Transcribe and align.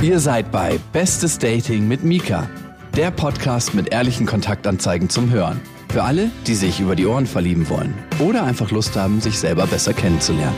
Ihr 0.00 0.20
seid 0.20 0.52
bei 0.52 0.78
Bestes 0.92 1.40
Dating 1.40 1.88
mit 1.88 2.04
Mika, 2.04 2.48
der 2.94 3.10
Podcast 3.10 3.74
mit 3.74 3.92
ehrlichen 3.92 4.26
Kontaktanzeigen 4.26 5.08
zum 5.08 5.32
Hören. 5.32 5.60
Für 5.88 6.04
alle, 6.04 6.30
die 6.46 6.54
sich 6.54 6.78
über 6.78 6.94
die 6.94 7.04
Ohren 7.04 7.26
verlieben 7.26 7.68
wollen 7.68 7.92
oder 8.20 8.44
einfach 8.44 8.70
Lust 8.70 8.94
haben, 8.94 9.20
sich 9.20 9.36
selber 9.40 9.66
besser 9.66 9.92
kennenzulernen. 9.92 10.54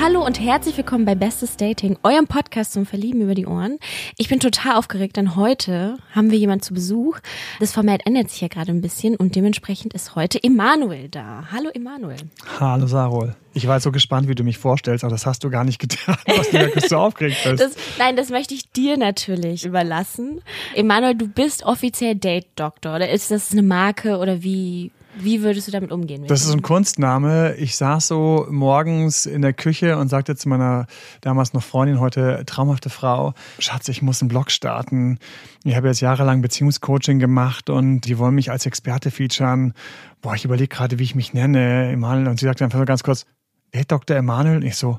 Hallo 0.00 0.24
und 0.24 0.38
herzlich 0.38 0.76
willkommen 0.76 1.04
bei 1.04 1.16
Bestes 1.16 1.56
Dating, 1.56 1.98
eurem 2.04 2.28
Podcast 2.28 2.74
zum 2.74 2.86
Verlieben 2.86 3.22
über 3.22 3.34
die 3.34 3.46
Ohren. 3.46 3.78
Ich 4.16 4.28
bin 4.28 4.38
total 4.38 4.76
aufgeregt, 4.76 5.16
denn 5.16 5.34
heute 5.34 5.96
haben 6.14 6.30
wir 6.30 6.38
jemanden 6.38 6.62
zu 6.62 6.74
Besuch. 6.74 7.18
Das 7.58 7.72
Format 7.72 8.06
ändert 8.06 8.30
sich 8.30 8.40
ja 8.40 8.46
gerade 8.46 8.70
ein 8.70 8.82
bisschen 8.82 9.16
und 9.16 9.34
dementsprechend 9.34 9.94
ist 9.94 10.14
heute 10.14 10.40
Emanuel 10.40 11.08
da. 11.08 11.48
Hallo 11.50 11.70
Emanuel. 11.74 12.18
Hallo 12.60 12.86
Sarol. 12.86 13.34
Ich 13.54 13.66
war 13.66 13.80
so 13.80 13.92
gespannt, 13.92 14.28
wie 14.28 14.34
du 14.34 14.44
mich 14.44 14.58
vorstellst, 14.58 15.04
aber 15.04 15.10
das 15.10 15.26
hast 15.26 15.44
du 15.44 15.50
gar 15.50 15.64
nicht 15.64 15.78
getan, 15.78 16.16
was 16.26 16.50
du 16.50 16.58
wirklich 16.58 16.88
so 16.88 16.96
aufgeregt 16.96 17.38
bist. 17.44 17.62
Das, 17.62 17.72
nein, 17.98 18.16
das 18.16 18.30
möchte 18.30 18.54
ich 18.54 18.70
dir 18.70 18.96
natürlich 18.96 19.64
überlassen. 19.64 20.40
Emanuel, 20.74 21.14
du 21.14 21.28
bist 21.28 21.64
offiziell 21.64 22.14
Date-Doktor 22.14 22.96
oder 22.96 23.10
ist 23.10 23.30
das 23.30 23.52
eine 23.52 23.62
Marke 23.62 24.16
oder 24.18 24.42
wie, 24.42 24.90
wie 25.16 25.42
würdest 25.42 25.68
du 25.68 25.72
damit 25.72 25.92
umgehen? 25.92 26.26
Das 26.26 26.44
ist 26.44 26.52
ein 26.52 26.62
Kunstname. 26.62 27.54
Ich 27.56 27.76
saß 27.76 28.08
so 28.08 28.46
morgens 28.50 29.26
in 29.26 29.42
der 29.42 29.52
Küche 29.52 29.98
und 29.98 30.08
sagte 30.08 30.34
zu 30.34 30.48
meiner 30.48 30.86
damals 31.20 31.52
noch 31.52 31.62
Freundin, 31.62 32.00
heute 32.00 32.44
traumhafte 32.46 32.88
Frau, 32.88 33.34
Schatz, 33.58 33.88
ich 33.88 34.00
muss 34.00 34.22
einen 34.22 34.30
Blog 34.30 34.50
starten. 34.50 35.18
Ich 35.64 35.76
habe 35.76 35.88
jetzt 35.88 36.00
jahrelang 36.00 36.40
Beziehungscoaching 36.40 37.18
gemacht 37.18 37.68
und 37.68 38.02
die 38.02 38.18
wollen 38.18 38.34
mich 38.34 38.50
als 38.50 38.64
Experte 38.64 39.10
featuren. 39.10 39.74
Boah, 40.22 40.34
ich 40.34 40.46
überlege 40.46 40.68
gerade, 40.68 40.98
wie 40.98 41.04
ich 41.04 41.14
mich 41.14 41.34
nenne, 41.34 41.92
Emanuel. 41.92 42.28
Und 42.28 42.40
sie 42.40 42.46
sagte 42.46 42.64
einfach 42.64 42.78
so 42.78 42.84
ganz 42.86 43.02
kurz, 43.02 43.26
Date 43.74 43.90
Dr. 43.90 44.16
Emanuel. 44.16 44.56
Und 44.56 44.64
ich 44.64 44.76
so, 44.76 44.98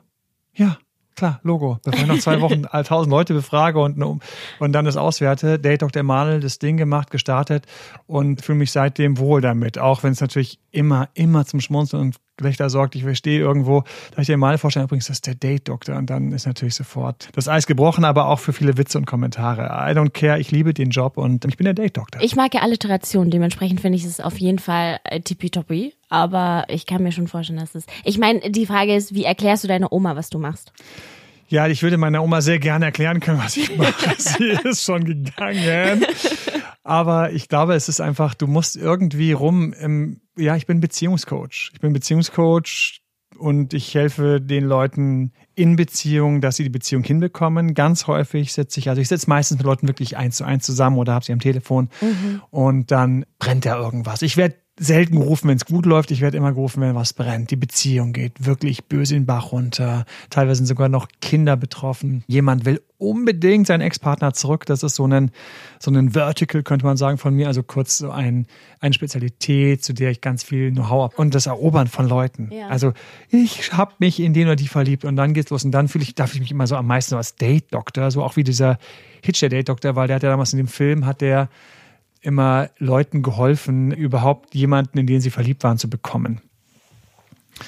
ja, 0.53 0.77
Klar, 1.15 1.39
Logo. 1.43 1.77
Bevor 1.83 2.01
ich 2.01 2.07
noch 2.07 2.19
zwei 2.19 2.41
Wochen 2.41 2.63
tausend 2.85 3.11
Leute 3.11 3.33
befrage 3.33 3.79
und, 3.79 4.01
und 4.01 4.73
dann 4.73 4.85
das 4.85 4.97
auswerte, 4.97 5.59
Date 5.59 5.83
Dr. 5.83 5.99
Emanuel, 5.99 6.39
das 6.39 6.59
Ding 6.59 6.77
gemacht, 6.77 7.11
gestartet 7.11 7.67
und 8.07 8.41
fühle 8.43 8.57
mich 8.57 8.71
seitdem 8.71 9.17
wohl 9.19 9.41
damit. 9.41 9.77
Auch 9.77 10.03
wenn 10.03 10.13
es 10.13 10.21
natürlich 10.21 10.59
immer, 10.73 11.09
immer 11.13 11.45
zum 11.45 11.61
Schmunzeln 11.61 12.01
und 12.01 12.15
Gelächter 12.37 12.69
sorgt. 12.69 12.95
Ich 12.95 13.03
verstehe 13.03 13.39
irgendwo, 13.39 13.83
da 14.15 14.21
ich 14.21 14.27
dir 14.27 14.37
mal 14.37 14.57
vorstellen, 14.57 14.85
übrigens, 14.85 15.07
das 15.07 15.17
ist 15.17 15.27
der 15.27 15.35
Date-Doktor 15.35 15.95
und 15.95 16.09
dann 16.09 16.31
ist 16.31 16.47
natürlich 16.47 16.73
sofort 16.75 17.29
das 17.33 17.47
Eis 17.47 17.67
gebrochen, 17.67 18.05
aber 18.05 18.27
auch 18.27 18.39
für 18.39 18.53
viele 18.53 18.77
Witze 18.77 18.97
und 18.97 19.05
Kommentare. 19.05 19.63
I 19.63 19.95
don't 19.95 20.09
care, 20.09 20.39
ich 20.39 20.51
liebe 20.51 20.73
den 20.73 20.89
Job 20.89 21.17
und 21.17 21.45
ich 21.45 21.57
bin 21.57 21.65
der 21.65 21.75
Date-Doktor. 21.75 22.21
Ich 22.21 22.35
mag 22.35 22.53
ja 22.53 22.61
Alliteration, 22.61 23.29
dementsprechend 23.29 23.81
finde 23.81 23.97
ich 23.97 24.05
es 24.05 24.19
auf 24.19 24.37
jeden 24.39 24.59
Fall 24.59 24.99
äh, 25.03 25.21
tippitoppi, 25.21 25.93
aber 26.09 26.65
ich 26.69 26.87
kann 26.87 27.03
mir 27.03 27.11
schon 27.11 27.27
vorstellen, 27.27 27.59
dass 27.59 27.75
es. 27.75 27.85
Ich 28.03 28.17
meine, 28.17 28.39
die 28.49 28.65
Frage 28.65 28.95
ist, 28.95 29.13
wie 29.13 29.23
erklärst 29.23 29.63
du 29.63 29.67
deiner 29.67 29.93
Oma, 29.93 30.15
was 30.15 30.29
du 30.29 30.39
machst? 30.39 30.73
Ja, 31.49 31.67
ich 31.67 31.83
würde 31.83 31.97
meiner 31.97 32.23
Oma 32.23 32.41
sehr 32.41 32.57
gerne 32.57 32.85
erklären 32.85 33.19
können, 33.19 33.37
was 33.37 33.57
ich 33.57 33.77
mache. 33.77 34.15
Sie 34.17 34.57
ist 34.63 34.83
schon 34.83 35.03
gegangen. 35.05 36.03
Aber 36.83 37.31
ich 37.31 37.47
glaube, 37.47 37.75
es 37.75 37.89
ist 37.89 38.01
einfach, 38.01 38.33
du 38.33 38.47
musst 38.47 38.75
irgendwie 38.75 39.33
rum 39.33 39.71
im, 39.73 40.19
ja, 40.37 40.55
ich 40.55 40.65
bin 40.65 40.79
Beziehungscoach. 40.79 41.71
Ich 41.73 41.79
bin 41.79 41.93
Beziehungscoach 41.93 43.01
und 43.37 43.73
ich 43.73 43.93
helfe 43.95 44.39
den 44.41 44.63
Leuten 44.63 45.31
in 45.55 45.75
Beziehungen, 45.75 46.41
dass 46.41 46.55
sie 46.55 46.63
die 46.63 46.69
Beziehung 46.69 47.03
hinbekommen. 47.03 47.73
Ganz 47.73 48.07
häufig 48.07 48.53
setze 48.53 48.79
ich, 48.79 48.89
also 48.89 49.01
ich 49.01 49.07
setze 49.07 49.29
meistens 49.29 49.57
mit 49.57 49.65
Leuten 49.65 49.87
wirklich 49.87 50.17
eins 50.17 50.37
zu 50.37 50.43
eins 50.43 50.65
zusammen 50.65 50.97
oder 50.97 51.13
habe 51.13 51.25
sie 51.25 51.33
am 51.33 51.39
Telefon 51.39 51.89
mhm. 52.01 52.41
und 52.49 52.91
dann 52.91 53.25
brennt 53.39 53.65
da 53.65 53.77
irgendwas. 53.77 54.21
Ich 54.21 54.37
werde 54.37 54.55
selten 54.79 55.19
gerufen, 55.19 55.49
wenn 55.49 55.57
es 55.57 55.65
gut 55.65 55.85
läuft. 55.85 56.09
Ich 56.09 56.21
werde 56.21 56.37
immer 56.37 56.51
gerufen, 56.51 56.81
wenn 56.81 56.95
was 56.95 57.13
brennt. 57.13 57.51
Die 57.51 57.55
Beziehung 57.55 58.11
geht 58.11 58.45
wirklich 58.45 58.85
böse 58.85 59.15
in 59.15 59.21
den 59.21 59.25
Bach 59.27 59.51
runter. 59.51 60.05
Teilweise 60.31 60.57
sind 60.57 60.65
sogar 60.65 60.89
noch 60.89 61.07
Kinder 61.21 61.55
betroffen. 61.55 62.23
Jemand 62.27 62.65
will 62.65 62.81
unbedingt 62.97 63.67
seinen 63.67 63.81
Ex-Partner 63.81 64.33
zurück. 64.33 64.65
Das 64.65 64.81
ist 64.81 64.95
so 64.95 65.05
ein, 65.05 65.29
so 65.79 65.91
ein 65.91 66.13
Vertical, 66.13 66.63
könnte 66.63 66.85
man 66.85 66.97
sagen, 66.97 67.19
von 67.19 67.35
mir. 67.35 67.47
Also 67.47 67.61
kurz 67.61 67.99
so 67.99 68.09
ein, 68.09 68.47
eine 68.79 68.95
Spezialität, 68.95 69.83
zu 69.83 69.93
der 69.93 70.09
ich 70.09 70.21
ganz 70.21 70.43
viel 70.43 70.71
Know-how 70.71 71.03
habe. 71.03 71.15
Und 71.17 71.35
das 71.35 71.45
Erobern 71.45 71.87
von 71.87 72.07
Leuten. 72.07 72.49
Ja. 72.51 72.67
Also 72.69 72.93
ich 73.29 73.73
habe 73.73 73.93
mich 73.99 74.19
in 74.19 74.33
den 74.33 74.47
oder 74.47 74.55
die 74.55 74.67
verliebt 74.67 75.05
und 75.05 75.15
dann 75.17 75.35
geht's 75.35 75.51
los. 75.51 75.63
Und 75.63 75.71
dann 75.71 75.87
fühle 75.87 76.03
ich, 76.03 76.15
darf 76.15 76.33
ich 76.33 76.39
mich 76.39 76.49
immer 76.49 76.65
so 76.65 76.75
am 76.77 76.87
meisten 76.87 77.11
so 77.11 77.17
als 77.17 77.35
Date-Doktor, 77.35 78.09
so 78.09 78.23
auch 78.23 78.37
wie 78.37 78.43
dieser 78.43 78.79
Hitch 79.21 79.39
der 79.39 79.49
Date-Doktor, 79.49 79.95
weil 79.95 80.07
der 80.07 80.15
hat 80.15 80.23
ja 80.23 80.29
damals 80.29 80.51
in 80.53 80.57
dem 80.57 80.67
Film, 80.67 81.05
hat 81.05 81.21
der 81.21 81.49
immer 82.23 82.69
Leuten 82.77 83.21
geholfen, 83.21 83.91
überhaupt 83.91 84.55
jemanden, 84.55 84.97
in 84.97 85.07
den 85.07 85.21
sie 85.21 85.29
verliebt 85.29 85.63
waren, 85.63 85.77
zu 85.77 85.89
bekommen. 85.89 86.41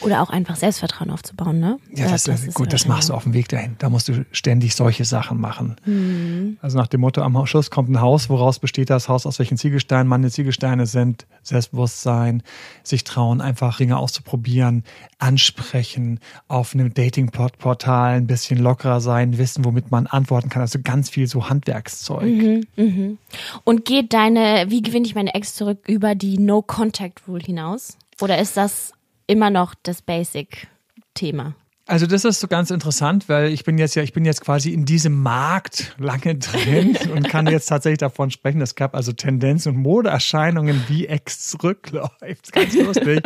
Oder 0.01 0.21
auch 0.21 0.29
einfach 0.29 0.55
Selbstvertrauen 0.55 1.09
aufzubauen, 1.09 1.59
ne? 1.59 1.77
Ja, 1.93 2.09
das, 2.09 2.23
das 2.23 2.43
ist 2.43 2.55
gut, 2.55 2.73
das 2.73 2.87
machst 2.87 3.09
du 3.09 3.13
auf 3.13 3.23
dem 3.23 3.33
Weg 3.33 3.47
dahin. 3.49 3.75
Da 3.77 3.89
musst 3.89 4.07
du 4.07 4.25
ständig 4.31 4.75
solche 4.75 5.05
Sachen 5.05 5.39
machen. 5.39 5.77
Mhm. 5.85 6.57
Also 6.61 6.77
nach 6.77 6.87
dem 6.87 7.01
Motto, 7.01 7.21
am 7.21 7.45
Schluss 7.45 7.69
kommt 7.69 7.89
ein 7.89 8.01
Haus, 8.01 8.29
woraus 8.29 8.59
besteht 8.59 8.89
das 8.89 9.07
Haus, 9.07 9.25
aus 9.25 9.39
welchen 9.39 9.57
Ziegelsteinen 9.57 10.07
meine 10.07 10.29
Ziegelsteine 10.29 10.85
sind, 10.85 11.27
Selbstbewusstsein, 11.43 12.43
sich 12.83 13.03
trauen, 13.03 13.41
einfach 13.41 13.77
Dinge 13.77 13.97
auszuprobieren, 13.97 14.83
ansprechen, 15.19 16.19
auf 16.47 16.73
einem 16.73 16.93
Dating-Portal 16.93 18.15
ein 18.15 18.27
bisschen 18.27 18.59
lockerer 18.59 19.01
sein, 19.01 19.37
wissen, 19.37 19.65
womit 19.65 19.91
man 19.91 20.07
antworten 20.07 20.49
kann. 20.49 20.61
Also 20.61 20.79
ganz 20.83 21.09
viel 21.09 21.27
so 21.27 21.49
Handwerkszeug. 21.49 22.23
Mhm, 22.23 22.63
mh. 22.75 23.17
Und 23.63 23.85
geht 23.85 24.13
deine, 24.13 24.65
wie 24.69 24.81
gewinne 24.81 25.05
ich 25.05 25.15
meine 25.15 25.33
Ex 25.33 25.55
zurück, 25.55 25.79
über 25.87 26.15
die 26.15 26.37
No-Contact-Rule 26.37 27.43
hinaus? 27.43 27.97
Oder 28.21 28.39
ist 28.39 28.55
das 28.55 28.93
immer 29.27 29.49
noch 29.49 29.75
das 29.83 30.01
Basic-Thema. 30.01 31.55
Also 31.87 32.07
das 32.07 32.25
ist 32.25 32.39
so 32.39 32.47
ganz 32.47 32.71
interessant, 32.71 33.29
weil 33.29 33.51
ich 33.51 33.63
bin 33.63 33.77
jetzt 33.77 33.93
ja, 33.93 34.01
ich 34.01 34.11
bin 34.11 34.25
jetzt 34.25 34.41
quasi 34.41 34.73
in 34.73 34.85
diesem 34.85 35.21
Markt 35.21 35.95
lange 35.99 36.35
drin 36.35 36.97
und 37.15 37.29
kann 37.29 37.45
jetzt 37.45 37.67
tatsächlich 37.67 37.99
davon 37.99 38.31
sprechen. 38.31 38.59
Es 38.61 38.73
gab 38.73 38.95
also 38.95 39.11
Tendenzen 39.11 39.75
und 39.75 39.81
Modeerscheinungen, 39.81 40.83
wie 40.87 41.05
Ex 41.05 41.47
zurückläuft. 41.47 42.51
Ganz 42.51 42.73
lustig. 42.75 43.21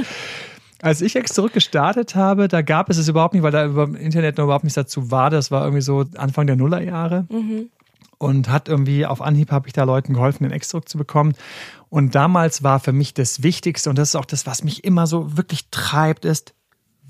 Als 0.81 1.01
ich 1.01 1.15
Ex 1.15 1.33
zurück 1.33 1.53
gestartet 1.53 2.15
habe, 2.15 2.49
da 2.49 2.61
gab 2.61 2.89
es 2.89 2.97
es 2.97 3.07
überhaupt 3.07 3.33
nicht, 3.33 3.43
weil 3.43 3.51
da 3.51 3.65
über 3.65 3.87
Internet 3.97 4.37
noch 4.37 4.45
überhaupt 4.45 4.65
nichts 4.65 4.75
dazu 4.75 5.09
war. 5.09 5.29
Das 5.29 5.51
war 5.51 5.63
irgendwie 5.63 5.81
so 5.81 6.05
Anfang 6.15 6.45
der 6.45 6.57
Nullerjahre. 6.57 7.27
Mhm. 7.29 7.69
Und 8.19 8.49
hat 8.49 8.67
irgendwie 8.67 9.05
auf 9.05 9.21
Anhieb 9.21 9.51
habe 9.51 9.67
ich 9.67 9.73
da 9.73 9.85
Leuten 9.85 10.13
geholfen, 10.13 10.43
den 10.43 10.51
Ex 10.51 10.67
zurückzubekommen. 10.67 11.33
Und 11.89 12.13
damals 12.15 12.63
war 12.63 12.79
für 12.79 12.91
mich 12.91 13.13
das 13.13 13.43
Wichtigste, 13.43 13.89
und 13.89 13.97
das 13.97 14.09
ist 14.09 14.15
auch 14.15 14.25
das, 14.25 14.45
was 14.45 14.63
mich 14.63 14.83
immer 14.83 15.07
so 15.07 15.37
wirklich 15.37 15.69
treibt, 15.71 16.25
ist, 16.25 16.53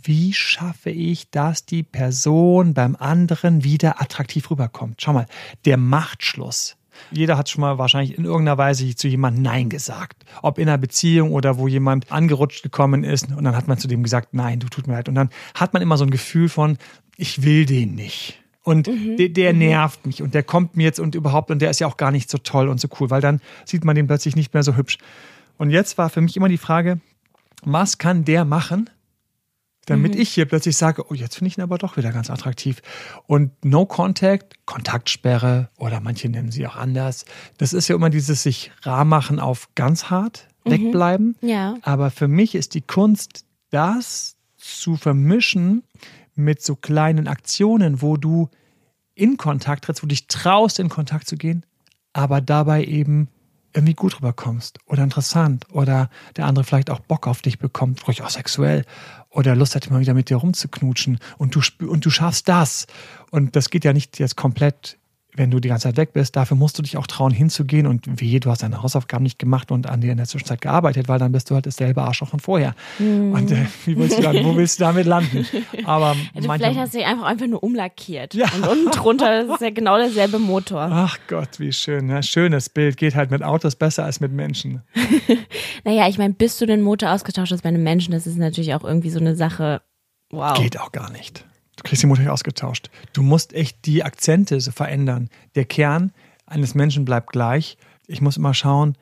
wie 0.03 0.33
schaffe 0.33 0.91
ich, 0.91 1.29
dass 1.31 1.65
die 1.65 1.83
Person 1.83 2.73
beim 2.73 2.95
anderen 2.95 3.63
wieder 3.63 4.01
attraktiv 4.01 4.49
rüberkommt? 4.49 5.01
Schau 5.01 5.13
mal, 5.13 5.25
der 5.65 5.77
Machtschluss. 5.77 6.77
Jeder 7.11 7.37
hat 7.37 7.49
schon 7.49 7.61
mal 7.61 7.77
wahrscheinlich 7.77 8.17
in 8.17 8.25
irgendeiner 8.25 8.57
Weise 8.57 8.95
zu 8.95 9.07
jemandem 9.07 9.43
Nein 9.43 9.69
gesagt. 9.69 10.25
Ob 10.41 10.57
in 10.57 10.67
einer 10.67 10.77
Beziehung 10.77 11.31
oder 11.31 11.57
wo 11.57 11.67
jemand 11.67 12.11
angerutscht 12.11 12.61
gekommen 12.63 13.03
ist 13.03 13.29
und 13.31 13.43
dann 13.43 13.55
hat 13.55 13.67
man 13.67 13.77
zu 13.77 13.87
dem 13.87 14.03
gesagt, 14.03 14.33
nein, 14.33 14.59
du 14.59 14.67
tut 14.67 14.87
mir 14.87 14.93
leid. 14.93 15.09
Und 15.09 15.15
dann 15.15 15.29
hat 15.53 15.73
man 15.73 15.81
immer 15.81 15.97
so 15.97 16.03
ein 16.03 16.11
Gefühl 16.11 16.49
von, 16.49 16.77
ich 17.15 17.43
will 17.43 17.65
den 17.65 17.95
nicht. 17.95 18.39
Und 18.63 18.87
mhm. 18.87 19.17
der, 19.17 19.29
der 19.29 19.53
mhm. 19.53 19.59
nervt 19.59 20.05
mich 20.05 20.21
und 20.21 20.33
der 20.33 20.43
kommt 20.43 20.75
mir 20.75 20.83
jetzt 20.83 20.99
und 20.99 21.15
überhaupt 21.15 21.49
und 21.49 21.61
der 21.61 21.69
ist 21.69 21.79
ja 21.79 21.87
auch 21.87 21.97
gar 21.97 22.11
nicht 22.11 22.29
so 22.29 22.37
toll 22.37 22.67
und 22.67 22.79
so 22.79 22.87
cool, 22.99 23.09
weil 23.09 23.21
dann 23.21 23.41
sieht 23.65 23.85
man 23.85 23.95
den 23.95 24.07
plötzlich 24.07 24.35
nicht 24.35 24.53
mehr 24.53 24.63
so 24.63 24.75
hübsch. 24.75 24.97
Und 25.57 25.69
jetzt 25.71 25.97
war 25.97 26.09
für 26.09 26.21
mich 26.21 26.35
immer 26.37 26.49
die 26.49 26.57
Frage, 26.57 26.99
was 27.63 27.97
kann 27.97 28.25
der 28.25 28.45
machen, 28.45 28.89
damit 29.85 30.13
mhm. 30.13 30.21
ich 30.21 30.29
hier 30.29 30.45
plötzlich 30.45 30.77
sage, 30.77 31.03
oh, 31.09 31.13
jetzt 31.13 31.35
finde 31.35 31.47
ich 31.49 31.57
ihn 31.57 31.63
aber 31.63 31.77
doch 31.77 31.97
wieder 31.97 32.11
ganz 32.11 32.29
attraktiv. 32.29 32.81
Und 33.25 33.51
No 33.65 33.85
Contact, 33.85 34.65
Kontaktsperre 34.65 35.69
oder 35.77 35.99
manche 35.99 36.29
nennen 36.29 36.51
sie 36.51 36.67
auch 36.67 36.75
anders. 36.75 37.25
Das 37.57 37.73
ist 37.73 37.87
ja 37.87 37.95
immer 37.95 38.09
dieses 38.09 38.43
sich 38.43 38.71
rar 38.83 39.03
machen 39.03 39.39
auf 39.39 39.69
ganz 39.75 40.05
hart 40.05 40.47
mhm. 40.63 40.71
wegbleiben. 40.71 41.35
Ja. 41.41 41.77
Aber 41.81 42.11
für 42.11 42.27
mich 42.27 42.55
ist 42.55 42.75
die 42.75 42.81
Kunst, 42.81 43.45
das 43.71 44.35
zu 44.57 44.95
vermischen 44.95 45.83
mit 46.39 46.61
so 46.61 46.75
kleinen 46.75 47.27
Aktionen, 47.27 48.01
wo 48.01 48.17
du 48.17 48.49
in 49.15 49.37
Kontakt 49.37 49.85
trittst, 49.85 50.01
wo 50.01 50.07
du 50.07 50.09
dich 50.09 50.27
traust, 50.27 50.79
in 50.79 50.89
Kontakt 50.89 51.27
zu 51.27 51.35
gehen, 51.35 51.65
aber 52.13 52.41
dabei 52.41 52.85
eben 52.85 53.27
irgendwie 53.73 53.93
gut 53.93 54.17
rüberkommst 54.17 54.79
oder 54.87 55.03
interessant 55.03 55.65
oder 55.71 56.09
der 56.37 56.45
andere 56.45 56.65
vielleicht 56.65 56.89
auch 56.89 56.99
Bock 57.01 57.27
auf 57.27 57.41
dich 57.41 57.59
bekommt, 57.59 58.07
ruhig 58.07 58.21
auch 58.21 58.29
sexuell 58.29 58.83
oder 59.29 59.55
Lust 59.55 59.75
hat, 59.75 59.87
immer 59.87 59.99
wieder 59.99 60.13
mit 60.13 60.29
dir 60.29 60.37
rumzuknutschen 60.37 61.19
und 61.37 61.55
du, 61.55 61.61
und 61.85 62.05
du 62.05 62.09
schaffst 62.09 62.49
das. 62.49 62.87
Und 63.31 63.55
das 63.55 63.69
geht 63.69 63.85
ja 63.85 63.93
nicht 63.93 64.17
jetzt 64.19 64.35
komplett 64.35 64.98
wenn 65.39 65.51
du 65.51 65.61
die 65.61 65.69
ganze 65.69 65.83
Zeit 65.83 65.95
weg 65.95 66.11
bist, 66.11 66.35
dafür 66.35 66.57
musst 66.57 66.77
du 66.77 66.81
dich 66.81 66.97
auch 66.97 67.07
trauen, 67.07 67.31
hinzugehen 67.31 67.87
und 67.87 68.19
wie, 68.19 68.39
du 68.41 68.51
hast 68.51 68.61
deine 68.61 68.83
Hausaufgaben 68.83 69.23
nicht 69.23 69.39
gemacht 69.39 69.71
und 69.71 69.87
an 69.87 70.01
dir 70.01 70.11
in 70.11 70.17
der 70.17 70.27
Zwischenzeit 70.27 70.59
gearbeitet, 70.59 71.07
weil 71.07 71.17
dann 71.17 71.31
bist 71.31 71.49
du 71.49 71.55
halt 71.55 71.65
dasselbe 71.65 72.01
Arschloch 72.01 72.27
von 72.27 72.41
vorher. 72.41 72.75
Mm. 72.99 73.31
Und 73.31 73.49
äh, 73.51 73.65
wie 73.85 73.97
willst 73.97 74.17
du 74.17 74.21
dann, 74.21 74.43
wo 74.43 74.55
willst 74.57 74.79
du 74.79 74.83
damit 74.83 75.07
landen? 75.07 75.47
Aber 75.85 76.17
also 76.35 76.51
vielleicht 76.51 76.77
hast 76.77 76.93
du 76.93 76.97
dich 76.97 77.07
einfach, 77.07 77.25
einfach 77.25 77.47
nur 77.47 77.63
umlackiert. 77.63 78.33
Ja. 78.33 78.47
Und 78.53 78.67
unten 78.67 78.91
drunter 78.91 79.41
ist 79.53 79.61
ja 79.61 79.69
genau 79.69 79.97
derselbe 79.97 80.39
Motor. 80.39 80.89
Ach 80.91 81.17
Gott, 81.27 81.57
wie 81.59 81.71
schön. 81.71 82.07
Ne? 82.07 82.21
Schönes 82.21 82.67
Bild. 82.67 82.97
Geht 82.97 83.15
halt 83.15 83.31
mit 83.31 83.41
Autos 83.41 83.77
besser 83.77 84.03
als 84.03 84.19
mit 84.19 84.33
Menschen. 84.33 84.81
naja, 85.85 86.09
ich 86.09 86.17
meine, 86.17 86.33
bis 86.33 86.57
du 86.57 86.65
den 86.65 86.81
Motor 86.81 87.11
ausgetauscht 87.11 87.53
hast 87.53 87.63
bei 87.63 87.69
einem 87.69 87.83
Menschen, 87.83 88.11
das 88.11 88.27
ist 88.27 88.37
natürlich 88.37 88.73
auch 88.73 88.83
irgendwie 88.83 89.09
so 89.09 89.19
eine 89.19 89.37
Sache. 89.37 89.81
Wow. 90.31 90.59
Geht 90.59 90.77
auch 90.77 90.91
gar 90.91 91.09
nicht. 91.11 91.45
Du 91.79 91.83
kriegst 91.83 92.03
die 92.03 92.07
Mutter 92.07 92.31
ausgetauscht. 92.33 92.89
Du 93.13 93.21
musst 93.21 93.53
echt 93.53 93.85
die 93.85 94.03
Akzente 94.03 94.59
so 94.59 94.71
verändern. 94.71 95.29
Der 95.55 95.63
Kern 95.63 96.11
eines 96.45 96.75
Menschen 96.75 97.05
bleibt 97.05 97.31
gleich. 97.31 97.77
Ich 98.05 98.19
muss 98.19 98.35
immer 98.35 98.53
schauen, 98.53 98.97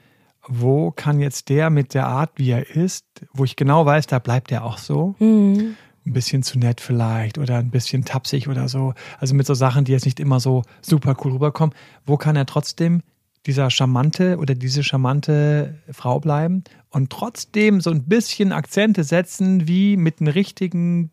wo 0.48 0.92
kann 0.92 1.20
jetzt 1.20 1.50
der 1.50 1.72
mit 1.72 1.96
der 1.96 2.06
Art, 2.06 2.34
wie 2.36 2.52
er 2.52 2.70
ist, 2.70 3.06
wo 3.34 3.46
ich 3.46 3.56
genau 3.56 3.88
weiß, 3.88 4.06
da 4.06 4.20
bleibt 4.20 4.52
er 4.52 4.64
auch 4.64 4.78
so. 4.78 5.16
Mhm. 5.18 5.76
Ein 6.06 6.14
bisschen 6.14 6.44
zu 6.44 6.60
nett 6.60 6.80
vielleicht 6.80 7.40
oder 7.40 7.58
ein 7.58 7.72
bisschen 7.72 8.06
tapsig 8.06 8.48
oder 8.48 8.70
so. 8.70 8.94
Also 9.18 9.34
mit 9.34 9.48
so 9.48 9.56
Sachen, 9.56 9.84
die 9.84 9.92
jetzt 9.92 10.06
nicht 10.06 10.20
immer 10.20 10.40
so 10.40 10.62
super 10.82 11.18
cool 11.24 11.32
rüberkommen. 11.32 11.76
Wo 12.06 12.16
kann 12.16 12.36
er 12.36 12.46
trotzdem 12.46 13.02
dieser 13.48 13.72
charmante 13.72 14.38
oder 14.38 14.54
diese 14.54 14.84
charmante 14.84 15.80
Frau 15.92 16.20
bleiben 16.20 16.64
und 16.92 17.10
trotzdem 17.10 17.82
so 17.82 17.90
ein 17.90 18.04
bisschen 18.04 18.52
Akzente 18.52 19.04
setzen, 19.04 19.68
wie 19.68 19.98
mit 19.98 20.22
einem 20.22 20.32
richtigen 20.32 21.10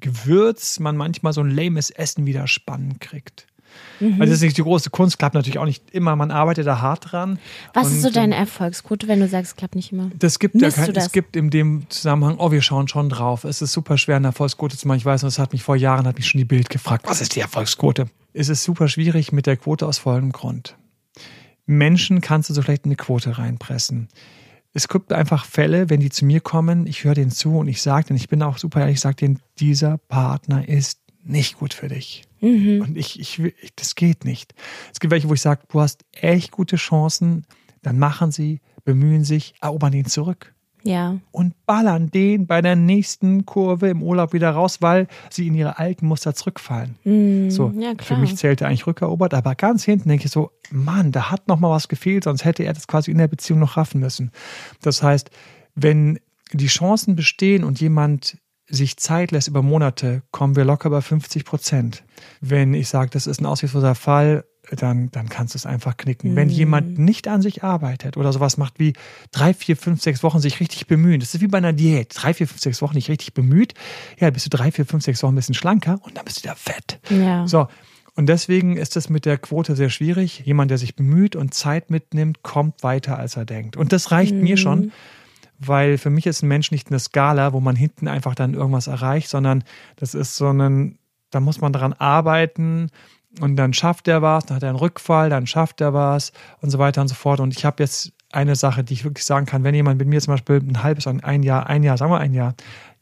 Gewürz 0.00 0.80
man 0.80 0.96
manchmal 0.96 1.32
so 1.32 1.40
ein 1.40 1.50
lames 1.50 1.90
Essen 1.90 2.26
wieder 2.26 2.46
spannend 2.46 3.00
kriegt. 3.00 3.46
Mhm. 4.00 4.20
Also 4.20 4.24
das 4.24 4.30
ist 4.32 4.42
nicht 4.42 4.56
die 4.56 4.62
große 4.62 4.90
Kunst, 4.90 5.18
klappt 5.18 5.34
natürlich 5.34 5.58
auch 5.58 5.64
nicht 5.64 5.90
immer, 5.92 6.16
man 6.16 6.30
arbeitet 6.30 6.66
da 6.66 6.80
hart 6.80 7.12
dran. 7.12 7.38
Was 7.72 7.90
ist 7.90 8.02
so 8.02 8.10
deine 8.10 8.34
Erfolgsquote, 8.34 9.08
wenn 9.08 9.20
du 9.20 9.28
sagst, 9.28 9.52
es 9.52 9.56
klappt 9.56 9.74
nicht 9.74 9.92
immer? 9.92 10.10
Das 10.18 10.38
gibt 10.38 10.54
ja 10.60 10.70
kein, 10.70 10.92
das? 10.92 11.06
es 11.06 11.12
gibt 11.12 11.36
in 11.36 11.50
dem 11.50 11.86
Zusammenhang, 11.88 12.36
oh, 12.38 12.50
wir 12.50 12.62
schauen 12.62 12.88
schon 12.88 13.08
drauf. 13.08 13.44
Es 13.44 13.62
ist 13.62 13.72
super 13.72 13.98
schwer, 13.98 14.16
eine 14.16 14.28
Erfolgsquote 14.28 14.76
zu 14.76 14.88
machen. 14.88 14.98
Ich 14.98 15.04
weiß, 15.04 15.22
das 15.22 15.38
hat 15.38 15.52
mich 15.52 15.62
vor 15.62 15.76
Jahren, 15.76 16.06
hat 16.06 16.16
mich 16.16 16.28
schon 16.28 16.38
die 16.38 16.44
Bild 16.44 16.70
gefragt, 16.70 17.06
was 17.08 17.20
ist 17.20 17.36
die 17.36 17.40
Erfolgsquote? 17.40 18.06
Es 18.32 18.48
ist 18.48 18.64
super 18.64 18.88
schwierig 18.88 19.32
mit 19.32 19.46
der 19.46 19.56
Quote 19.56 19.86
aus 19.86 19.98
folgendem 19.98 20.32
Grund. 20.32 20.76
Menschen 21.66 22.20
kannst 22.20 22.50
du 22.50 22.54
so 22.54 22.62
vielleicht 22.62 22.84
in 22.84 22.90
eine 22.90 22.96
Quote 22.96 23.38
reinpressen. 23.38 24.08
Es 24.74 24.88
gibt 24.88 25.12
einfach 25.12 25.44
Fälle, 25.44 25.88
wenn 25.88 26.00
die 26.00 26.10
zu 26.10 26.24
mir 26.24 26.40
kommen, 26.40 26.86
ich 26.86 27.04
höre 27.04 27.14
denen 27.14 27.30
zu 27.30 27.58
und 27.58 27.68
ich 27.68 27.80
sage 27.80 28.08
denen, 28.08 28.16
ich 28.16 28.28
bin 28.28 28.42
auch 28.42 28.58
super 28.58 28.80
ehrlich, 28.80 28.94
ich 28.94 29.00
sage 29.00 29.16
denen, 29.16 29.38
dieser 29.58 29.98
Partner 29.98 30.68
ist 30.68 31.00
nicht 31.22 31.58
gut 31.58 31.72
für 31.72 31.88
dich. 31.88 32.24
Mhm. 32.40 32.82
Und 32.82 32.98
ich, 32.98 33.18
ich, 33.20 33.38
ich, 33.38 33.74
das 33.76 33.94
geht 33.94 34.24
nicht. 34.24 34.52
Es 34.92 35.00
gibt 35.00 35.12
welche, 35.12 35.28
wo 35.28 35.34
ich 35.34 35.40
sage, 35.40 35.62
du 35.68 35.80
hast 35.80 36.04
echt 36.12 36.50
gute 36.50 36.76
Chancen, 36.76 37.46
dann 37.82 37.98
machen 37.98 38.32
sie, 38.32 38.60
bemühen 38.84 39.24
sich, 39.24 39.54
erobern 39.60 39.92
ihn 39.92 40.06
zurück. 40.06 40.53
Ja. 40.84 41.18
Und 41.30 41.54
ballern 41.66 42.10
den 42.10 42.46
bei 42.46 42.60
der 42.60 42.76
nächsten 42.76 43.46
Kurve 43.46 43.88
im 43.88 44.02
Urlaub 44.02 44.32
wieder 44.32 44.50
raus, 44.50 44.80
weil 44.80 45.08
sie 45.30 45.46
in 45.46 45.54
ihre 45.54 45.78
alten 45.78 46.06
Muster 46.06 46.34
zurückfallen. 46.34 46.96
Mm, 47.04 47.50
so, 47.50 47.72
ja, 47.76 47.94
für 47.98 48.16
mich 48.16 48.36
zählte 48.36 48.66
eigentlich 48.66 48.86
rückerobert, 48.86 49.34
aber 49.34 49.54
ganz 49.54 49.84
hinten 49.84 50.10
denke 50.10 50.26
ich 50.26 50.30
so, 50.30 50.50
Mann, 50.70 51.10
da 51.10 51.30
hat 51.30 51.48
noch 51.48 51.58
mal 51.58 51.70
was 51.70 51.88
gefehlt, 51.88 52.24
sonst 52.24 52.44
hätte 52.44 52.62
er 52.62 52.74
das 52.74 52.86
quasi 52.86 53.10
in 53.10 53.18
der 53.18 53.28
Beziehung 53.28 53.60
noch 53.60 53.76
raffen 53.76 54.00
müssen. 54.00 54.30
Das 54.82 55.02
heißt, 55.02 55.30
wenn 55.74 56.18
die 56.52 56.66
Chancen 56.66 57.16
bestehen 57.16 57.64
und 57.64 57.80
jemand 57.80 58.38
sich 58.68 58.96
Zeit 58.96 59.30
lässt 59.30 59.48
über 59.48 59.62
Monate, 59.62 60.22
kommen 60.30 60.56
wir 60.56 60.64
locker 60.64 60.90
bei 60.90 61.00
50 61.00 61.44
Prozent. 61.44 62.04
Wenn 62.40 62.74
ich 62.74 62.88
sage, 62.88 63.10
das 63.10 63.26
ist 63.26 63.40
ein 63.40 63.46
aussichtsloser 63.46 63.94
Fall, 63.94 64.44
dann, 64.82 65.10
dann 65.10 65.28
kannst 65.28 65.54
du 65.54 65.58
es 65.58 65.66
einfach 65.66 65.96
knicken. 65.96 66.32
Mhm. 66.32 66.36
Wenn 66.36 66.48
jemand 66.48 66.98
nicht 66.98 67.28
an 67.28 67.42
sich 67.42 67.62
arbeitet 67.62 68.16
oder 68.16 68.32
sowas 68.32 68.56
macht 68.56 68.78
wie 68.78 68.94
drei, 69.32 69.54
vier, 69.54 69.76
fünf, 69.76 70.02
sechs 70.02 70.22
Wochen 70.22 70.40
sich 70.40 70.60
richtig 70.60 70.86
bemühen, 70.86 71.20
das 71.20 71.34
ist 71.34 71.40
wie 71.40 71.48
bei 71.48 71.58
einer 71.58 71.72
Diät. 71.72 72.14
Drei, 72.14 72.34
vier, 72.34 72.46
fünf, 72.46 72.60
sechs 72.60 72.82
Wochen 72.82 72.94
nicht 72.94 73.08
richtig 73.08 73.34
bemüht, 73.34 73.74
ja, 74.18 74.30
bist 74.30 74.46
du 74.46 74.50
drei, 74.50 74.70
vier, 74.70 74.86
fünf, 74.86 75.04
sechs 75.04 75.22
Wochen 75.22 75.34
ein 75.34 75.36
bisschen 75.36 75.54
schlanker 75.54 75.98
und 76.02 76.16
dann 76.16 76.24
bist 76.24 76.38
du 76.38 76.42
wieder 76.44 76.56
fett. 76.56 77.00
Ja. 77.10 77.46
So. 77.46 77.68
Und 78.16 78.26
deswegen 78.26 78.76
ist 78.76 78.96
es 78.96 79.08
mit 79.08 79.24
der 79.24 79.38
Quote 79.38 79.74
sehr 79.74 79.90
schwierig. 79.90 80.42
Jemand, 80.44 80.70
der 80.70 80.78
sich 80.78 80.94
bemüht 80.94 81.34
und 81.34 81.52
Zeit 81.52 81.90
mitnimmt, 81.90 82.42
kommt 82.42 82.82
weiter, 82.82 83.18
als 83.18 83.36
er 83.36 83.44
denkt. 83.44 83.76
Und 83.76 83.92
das 83.92 84.12
reicht 84.12 84.34
mhm. 84.34 84.42
mir 84.42 84.56
schon, 84.56 84.92
weil 85.58 85.98
für 85.98 86.10
mich 86.10 86.26
ist 86.26 86.42
ein 86.42 86.48
Mensch 86.48 86.70
nicht 86.70 86.88
eine 86.88 87.00
Skala, 87.00 87.52
wo 87.52 87.60
man 87.60 87.74
hinten 87.74 88.06
einfach 88.06 88.34
dann 88.34 88.54
irgendwas 88.54 88.86
erreicht, 88.86 89.28
sondern 89.28 89.64
das 89.96 90.14
ist 90.14 90.36
so 90.36 90.48
ein, 90.50 90.98
da 91.30 91.40
muss 91.40 91.60
man 91.60 91.72
daran 91.72 91.92
arbeiten 91.92 92.90
und 93.40 93.56
dann 93.56 93.72
schafft 93.72 94.08
er 94.08 94.22
was, 94.22 94.46
dann 94.46 94.56
hat 94.56 94.62
er 94.62 94.68
einen 94.70 94.78
Rückfall, 94.78 95.30
dann 95.30 95.46
schafft 95.46 95.80
er 95.80 95.92
was 95.92 96.32
und 96.60 96.70
so 96.70 96.78
weiter 96.78 97.00
und 97.00 97.08
so 97.08 97.14
fort. 97.14 97.40
Und 97.40 97.56
ich 97.56 97.64
habe 97.64 97.82
jetzt 97.82 98.12
eine 98.32 98.56
Sache, 98.56 98.84
die 98.84 98.94
ich 98.94 99.04
wirklich 99.04 99.24
sagen 99.24 99.46
kann, 99.46 99.64
wenn 99.64 99.74
jemand 99.74 99.98
mit 99.98 100.08
mir 100.08 100.20
zum 100.20 100.34
Beispiel 100.34 100.56
ein 100.56 100.82
halbes, 100.82 101.06
ein 101.06 101.42
Jahr, 101.42 101.66
ein 101.68 101.82
Jahr, 101.82 101.96
sagen 101.96 102.12
wir 102.12 102.18
ein 102.18 102.34
Jahr, 102.34 102.54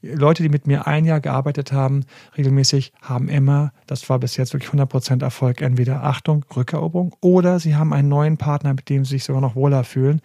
Leute, 0.03 0.43
die 0.43 0.49
mit 0.49 0.67
mir 0.67 0.87
ein 0.87 1.05
Jahr 1.05 1.21
gearbeitet 1.21 1.73
haben, 1.73 2.05
regelmäßig, 2.37 2.93
haben 3.01 3.29
immer, 3.29 3.73
das 3.87 4.09
war 4.11 4.19
bis 4.19 4.37
jetzt 4.37 4.53
wirklich 4.53 4.71
100% 4.71 5.23
Erfolg, 5.23 5.63
entweder 5.63 6.03
Achtung, 6.03 6.45
Rückeroberung 6.55 7.15
oder 7.21 7.61
sie 7.61 7.77
haben 7.77 7.93
einen 7.93 8.09
neuen 8.09 8.37
Partner, 8.37 8.75
mit 8.75 8.89
dem 8.89 9.05
sie 9.05 9.13
sich 9.13 9.25
sogar 9.25 9.41
noch 9.41 9.55
wohler 9.55 9.85
fühlen, 9.85 10.21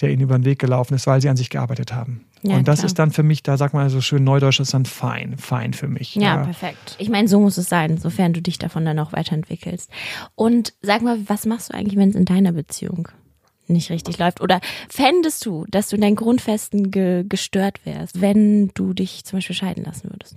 der 0.00 0.10
ihnen 0.10 0.22
über 0.22 0.36
den 0.36 0.44
Weg 0.44 0.58
gelaufen 0.58 0.94
ist, 0.94 1.06
weil 1.06 1.20
sie 1.20 1.28
an 1.28 1.36
sich 1.36 1.50
gearbeitet 1.50 1.94
haben. 1.94 2.24
Ja, 2.42 2.56
und 2.56 2.66
das 2.66 2.80
klar. 2.80 2.86
ist 2.86 2.98
dann 2.98 3.12
für 3.12 3.22
mich, 3.22 3.44
da 3.44 3.56
sagt 3.56 3.72
man 3.72 3.88
so 3.88 4.00
schön 4.00 4.24
neudeutsch, 4.24 4.58
ist 4.58 4.74
dann 4.74 4.84
fein, 4.84 5.36
fein 5.38 5.74
für 5.74 5.86
mich. 5.86 6.16
Ja, 6.16 6.22
ja, 6.22 6.36
perfekt. 6.38 6.96
Ich 6.98 7.08
meine, 7.08 7.28
so 7.28 7.38
muss 7.38 7.56
es 7.56 7.68
sein, 7.68 7.98
sofern 7.98 8.32
du 8.32 8.42
dich 8.42 8.58
davon 8.58 8.84
dann 8.84 8.98
auch 8.98 9.12
weiterentwickelst. 9.12 9.88
Und 10.34 10.74
sag 10.82 11.02
mal, 11.02 11.18
was 11.28 11.46
machst 11.46 11.70
du 11.70 11.74
eigentlich, 11.74 11.96
wenn 11.96 12.10
es 12.10 12.16
in 12.16 12.24
deiner 12.24 12.50
Beziehung 12.50 13.08
nicht 13.66 13.90
richtig 13.90 14.18
läuft? 14.18 14.40
Oder 14.40 14.60
fändest 14.88 15.44
du, 15.46 15.64
dass 15.68 15.88
du 15.88 15.96
in 15.96 16.02
deinen 16.02 16.16
Grundfesten 16.16 16.90
ge 16.90 17.24
gestört 17.28 17.84
wärst, 17.84 18.20
wenn 18.20 18.68
du 18.74 18.92
dich 18.92 19.24
zum 19.24 19.38
Beispiel 19.38 19.56
scheiden 19.56 19.84
lassen 19.84 20.10
würdest? 20.10 20.36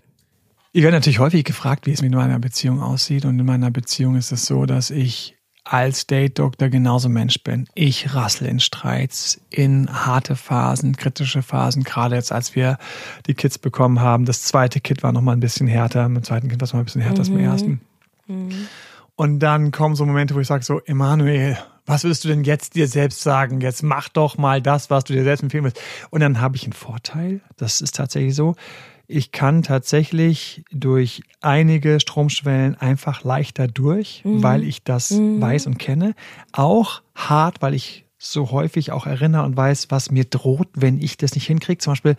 Ich 0.71 0.83
werde 0.83 0.97
natürlich 0.97 1.19
häufig 1.19 1.45
gefragt, 1.45 1.85
wie 1.85 1.91
es 1.91 2.01
mit 2.01 2.13
meiner 2.13 2.39
Beziehung 2.39 2.81
aussieht. 2.81 3.25
Und 3.25 3.39
in 3.39 3.45
meiner 3.45 3.71
Beziehung 3.71 4.15
ist 4.17 4.31
es 4.31 4.45
so, 4.45 4.65
dass 4.65 4.91
ich 4.91 5.35
als 5.65 6.05
Date-Doktor 6.05 6.69
genauso 6.69 7.09
Mensch 7.09 7.41
bin. 7.43 7.67
Ich 7.73 8.13
rassel 8.13 8.47
in 8.47 8.59
Streits, 8.59 9.41
in 9.49 9.89
harte 9.89 10.35
Phasen, 10.35 10.95
kritische 10.95 11.41
Phasen, 11.41 11.83
gerade 11.83 12.15
jetzt, 12.15 12.31
als 12.31 12.55
wir 12.55 12.77
die 13.25 13.33
Kids 13.33 13.57
bekommen 13.57 13.99
haben. 13.99 14.25
Das 14.25 14.43
zweite 14.43 14.79
Kind 14.79 15.01
war 15.01 15.11
noch 15.11 15.21
mal 15.21 15.31
ein 15.31 15.39
bisschen 15.39 15.65
härter, 15.65 16.07
mit 16.07 16.17
dem 16.17 16.23
zweiten 16.23 16.49
Kind 16.49 16.61
war 16.61 16.65
es 16.65 16.73
noch 16.73 16.79
ein 16.79 16.85
bisschen 16.85 17.01
härter 17.01 17.15
mhm. 17.15 17.19
als 17.21 17.29
beim 17.29 17.39
ersten. 17.39 17.81
Mhm. 18.27 18.67
Und 19.15 19.39
dann 19.39 19.71
kommen 19.71 19.95
so 19.95 20.05
Momente, 20.05 20.35
wo 20.35 20.39
ich 20.39 20.47
sage 20.47 20.63
so, 20.63 20.81
Emanuel, 20.81 21.57
was 21.85 22.03
würdest 22.03 22.23
du 22.23 22.29
denn 22.29 22.43
jetzt 22.43 22.75
dir 22.75 22.87
selbst 22.87 23.21
sagen? 23.21 23.61
Jetzt 23.61 23.83
mach 23.83 24.09
doch 24.09 24.37
mal 24.37 24.61
das, 24.61 24.89
was 24.89 25.03
du 25.03 25.13
dir 25.13 25.23
selbst 25.23 25.43
empfehlen 25.43 25.63
willst. 25.63 25.79
Und 26.09 26.21
dann 26.21 26.41
habe 26.41 26.55
ich 26.55 26.63
einen 26.63 26.73
Vorteil, 26.73 27.41
das 27.57 27.81
ist 27.81 27.95
tatsächlich 27.95 28.35
so. 28.35 28.55
Ich 29.07 29.31
kann 29.31 29.61
tatsächlich 29.61 30.63
durch 30.71 31.21
einige 31.41 31.99
Stromschwellen 31.99 32.75
einfach 32.75 33.23
leichter 33.23 33.67
durch, 33.67 34.23
mhm. 34.25 34.41
weil 34.41 34.63
ich 34.63 34.83
das 34.83 35.11
mhm. 35.11 35.39
weiß 35.39 35.67
und 35.67 35.77
kenne. 35.77 36.15
Auch 36.51 37.01
hart, 37.13 37.61
weil 37.61 37.75
ich 37.75 38.05
so 38.17 38.49
häufig 38.49 38.91
auch 38.91 39.05
erinnere 39.05 39.43
und 39.43 39.55
weiß, 39.55 39.91
was 39.91 40.09
mir 40.09 40.25
droht, 40.25 40.69
wenn 40.73 40.99
ich 40.99 41.17
das 41.17 41.35
nicht 41.35 41.45
hinkriege. 41.45 41.77
Zum 41.77 41.91
Beispiel 41.91 42.15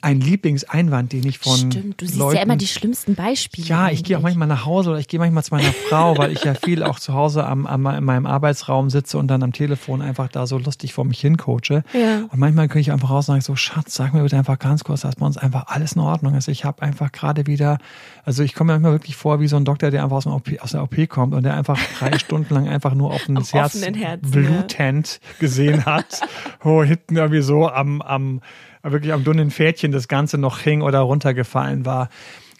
ein 0.00 0.20
Lieblingseinwand, 0.20 1.12
den 1.12 1.26
ich 1.26 1.38
von 1.38 1.56
Stimmt, 1.56 2.00
du 2.00 2.06
siehst 2.06 2.18
Leuten, 2.18 2.36
ja 2.36 2.42
immer 2.42 2.56
die 2.56 2.66
schlimmsten 2.66 3.14
Beispiele. 3.14 3.66
Ja, 3.66 3.90
ich 3.90 4.04
gehe 4.04 4.16
auch 4.16 4.22
manchmal 4.22 4.46
nach 4.46 4.64
Hause 4.64 4.90
oder 4.90 4.98
ich 4.98 5.08
gehe 5.08 5.18
manchmal 5.18 5.42
zu 5.42 5.54
meiner 5.54 5.72
Frau, 5.72 6.16
weil 6.16 6.32
ich 6.32 6.44
ja 6.44 6.54
viel 6.54 6.82
auch 6.82 7.00
zu 7.00 7.14
Hause 7.14 7.44
am, 7.44 7.66
am, 7.66 7.86
in 7.86 8.04
meinem 8.04 8.26
Arbeitsraum 8.26 8.90
sitze 8.90 9.18
und 9.18 9.28
dann 9.28 9.42
am 9.42 9.52
Telefon 9.52 10.00
einfach 10.00 10.28
da 10.28 10.46
so 10.46 10.58
lustig 10.58 10.94
vor 10.94 11.04
mich 11.04 11.20
hin 11.20 11.36
coache. 11.36 11.82
Ja. 11.92 12.22
Und 12.30 12.38
manchmal 12.38 12.68
könnte 12.68 12.80
ich 12.80 12.92
einfach 12.92 13.10
raus 13.10 13.28
und 13.28 13.34
sage 13.34 13.44
so, 13.44 13.56
Schatz, 13.56 13.94
sag 13.94 14.14
mir 14.14 14.22
bitte 14.22 14.36
einfach 14.36 14.58
ganz 14.58 14.84
kurz, 14.84 15.00
dass 15.00 15.16
bei 15.16 15.26
uns 15.26 15.36
einfach 15.36 15.66
alles 15.66 15.92
in 15.92 16.00
Ordnung 16.00 16.34
ist. 16.34 16.48
Ich 16.48 16.64
habe 16.64 16.82
einfach 16.82 17.10
gerade 17.10 17.46
wieder, 17.46 17.78
also 18.24 18.42
ich 18.42 18.54
komme 18.54 18.72
mir 18.72 18.78
manchmal 18.78 18.92
wirklich 18.92 19.16
vor 19.16 19.40
wie 19.40 19.48
so 19.48 19.56
ein 19.56 19.64
Doktor, 19.64 19.90
der 19.90 20.04
einfach 20.04 20.16
aus, 20.16 20.26
OP, 20.26 20.50
aus 20.60 20.72
der 20.72 20.82
OP 20.82 21.08
kommt 21.08 21.34
und 21.34 21.42
der 21.42 21.54
einfach 21.54 21.78
drei 21.98 22.18
Stunden 22.18 22.54
lang 22.54 22.68
einfach 22.68 22.94
nur 22.94 23.12
auf 23.12 23.28
ein 23.28 23.36
Herz, 23.36 23.52
Herzen, 23.82 24.20
blutend 24.22 25.20
ja. 25.22 25.38
gesehen 25.40 25.84
hat, 25.86 26.20
wo 26.60 26.84
hinten 26.84 27.16
irgendwie 27.16 27.42
so 27.42 27.68
am, 27.68 28.00
am 28.02 28.40
wirklich 28.82 29.12
am 29.12 29.24
dünnen 29.24 29.50
Pfädchen 29.50 29.92
das 29.92 30.08
Ganze 30.08 30.38
noch 30.38 30.58
hing 30.58 30.82
oder 30.82 31.00
runtergefallen 31.00 31.84
war. 31.86 32.08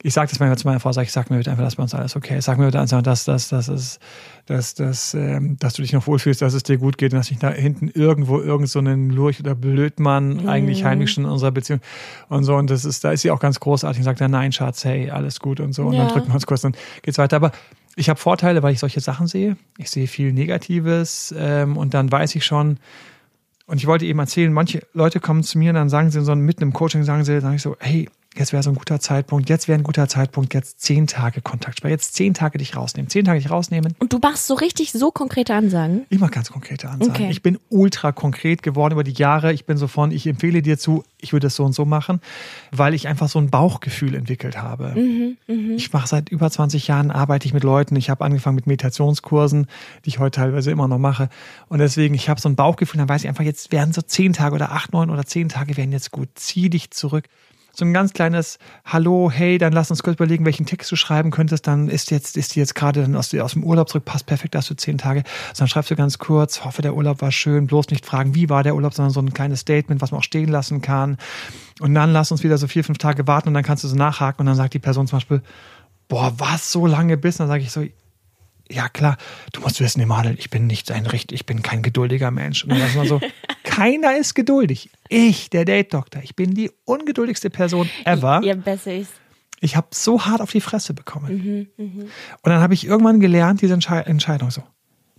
Ich 0.01 0.15
sage 0.15 0.29
das 0.29 0.39
manchmal 0.39 0.59
zu 0.59 0.67
meiner 0.69 0.79
Frau, 0.79 0.93
sag 0.93 1.03
ich 1.05 1.13
sag 1.13 1.29
mir 1.29 1.39
bitte 1.39 1.51
einfach, 1.51 1.65
dass 1.65 1.75
bei 1.75 1.83
uns 1.83 1.93
alles 1.93 2.15
okay 2.15 2.39
ist. 2.39 2.45
Sag 2.45 2.57
mir 2.57 2.67
bitte 2.67 2.79
einfach, 2.79 3.03
dass, 3.03 3.25
dass, 3.25 3.49
dass, 3.49 3.67
dass, 3.67 3.99
dass, 4.47 4.75
dass, 4.75 5.15
ähm, 5.15 5.57
dass 5.59 5.75
du 5.75 5.83
dich 5.83 5.93
noch 5.93 6.07
wohlfühlst, 6.07 6.41
dass 6.41 6.55
es 6.55 6.63
dir 6.63 6.79
gut 6.79 6.99
geht 6.99 7.13
und 7.13 7.19
dass 7.19 7.31
nicht 7.31 7.43
da 7.43 7.51
hinten 7.51 7.89
irgendwo 7.89 8.41
irgend 8.41 8.69
so 8.69 8.79
einen 8.79 9.11
Lurch 9.11 9.41
oder 9.41 9.57
Blödmann 9.57 10.43
mhm. 10.43 10.49
eigentlich 10.49 10.85
heimlich 10.85 11.11
schon 11.11 11.25
in 11.25 11.31
unserer 11.31 11.51
Beziehung 11.51 11.81
und 12.29 12.45
so. 12.45 12.55
Und 12.55 12.71
das 12.71 12.85
ist, 12.85 13.03
da 13.03 13.11
ist 13.11 13.23
sie 13.23 13.33
auch 13.33 13.41
ganz 13.41 13.59
großartig 13.59 13.99
und 13.99 14.05
sagt 14.05 14.21
dann, 14.21 14.31
nein, 14.31 14.53
Schatz, 14.53 14.85
hey, 14.85 15.11
alles 15.11 15.41
gut 15.41 15.59
und 15.59 15.73
so. 15.73 15.87
Und 15.87 15.95
ja. 15.95 16.05
dann 16.05 16.13
drücken 16.13 16.29
wir 16.29 16.35
uns 16.35 16.47
kurz, 16.47 16.61
dann 16.61 16.77
geht's 17.03 17.19
weiter. 17.19 17.35
Aber 17.35 17.51
ich 17.97 18.09
habe 18.09 18.21
Vorteile, 18.21 18.63
weil 18.63 18.73
ich 18.73 18.79
solche 18.79 19.01
Sachen 19.01 19.27
sehe. 19.27 19.57
Ich 19.79 19.91
sehe 19.91 20.07
viel 20.07 20.33
Negatives 20.33 21.35
ähm, 21.37 21.77
und 21.77 21.95
dann 21.95 22.13
weiß 22.13 22.37
ich 22.37 22.45
schon, 22.45 22.79
und 23.69 23.77
ich 23.77 23.87
wollte 23.87 24.07
eben 24.07 24.19
erzählen, 24.19 24.53
manche 24.53 24.83
Leute 24.95 25.21
kommen 25.21 25.45
zu 25.45 25.59
mir 25.59 25.71
und 25.71 25.75
dann 25.75 25.91
sagen 25.91 26.11
sie 26.11 26.23
so 26.23 26.35
mitten 26.35 26.63
im 26.63 26.73
Coaching, 26.73 27.05
sagen 27.05 27.25
sie, 27.25 27.41
sagen 27.41 27.55
ich 27.55 27.63
so, 27.63 27.77
hey, 27.79 28.09
jetzt 28.39 28.53
wäre 28.53 28.63
so 28.63 28.71
ein 28.71 28.77
guter 28.77 29.01
Zeitpunkt, 29.01 29.49
jetzt 29.49 29.69
wäre 29.69 29.79
ein 29.79 29.83
guter 29.83 30.09
Zeitpunkt, 30.09 30.55
jetzt 30.55 30.81
zehn 30.81 31.07
Tage 31.07 31.41
Kontaktsperre, 31.41 31.93
jetzt 31.93 32.15
zehn 32.15 32.35
Tage 32.35 32.59
dich 32.59 32.77
rausnehmen, 32.77 33.11
zehn 33.11 33.25
Tage 33.25 33.41
dich 33.41 33.51
rausnehmen. 33.51 33.95
Und 33.99 34.13
du 34.13 34.19
machst 34.19 34.47
so 34.47 34.55
richtig 34.55 34.93
so 34.93 35.11
konkrete 35.11 35.55
Ansagen? 35.55 36.07
Ich 36.11 36.19
mache 36.19 36.31
ganz 36.31 36.51
konkrete 36.51 36.89
Ansagen. 36.89 37.15
Okay. 37.15 37.29
Ich 37.31 37.43
bin 37.43 37.59
ultra 37.69 38.13
konkret 38.13 38.63
geworden 38.63 38.93
über 38.93 39.05
die 39.05 39.13
Jahre. 39.13 39.53
Ich 39.53 39.67
bin 39.67 39.77
so 39.77 39.87
von, 39.87 40.11
ich 40.11 40.27
empfehle 40.27 40.63
dir 40.63 40.79
zu, 40.79 41.05
ich 41.21 41.33
würde 41.33 41.49
es 41.49 41.57
so 41.57 41.65
und 41.65 41.73
so 41.73 41.85
machen, 41.85 42.21
weil 42.71 42.95
ich 42.95 43.09
einfach 43.09 43.29
so 43.29 43.39
ein 43.39 43.51
Bauchgefühl 43.51 44.15
entwickelt 44.15 44.61
habe. 44.61 44.95
Mhm, 44.95 45.37
mh. 45.47 45.75
Ich 45.75 45.93
mache 45.93 46.07
seit 46.09 46.29
über 46.29 46.51
20 46.51 46.87
Jahren, 46.89 47.11
arbeite 47.11 47.47
ich 47.47 47.55
mit 47.55 47.65
Leuten. 47.65 47.97
Ich 47.97 48.11
habe 48.11 48.25
angefangen 48.25 48.57
mit 48.57 48.67
Meditationskursen, 48.67 49.67
die 50.05 50.09
ich 50.09 50.19
heute 50.19 50.41
teilweise 50.41 50.71
immer 50.71 50.89
noch 50.89 50.99
mache. 50.99 51.29
Und 51.69 51.79
deswegen, 51.79 52.15
ich 52.15 52.29
habe 52.29 52.41
so 52.41 52.49
ein 52.49 52.57
Bauchgefühl, 52.57 52.99
dann 52.99 53.09
weiß 53.09 53.23
ich 53.23 53.29
einfach, 53.29 53.45
jetzt 53.45 53.73
werden 53.73 53.93
so 53.93 54.03
zehn 54.03 54.33
Tage 54.33 54.55
oder 54.55 54.73
acht, 54.73 54.93
neun 54.93 55.11
oder 55.11 55.25
zehn 55.25 55.49
Tage 55.49 55.77
werden 55.77 55.93
jetzt 55.93 56.11
gut. 56.11 56.29
Zieh 56.35 56.71
dich 56.71 56.91
zurück. 56.91 57.25
So 57.79 57.85
ein 57.85 57.93
ganz 57.93 58.13
kleines 58.13 58.59
Hallo, 58.85 59.31
hey, 59.31 59.57
dann 59.57 59.73
lass 59.73 59.91
uns 59.91 60.03
kurz 60.03 60.17
überlegen, 60.17 60.45
welchen 60.45 60.67
Text 60.67 60.91
du 60.91 60.97
schreiben 60.97 61.31
könntest. 61.31 61.69
Dann 61.69 61.89
ist 61.89 62.11
jetzt, 62.11 62.37
ist 62.37 62.57
die 62.57 62.59
jetzt 62.59 62.75
gerade 62.75 63.09
aus, 63.17 63.33
aus 63.33 63.53
dem 63.53 63.63
Urlaub 63.63 63.89
zurück, 63.89 64.05
passt 64.05 64.27
perfekt, 64.27 64.57
hast 64.57 64.69
du 64.69 64.75
zehn 64.75 64.99
Tage. 64.99 65.23
Also 65.49 65.61
dann 65.61 65.69
schreibst 65.69 65.89
du 65.91 65.95
ganz 65.95 66.19
kurz, 66.19 66.65
hoffe, 66.65 66.83
der 66.83 66.97
Urlaub 66.97 67.23
war 67.23 67.31
schön, 67.31 67.69
bloß 67.69 67.91
nicht 67.91 68.05
fragen, 68.05 68.35
wie 68.35 68.51
war 68.51 68.65
der 68.65 68.75
Urlaub, 68.75 68.95
sondern 68.95 69.13
so 69.13 69.21
ein 69.21 69.33
kleines 69.33 69.61
Statement, 69.61 70.01
was 70.01 70.11
man 70.11 70.19
auch 70.19 70.25
stehen 70.25 70.49
lassen 70.49 70.83
kann. 70.83 71.19
Und 71.81 71.95
dann 71.95 72.13
lass 72.13 72.33
uns 72.33 72.43
wieder 72.43 72.59
so 72.59 72.67
vier, 72.67 72.83
fünf 72.83 72.99
Tage 72.99 73.29
warten 73.29 73.49
und 73.49 73.55
dann 73.55 73.63
kannst 73.63 73.85
du 73.85 73.89
so 73.89 73.95
nachhaken 73.95 74.41
und 74.41 74.47
dann 74.47 74.57
sagt 74.57 74.75
die 74.75 74.81
Person 74.81 75.07
zum 75.07 75.19
Beispiel, 75.19 75.43
boah, 76.09 76.35
was 76.37 76.73
so 76.73 76.85
lange 76.85 77.17
bis? 77.17 77.37
Und 77.37 77.45
dann 77.45 77.49
sage 77.49 77.63
ich 77.63 77.71
so, 77.71 77.85
ja 78.71 78.89
klar, 78.89 79.17
du 79.53 79.61
musst 79.61 79.81
wissen, 79.81 80.01
Emanuel, 80.01 80.39
ich 80.39 80.51
bin 80.51 80.67
nicht 80.67 80.91
ein 80.91 81.07
Richt, 81.07 81.33
ich 81.33 81.47
bin 81.47 81.63
kein 81.63 81.83
geduldiger 81.83 82.31
Mensch. 82.31 82.65
Und 82.65 82.71
dann 82.71 82.81
ist 82.81 82.97
man 82.97 83.07
so, 83.07 83.21
keiner 83.65 84.17
ist 84.17 84.35
geduldig. 84.35 84.91
Ich, 85.09 85.51
der 85.51 85.65
Date-Doktor, 85.65 86.23
ich 86.23 86.37
bin 86.37 86.55
die 86.55 86.71
ungeduldigste 86.85 87.51
Person 87.51 87.89
ever. 88.05 88.41
Ja, 88.45 88.55
besser 88.55 88.95
ist. 88.95 89.13
Ich 89.61 89.77
habe 89.77 89.89
so 89.93 90.25
hart 90.25 90.41
auf 90.41 90.53
die 90.53 90.61
Fresse 90.61 90.95
bekommen. 90.95 91.69
Und 91.77 92.11
dann 92.45 92.61
habe 92.61 92.75
ich 92.75 92.87
irgendwann 92.87 93.21
gelernt, 93.21 93.61
diese 93.61 93.75
Entschei 93.75 94.01
Entscheidung 94.01 94.51
so, 94.51 94.63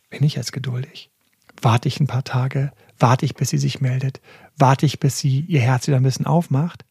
bin 0.10 0.24
ich 0.24 0.36
jetzt 0.36 0.54
geduldig? 0.54 1.12
Warte 1.62 1.88
ich 1.88 2.00
ein 2.00 2.08
paar 2.08 2.24
Tage? 2.24 2.72
Warte 2.98 3.26
ich, 3.26 3.36
bis 3.36 3.50
sie 3.50 3.58
sich 3.58 3.82
meldet? 3.82 4.22
Warte 4.58 4.86
ich, 4.86 5.00
bis 5.00 5.18
sie 5.20 5.42
ihr 5.42 5.60
Herz 5.60 5.88
wieder 5.88 5.98
ein 5.98 6.04
bisschen 6.04 6.26
aufmacht? 6.26 6.86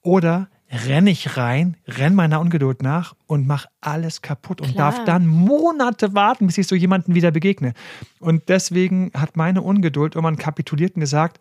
Oder 0.00 0.48
renne 0.70 1.10
ich 1.10 1.36
rein, 1.36 1.76
renn 1.86 2.14
meiner 2.14 2.40
Ungeduld 2.40 2.82
nach 2.82 3.14
und 3.26 3.46
mache 3.46 3.68
alles 3.80 4.22
kaputt 4.22 4.60
und 4.60 4.74
Klar. 4.74 4.92
darf 4.92 5.04
dann 5.04 5.26
Monate 5.26 6.14
warten, 6.14 6.46
bis 6.46 6.58
ich 6.58 6.66
so 6.66 6.74
jemanden 6.74 7.14
wieder 7.14 7.30
begegne. 7.30 7.74
Und 8.18 8.48
deswegen 8.48 9.10
hat 9.14 9.36
meine 9.36 9.62
Ungeduld 9.62 10.14
irgendwann 10.14 10.36
kapituliert 10.36 10.96
und 10.96 11.00
gesagt, 11.00 11.40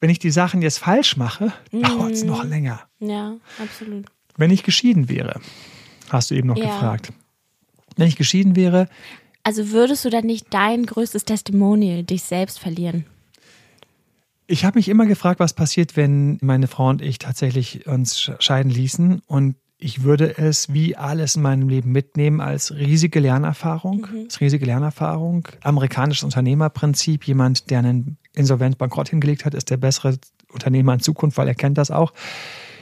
wenn 0.00 0.10
ich 0.10 0.18
die 0.18 0.30
Sachen 0.30 0.62
jetzt 0.62 0.78
falsch 0.78 1.16
mache, 1.16 1.52
dauert 1.72 2.12
es 2.12 2.24
noch 2.24 2.44
länger. 2.44 2.82
Ja, 3.00 3.36
absolut. 3.58 4.06
Wenn 4.36 4.50
ich 4.50 4.62
geschieden 4.62 5.08
wäre, 5.08 5.40
hast 6.10 6.30
du 6.30 6.34
eben 6.34 6.48
noch 6.48 6.58
Ja. 6.58 6.64
gefragt. 6.66 7.12
Wenn 7.96 8.06
ich 8.08 8.16
geschieden 8.16 8.56
wäre, 8.56 8.88
Also 9.42 9.70
würdest 9.70 10.04
du 10.04 10.10
dann 10.10 10.26
nicht 10.26 10.52
dein 10.52 10.84
größtes 10.86 11.24
Testimonial, 11.24 12.02
dich 12.02 12.24
selbst 12.24 12.58
verlieren? 12.58 13.06
Ich 14.46 14.64
habe 14.64 14.78
mich 14.78 14.88
immer 14.88 15.06
gefragt, 15.06 15.40
was 15.40 15.52
passiert, 15.54 15.96
wenn 15.96 16.38
meine 16.40 16.66
Frau 16.68 16.88
und 16.88 17.02
ich 17.02 17.18
tatsächlich 17.18 17.86
uns 17.86 18.16
sch- 18.18 18.40
scheiden 18.40 18.70
ließen. 18.70 19.20
Und 19.26 19.56
ich 19.78 20.02
würde 20.04 20.38
es 20.38 20.72
wie 20.72 20.96
alles 20.96 21.36
in 21.36 21.42
meinem 21.42 21.68
Leben 21.68 21.92
mitnehmen 21.92 22.40
als 22.40 22.74
riesige 22.74 23.20
Lernerfahrung. 23.20 24.06
Als 24.24 24.40
riesige 24.40 24.64
Lernerfahrung. 24.64 25.48
Amerikanisches 25.62 26.24
Unternehmerprinzip. 26.24 27.24
Jemand, 27.26 27.70
der 27.70 27.80
einen 27.80 28.16
Insolvenz 28.34 28.76
bankrott 28.76 29.08
hingelegt 29.10 29.44
hat, 29.44 29.54
ist 29.54 29.70
der 29.70 29.76
bessere 29.76 30.18
Unternehmer 30.52 30.94
in 30.94 31.00
Zukunft, 31.00 31.36
weil 31.36 31.48
er 31.48 31.54
kennt 31.54 31.76
das 31.76 31.90
auch. 31.90 32.12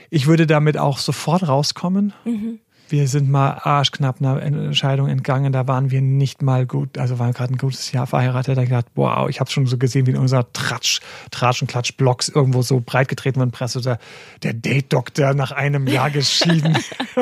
Ich 0.09 0.27
würde 0.27 0.47
damit 0.47 0.77
auch 0.77 0.97
sofort 0.99 1.47
rauskommen. 1.47 2.13
Wir 2.87 3.07
sind 3.07 3.29
mal 3.31 3.59
arschknapp 3.63 4.21
einer 4.21 4.41
Entscheidung 4.41 5.07
entgangen. 5.07 5.51
Da 5.51 5.67
waren 5.67 5.89
wir 5.89 6.01
nicht 6.01 6.43
mal 6.43 6.67
gut, 6.67 6.97
also 6.99 7.17
waren 7.17 7.33
gerade 7.33 7.53
ein 7.53 7.57
gutes 7.57 7.91
Jahr 7.91 8.05
verheiratet. 8.05 8.57
Da 8.57 8.63
gedacht, 8.63 8.85
wow, 8.93 9.27
ich 9.27 9.39
habe 9.39 9.49
schon 9.49 9.65
so 9.65 9.77
gesehen, 9.77 10.05
wie 10.05 10.11
in 10.11 10.17
unserer 10.17 10.51
Tratsch, 10.53 10.99
Tratsch 11.31 11.61
und 11.61 11.67
Klatsch 11.67 11.97
Blogs 11.97 12.29
irgendwo 12.29 12.61
so 12.61 12.81
breit 12.85 13.07
getreten 13.07 13.39
wird, 13.39 13.51
Presse, 13.51 13.81
der, 13.81 13.97
der 14.43 14.53
Date-Doktor 14.53 15.33
nach 15.33 15.51
einem 15.51 15.87
Jahr 15.87 16.11
geschieden. 16.11 16.77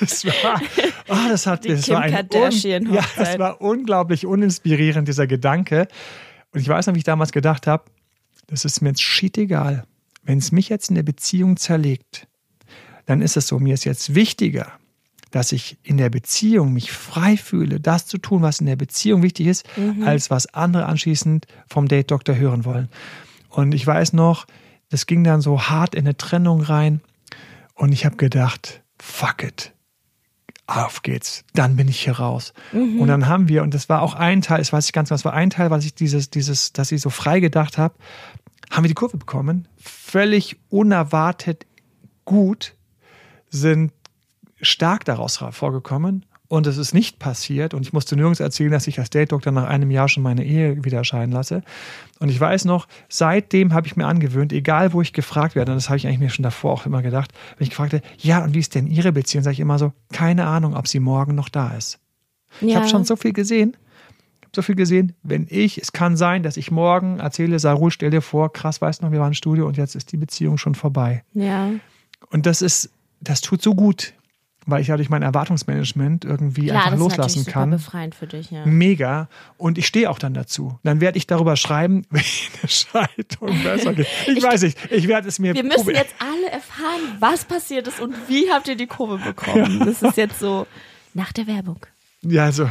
das 0.00 0.24
war, 0.24 0.60
ah, 1.08 1.28
das 1.28 1.46
hat, 1.46 1.64
Die 1.64 1.68
das 1.68 1.84
Kim 1.84 1.94
war 1.94 2.02
ein, 2.02 2.28
un, 2.32 2.94
ja, 2.94 3.02
das 3.16 3.38
war 3.38 3.60
unglaublich 3.60 4.24
uninspirierend, 4.24 5.06
dieser 5.06 5.26
Gedanke. 5.26 5.86
Und 6.52 6.60
ich 6.60 6.68
weiß 6.68 6.86
noch, 6.86 6.94
wie 6.94 6.98
ich 6.98 7.04
damals 7.04 7.32
gedacht 7.32 7.66
habe, 7.66 7.84
das 8.46 8.64
ist 8.64 8.80
mir 8.80 8.90
jetzt 8.90 9.02
shit 9.02 9.36
egal. 9.36 9.84
Wenn 10.22 10.38
es 10.38 10.52
mich 10.52 10.70
jetzt 10.70 10.88
in 10.88 10.94
der 10.94 11.02
Beziehung 11.02 11.56
zerlegt, 11.58 12.26
dann 13.06 13.22
ist 13.22 13.36
es 13.36 13.46
so, 13.46 13.58
mir 13.58 13.74
ist 13.74 13.84
jetzt 13.84 14.14
wichtiger, 14.14 14.72
dass 15.30 15.52
ich 15.52 15.78
in 15.82 15.96
der 15.96 16.10
Beziehung 16.10 16.72
mich 16.72 16.92
frei 16.92 17.36
fühle, 17.36 17.80
das 17.80 18.06
zu 18.06 18.18
tun, 18.18 18.42
was 18.42 18.60
in 18.60 18.66
der 18.66 18.76
Beziehung 18.76 19.22
wichtig 19.22 19.48
ist, 19.48 19.66
als 20.04 20.30
was 20.30 20.46
andere 20.54 20.86
anschließend 20.86 21.46
vom 21.66 21.88
Date-Doktor 21.88 22.36
hören 22.36 22.64
wollen. 22.64 22.88
Und 23.48 23.74
ich 23.74 23.86
weiß 23.86 24.12
noch, 24.12 24.46
das 24.90 25.06
ging 25.06 25.24
dann 25.24 25.40
so 25.40 25.62
hart 25.62 25.94
in 25.94 26.06
eine 26.06 26.16
Trennung 26.16 26.60
rein 26.60 27.00
und 27.74 27.92
ich 27.92 28.04
habe 28.04 28.16
gedacht, 28.16 28.82
fuck 29.00 29.42
it. 29.42 29.72
Auf 30.66 31.02
geht's. 31.02 31.44
Dann 31.52 31.76
bin 31.76 31.88
ich 31.88 32.00
hier 32.00 32.14
raus. 32.14 32.54
Und 33.00 33.08
dann 33.08 33.26
haben 33.26 33.48
wir, 33.48 33.62
und 33.62 33.74
das 33.74 33.88
war 33.90 34.00
auch 34.00 34.14
ein 34.14 34.40
Teil, 34.40 34.58
das 34.58 34.72
weiß 34.72 34.86
ich 34.86 34.92
ganz 34.92 35.08
genau, 35.08 35.16
das 35.16 35.24
war 35.24 35.34
ein 35.34 35.50
Teil, 35.50 35.70
was 35.70 35.84
ich 35.84 35.94
dieses, 35.94 36.30
dieses, 36.30 36.72
dass 36.72 36.90
ich 36.90 37.02
so 37.02 37.10
frei 37.10 37.40
gedacht 37.40 37.76
habe, 37.76 37.94
haben 38.70 38.84
wir 38.84 38.88
die 38.88 38.94
Kurve 38.94 39.18
bekommen. 39.18 39.68
Völlig 39.76 40.56
unerwartet 40.70 41.66
gut, 42.24 42.76
sind 43.60 43.92
stark 44.60 45.04
daraus 45.04 45.36
vorgekommen 45.50 46.24
und 46.48 46.66
es 46.66 46.76
ist 46.76 46.94
nicht 46.94 47.18
passiert 47.18 47.74
und 47.74 47.82
ich 47.82 47.92
musste 47.92 48.16
nirgends 48.16 48.40
erzählen, 48.40 48.70
dass 48.70 48.86
ich 48.86 48.98
als 48.98 49.10
Date-Doktor 49.10 49.50
nach 49.52 49.64
einem 49.68 49.90
Jahr 49.90 50.08
schon 50.08 50.22
meine 50.22 50.44
Ehe 50.44 50.84
wieder 50.84 51.02
scheiden 51.04 51.32
lasse. 51.32 51.62
Und 52.20 52.28
ich 52.28 52.38
weiß 52.38 52.64
noch, 52.66 52.86
seitdem 53.08 53.72
habe 53.72 53.86
ich 53.86 53.96
mir 53.96 54.06
angewöhnt, 54.06 54.52
egal 54.52 54.92
wo 54.92 55.02
ich 55.02 55.12
gefragt 55.12 55.54
werde, 55.54 55.72
und 55.72 55.76
das 55.76 55.88
habe 55.88 55.96
ich 55.96 56.06
eigentlich 56.06 56.20
mir 56.20 56.30
schon 56.30 56.42
davor 56.42 56.72
auch 56.72 56.86
immer 56.86 57.02
gedacht, 57.02 57.32
wenn 57.58 57.64
ich 57.64 57.70
gefragt 57.70 57.92
werde, 57.92 58.06
ja, 58.18 58.42
und 58.44 58.54
wie 58.54 58.58
ist 58.60 58.74
denn 58.74 58.86
Ihre 58.86 59.12
Beziehung, 59.12 59.42
sage 59.44 59.54
ich 59.54 59.60
immer 59.60 59.78
so, 59.78 59.92
keine 60.12 60.46
Ahnung, 60.46 60.76
ob 60.76 60.86
sie 60.88 61.00
morgen 61.00 61.34
noch 61.34 61.48
da 61.48 61.74
ist. 61.74 61.98
Ich 62.60 62.68
Ja. 62.70 62.76
habe 62.76 62.88
schon 62.88 63.04
so 63.04 63.16
viel 63.16 63.32
gesehen. 63.32 63.76
Ich 64.40 64.46
habe 64.46 64.54
so 64.54 64.62
viel 64.62 64.76
gesehen. 64.76 65.14
Wenn 65.24 65.46
ich, 65.50 65.78
es 65.78 65.92
kann 65.92 66.16
sein, 66.16 66.42
dass 66.44 66.56
ich 66.56 66.70
morgen 66.70 67.18
erzähle, 67.18 67.58
Sarul, 67.58 67.90
stell 67.90 68.10
dir 68.10 68.22
vor, 68.22 68.52
krass, 68.52 68.80
weißt 68.80 69.00
du 69.00 69.06
noch, 69.06 69.12
wir 69.12 69.18
waren 69.18 69.28
im 69.28 69.34
Studio 69.34 69.66
und 69.66 69.76
jetzt 69.76 69.96
ist 69.96 70.12
die 70.12 70.16
Beziehung 70.18 70.56
schon 70.58 70.74
vorbei. 70.76 71.24
Ja. 71.32 71.70
Und 72.30 72.46
das 72.46 72.62
ist, 72.62 72.90
das 73.24 73.40
tut 73.40 73.62
so 73.62 73.74
gut, 73.74 74.14
weil 74.66 74.80
ich 74.80 74.88
ja 74.88 74.96
durch 74.96 75.10
mein 75.10 75.22
Erwartungsmanagement 75.22 76.24
irgendwie 76.24 76.66
Klar, 76.66 76.86
einfach 76.86 76.90
das 76.90 76.94
ist 76.94 77.00
loslassen 77.00 77.20
natürlich 77.20 77.44
super 77.46 77.52
kann. 77.52 77.70
befreiend 77.70 78.14
für 78.14 78.26
dich, 78.26 78.50
ja. 78.50 78.64
Mega. 78.64 79.28
Und 79.58 79.78
ich 79.78 79.86
stehe 79.86 80.10
auch 80.10 80.18
dann 80.18 80.34
dazu. 80.34 80.78
Dann 80.84 81.00
werde 81.00 81.18
ich 81.18 81.26
darüber 81.26 81.56
schreiben, 81.56 82.06
wie 82.10 82.20
eine 82.20 82.68
Scheidung 82.68 83.62
besser 83.62 83.92
geht. 83.94 84.06
Ich, 84.26 84.42
weiß 84.42 84.62
nicht. 84.62 84.78
Ich 84.90 85.08
werde 85.08 85.28
es 85.28 85.38
mir 85.38 85.54
Wir 85.54 85.64
müssen 85.64 85.90
jetzt 85.90 86.14
alle 86.18 86.50
erfahren, 86.50 87.00
was 87.18 87.44
passiert 87.44 87.88
ist 87.88 88.00
und 88.00 88.14
wie 88.28 88.50
habt 88.50 88.68
ihr 88.68 88.76
die 88.76 88.86
Kurve 88.86 89.18
bekommen. 89.18 89.80
Das 89.80 90.02
ist 90.02 90.16
jetzt 90.16 90.38
so 90.38 90.66
nach 91.12 91.32
der 91.32 91.46
Werbung. 91.46 91.78
Ja, 92.22 92.50
so. 92.52 92.68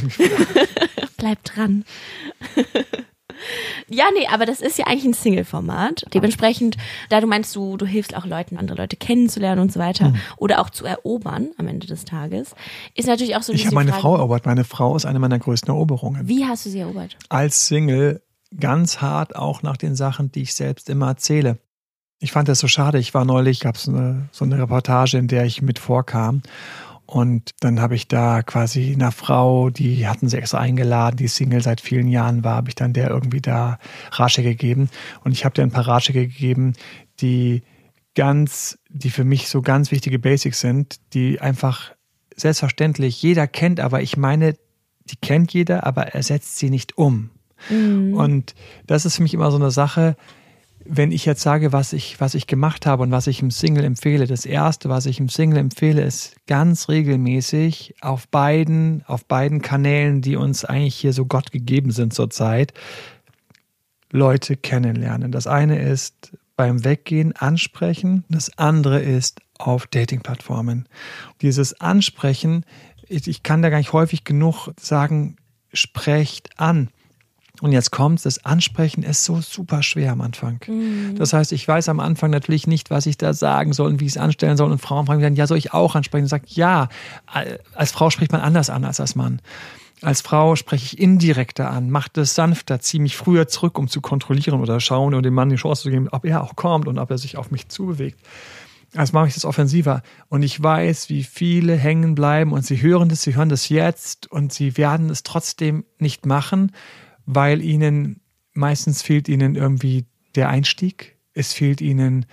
Bleibt 1.17 1.55
dran. 1.55 1.85
Ja, 3.87 4.05
nee, 4.13 4.27
aber 4.31 4.45
das 4.45 4.61
ist 4.61 4.77
ja 4.77 4.85
eigentlich 4.87 5.05
ein 5.05 5.13
Single-Format. 5.13 6.05
Dementsprechend, 6.13 6.77
da 7.09 7.21
du 7.21 7.27
meinst, 7.27 7.55
du, 7.55 7.77
du 7.77 7.85
hilfst 7.85 8.15
auch 8.15 8.25
Leuten, 8.25 8.57
andere 8.57 8.77
Leute 8.77 8.95
kennenzulernen 8.95 9.61
und 9.61 9.71
so 9.71 9.79
weiter 9.79 10.05
Hm. 10.05 10.15
oder 10.37 10.59
auch 10.61 10.69
zu 10.69 10.85
erobern 10.85 11.51
am 11.57 11.67
Ende 11.67 11.87
des 11.87 12.05
Tages, 12.05 12.55
ist 12.95 13.07
natürlich 13.07 13.35
auch 13.35 13.43
so 13.43 13.53
Ich 13.53 13.65
habe 13.65 13.75
meine 13.75 13.91
Frage, 13.91 14.01
Frau 14.01 14.15
erobert. 14.17 14.45
Meine 14.45 14.63
Frau 14.63 14.95
ist 14.95 15.05
eine 15.05 15.19
meiner 15.19 15.39
größten 15.39 15.69
Eroberungen. 15.69 16.27
Wie 16.27 16.45
hast 16.45 16.65
du 16.65 16.69
sie 16.69 16.79
erobert? 16.79 17.17
als 17.29 17.65
Single 17.67 18.21
ganz 18.59 19.01
hart 19.01 19.35
auch 19.35 19.63
nach 19.63 19.77
den 19.77 19.95
Sachen, 19.95 20.31
die 20.31 20.43
ich 20.43 20.53
selbst 20.53 20.89
immer 20.89 21.07
erzähle. 21.07 21.57
Ich 22.19 22.31
fand 22.31 22.47
das 22.47 22.59
so 22.59 22.67
schade. 22.67 22.99
Ich 22.99 23.13
war 23.13 23.25
neulich, 23.25 23.59
gab 23.59 23.75
es 23.75 23.83
so 23.83 23.91
eine 23.91 24.57
Reportage, 24.59 25.17
in 25.17 25.27
der 25.27 25.45
ich 25.45 25.61
mit 25.61 25.79
vorkam. 25.79 26.41
Und 27.13 27.51
dann 27.59 27.79
habe 27.79 27.93
ich 27.93 28.07
da 28.07 28.41
quasi 28.41 28.91
einer 28.91 29.11
Frau, 29.11 29.69
die 29.69 30.07
hatten 30.07 30.29
sie 30.29 30.37
extra 30.37 30.57
eingeladen, 30.57 31.17
die 31.17 31.27
Single 31.27 31.61
seit 31.61 31.79
vielen 31.79 32.07
Jahren 32.07 32.43
war, 32.43 32.55
habe 32.55 32.69
ich 32.69 32.75
dann 32.75 32.93
der 32.93 33.11
irgendwie 33.11 33.39
da 33.39 33.77
Ratschläge 34.13 34.49
gegeben. 34.49 34.89
Und 35.23 35.31
ich 35.33 35.45
habe 35.45 35.53
dir 35.53 35.61
ein 35.61 35.69
paar 35.69 35.87
Ratschläge 35.87 36.27
gegeben, 36.27 36.73
die 37.19 37.61
ganz, 38.15 38.79
die 38.89 39.11
für 39.11 39.25
mich 39.25 39.47
so 39.47 39.61
ganz 39.61 39.91
wichtige 39.91 40.17
Basics 40.17 40.59
sind, 40.59 40.95
die 41.13 41.39
einfach 41.39 41.91
selbstverständlich 42.35 43.21
jeder 43.21 43.45
kennt, 43.45 43.79
aber 43.79 44.01
ich 44.01 44.17
meine, 44.17 44.55
die 45.05 45.17
kennt 45.17 45.53
jeder, 45.53 45.85
aber 45.85 46.07
er 46.07 46.23
setzt 46.23 46.57
sie 46.57 46.71
nicht 46.71 46.97
um. 46.97 47.29
Und 47.69 48.55
das 48.87 49.05
ist 49.05 49.17
für 49.17 49.21
mich 49.21 49.35
immer 49.35 49.51
so 49.51 49.57
eine 49.57 49.69
Sache, 49.69 50.15
wenn 50.85 51.11
ich 51.11 51.25
jetzt 51.25 51.41
sage, 51.41 51.71
was 51.71 51.93
ich, 51.93 52.19
was 52.19 52.35
ich 52.35 52.47
gemacht 52.47 52.85
habe 52.85 53.03
und 53.03 53.11
was 53.11 53.27
ich 53.27 53.41
im 53.41 53.51
Single 53.51 53.83
empfehle. 53.83 54.27
Das 54.27 54.45
erste, 54.45 54.89
was 54.89 55.05
ich 55.05 55.19
im 55.19 55.29
Single 55.29 55.59
empfehle, 55.59 56.01
ist 56.01 56.35
ganz 56.47 56.89
regelmäßig 56.89 57.95
auf 58.01 58.27
beiden, 58.27 59.03
auf 59.07 59.25
beiden 59.25 59.61
Kanälen, 59.61 60.21
die 60.21 60.35
uns 60.35 60.65
eigentlich 60.65 60.95
hier 60.95 61.13
so 61.13 61.25
Gott 61.25 61.51
gegeben 61.51 61.91
sind 61.91 62.13
zurzeit, 62.13 62.73
Leute 64.11 64.57
kennenlernen. 64.57 65.31
Das 65.31 65.47
eine 65.47 65.79
ist 65.79 66.37
beim 66.55 66.83
Weggehen 66.83 67.35
ansprechen, 67.35 68.25
das 68.29 68.57
andere 68.57 69.01
ist 69.01 69.41
auf 69.57 69.87
Dating-Plattformen. 69.87 70.87
Dieses 71.41 71.79
Ansprechen, 71.79 72.65
ich, 73.07 73.27
ich 73.27 73.43
kann 73.43 73.61
da 73.61 73.69
gar 73.69 73.77
nicht 73.77 73.93
häufig 73.93 74.23
genug 74.23 74.69
sagen, 74.79 75.37
sprecht 75.73 76.59
an. 76.59 76.89
Und 77.63 77.71
jetzt 77.71 77.91
kommt's, 77.91 78.23
das 78.23 78.43
Ansprechen 78.43 79.03
ist 79.03 79.23
so 79.23 79.39
super 79.39 79.83
schwer 79.83 80.11
am 80.11 80.19
Anfang. 80.19 80.59
Das 81.15 81.31
heißt, 81.31 81.53
ich 81.53 81.65
weiß 81.65 81.87
am 81.87 82.01
Anfang 82.01 82.29
natürlich 82.29 82.67
nicht, 82.67 82.89
was 82.89 83.05
ich 83.05 83.15
da 83.15 83.31
sagen 83.31 83.71
soll 83.71 83.87
und 83.87 84.01
wie 84.01 84.05
ich 84.05 84.11
es 84.11 84.17
anstellen 84.17 84.57
soll. 84.57 84.69
Und 84.69 84.79
Frauen 84.79 85.05
fragen 85.05 85.21
dann, 85.21 85.37
ja, 85.37 85.47
soll 85.47 85.59
ich 85.59 85.71
auch 85.71 85.95
ansprechen? 85.95 86.23
Und 86.23 86.27
sagt, 86.27 86.49
ja, 86.49 86.89
als 87.73 87.93
Frau 87.93 88.09
spricht 88.09 88.33
man 88.33 88.41
anders 88.41 88.69
an 88.69 88.83
als 88.83 88.99
als 88.99 89.15
Mann. 89.15 89.41
Als 90.01 90.19
Frau 90.19 90.57
spreche 90.57 90.87
ich 90.87 90.99
indirekter 90.99 91.71
an, 91.71 91.89
mache 91.89 92.09
das 92.11 92.35
sanfter, 92.35 92.81
ziehe 92.81 93.01
mich 93.01 93.15
früher 93.15 93.47
zurück, 93.47 93.79
um 93.79 93.87
zu 93.87 94.01
kontrollieren 94.01 94.59
oder 94.59 94.81
schauen 94.81 95.13
und 95.13 95.23
dem 95.23 95.33
Mann 95.33 95.47
die 95.47 95.55
Chance 95.55 95.83
zu 95.83 95.89
geben, 95.89 96.09
ob 96.11 96.25
er 96.25 96.43
auch 96.43 96.57
kommt 96.57 96.89
und 96.89 96.99
ob 96.99 97.11
er 97.11 97.17
sich 97.17 97.37
auf 97.37 97.49
mich 97.49 97.69
zubewegt. 97.69 98.19
Also 98.93 99.13
mache 99.13 99.29
ich 99.29 99.35
das 99.35 99.45
offensiver. 99.45 100.03
Und 100.27 100.43
ich 100.43 100.61
weiß, 100.61 101.07
wie 101.07 101.23
viele 101.23 101.77
hängen 101.77 102.13
bleiben 102.13 102.51
und 102.51 102.65
sie 102.65 102.81
hören 102.81 103.07
das, 103.07 103.21
sie 103.21 103.35
hören 103.35 103.47
das 103.47 103.69
jetzt 103.69 104.29
und 104.29 104.51
sie 104.51 104.75
werden 104.75 105.09
es 105.09 105.23
trotzdem 105.23 105.85
nicht 105.97 106.25
machen, 106.25 106.73
weil 107.25 107.61
ihnen 107.61 108.19
meistens 108.53 109.01
fehlt 109.01 109.27
ihnen 109.29 109.55
irgendwie 109.55 110.05
der 110.35 110.49
Einstieg. 110.49 111.17
Es 111.33 111.53
fehlt 111.53 111.81
ihnen 111.81 112.25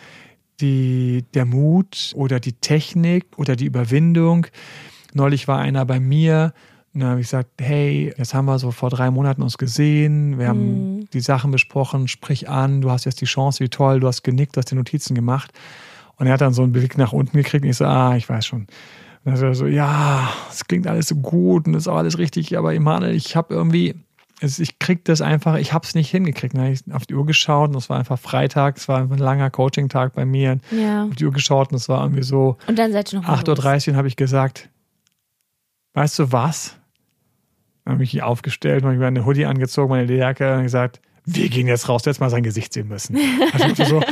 die, 0.61 1.25
der 1.35 1.45
Mut 1.47 2.13
oder 2.15 2.41
die 2.41 2.53
Technik 2.53 3.27
oder 3.37 3.57
die 3.57 3.65
Überwindung. 3.65 4.47
Neulich 5.15 5.49
war 5.49 5.59
einer 5.59 5.85
bei 5.87 6.01
mir, 6.01 6.53
und 6.93 7.01
dann 7.01 7.11
habe 7.11 7.21
ich 7.21 7.29
gesagt, 7.29 7.51
hey, 7.61 8.13
jetzt 8.17 8.35
haben 8.35 8.47
wir 8.47 8.59
so 8.59 8.73
vor 8.73 8.91
drei 8.91 9.11
Monaten 9.11 9.43
uns 9.43 9.59
gesehen, 9.59 10.39
wir 10.39 10.49
haben 10.49 10.97
Mhm. 10.97 11.11
die 11.13 11.21
Sachen 11.21 11.53
besprochen, 11.53 12.09
sprich 12.09 12.49
an, 12.49 12.81
du 12.81 12.91
hast 12.91 13.05
jetzt 13.05 13.21
die 13.21 13.27
Chance, 13.27 13.63
wie 13.63 13.69
toll, 13.69 14.01
du 14.01 14.09
hast 14.09 14.23
genickt, 14.23 14.57
du 14.57 14.59
hast 14.59 14.71
die 14.71 14.75
Notizen 14.75 15.15
gemacht. 15.15 15.53
Und 16.17 16.27
er 16.27 16.33
hat 16.35 16.41
dann 16.41 16.53
so 16.53 16.63
einen 16.63 16.73
Blick 16.73 16.99
nach 16.99 17.13
unten 17.13 17.37
gekriegt 17.37 17.65
und 17.65 17.71
ich 17.71 17.77
so, 17.77 17.87
ah, 17.87 18.17
ich 18.17 18.29
weiß 18.29 18.45
schon. 18.45 18.63
Und 18.63 18.69
dann 19.25 19.43
er 19.43 19.55
so, 19.55 19.67
ja, 19.67 20.31
es 20.51 20.67
klingt 20.67 20.87
alles 20.87 21.09
so 21.09 21.15
gut 21.15 21.67
und 21.67 21.75
ist 21.75 21.89
auch 21.89 21.97
alles 21.97 22.19
richtig, 22.19 22.59
aber 22.59 22.75
Emanuel, 22.75 23.15
ich 23.15 23.37
habe 23.37 23.55
irgendwie, 23.55 23.95
es, 24.41 24.59
ich 24.59 24.79
krieg 24.79 25.05
das 25.05 25.21
einfach, 25.21 25.57
ich 25.57 25.73
habe 25.73 25.87
es 25.87 25.95
nicht 25.95 26.11
hingekriegt. 26.11 26.55
Dann 26.55 26.63
habe 26.63 26.73
ich 26.73 26.83
auf 26.93 27.07
die 27.07 27.15
Uhr 27.15 27.27
geschaut 27.27 27.71
und 27.71 27.77
es 27.77 27.91
war 27.91 27.99
einfach 27.99 28.19
Freitag, 28.19 28.79
es 28.79 28.89
war 28.89 28.99
einfach 28.99 29.17
ein 29.17 29.23
langer 29.23 29.51
Coaching-Tag 29.51 30.15
bei 30.15 30.25
mir. 30.25 30.59
Ja. 30.71 31.05
Auf 31.05 31.15
die 31.15 31.27
Uhr 31.27 31.33
geschaut 31.33 31.71
und 31.71 31.77
es 31.77 31.89
war 31.89 32.03
irgendwie 32.03 32.23
so 32.23 32.57
Und 32.67 32.79
dann 32.79 32.93
seid 32.93 33.13
ihr 33.13 33.21
noch 33.21 33.29
mal 33.29 33.37
8.30 33.39 33.91
Uhr 33.91 33.97
habe 33.97 34.09
ich 34.09 34.17
gesagt, 34.17 34.71
weißt 35.95 36.19
du 36.19 36.33
was? 36.33 36.77
Dann 37.85 37.95
habe 37.95 38.05
ich 38.05 38.15
mich 38.15 38.23
aufgestellt, 38.23 38.83
habe 38.83 38.95
ich 38.95 39.01
meine 39.01 39.25
Hoodie 39.25 39.47
angezogen, 39.47 39.91
meine 39.91 40.05
Lederjacke 40.05 40.57
und 40.57 40.63
gesagt, 40.63 41.01
wir 41.25 41.49
gehen 41.49 41.67
jetzt 41.67 41.89
raus, 41.89 42.03
du 42.03 42.09
hättest 42.09 42.21
mal 42.21 42.31
sein 42.31 42.43
Gesicht 42.43 42.73
sehen 42.73 42.89
müssen. 42.89 43.17
Also 43.53 43.85
so, 43.85 44.03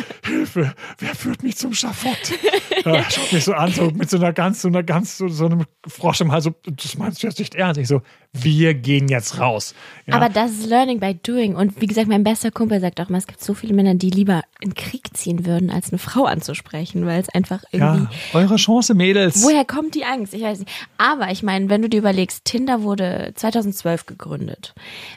Hilfe, 0.54 0.74
wer 0.98 1.14
führt 1.14 1.42
mich 1.42 1.56
zum 1.56 1.74
Schafott? 1.74 2.16
Er 2.84 3.10
schaut 3.10 3.32
mich 3.32 3.44
so 3.44 3.54
an, 3.54 3.72
so 3.72 3.90
mit 3.90 4.08
so 4.08 4.18
einer 4.18 4.32
ganz, 4.32 4.62
so 4.62 4.68
einer 4.68 4.84
ganz, 4.84 5.18
so, 5.18 5.26
so 5.26 5.46
einem 5.46 5.64
Frosch 5.86 6.20
im 6.20 6.30
Hals, 6.30 6.44
so, 6.44 6.54
das 6.64 6.96
meinst 6.96 7.22
du 7.22 7.26
jetzt 7.26 7.40
nicht 7.40 7.56
ernst? 7.56 7.78
Ich 7.80 7.88
so, 7.88 8.02
wir 8.32 8.72
gehen 8.74 9.08
jetzt 9.08 9.40
raus. 9.40 9.74
Ja. 10.06 10.14
Aber 10.14 10.28
das 10.28 10.52
ist 10.52 10.66
Learning 10.66 11.00
by 11.00 11.14
Doing. 11.14 11.56
Und 11.56 11.80
wie 11.80 11.86
gesagt, 11.88 12.06
mein 12.06 12.22
bester 12.22 12.52
Kumpel 12.52 12.80
sagt 12.80 13.00
auch 13.00 13.08
immer, 13.08 13.18
es 13.18 13.26
gibt 13.26 13.42
so 13.42 13.52
viele 13.52 13.74
Männer, 13.74 13.96
die 13.96 14.10
lieber 14.10 14.42
in 14.60 14.74
Krieg 14.74 15.16
ziehen 15.16 15.44
würden, 15.44 15.70
als 15.70 15.90
eine 15.90 15.98
Frau 15.98 16.24
anzusprechen, 16.24 17.04
weil 17.04 17.20
es 17.20 17.28
einfach 17.28 17.64
irgendwie. 17.72 18.04
ja, 18.04 18.10
eure 18.32 18.56
Chance, 18.56 18.94
Mädels. 18.94 19.42
Woher 19.42 19.64
kommt 19.64 19.96
die 19.96 20.04
Angst? 20.04 20.32
Ich 20.32 20.42
weiß 20.42 20.60
nicht. 20.60 20.70
Aber 20.98 21.30
ich 21.32 21.42
meine, 21.42 21.68
wenn 21.68 21.82
du 21.82 21.88
dir 21.88 21.98
überlegst, 21.98 22.44
Tinder 22.44 22.82
wurde 22.82 23.32
2012 23.34 24.06
gegründet. 24.06 24.72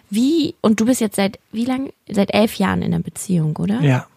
Wie, 0.09 0.55
und 0.61 0.79
du 0.79 0.85
bist 0.85 1.00
jetzt 1.00 1.15
seit, 1.15 1.39
wie 1.51 1.65
lang? 1.65 1.93
Seit 2.09 2.33
elf 2.33 2.55
Jahren 2.55 2.81
in 2.81 2.93
einer 2.93 3.03
Beziehung, 3.03 3.55
oder? 3.57 3.81
Ja. 3.81 4.07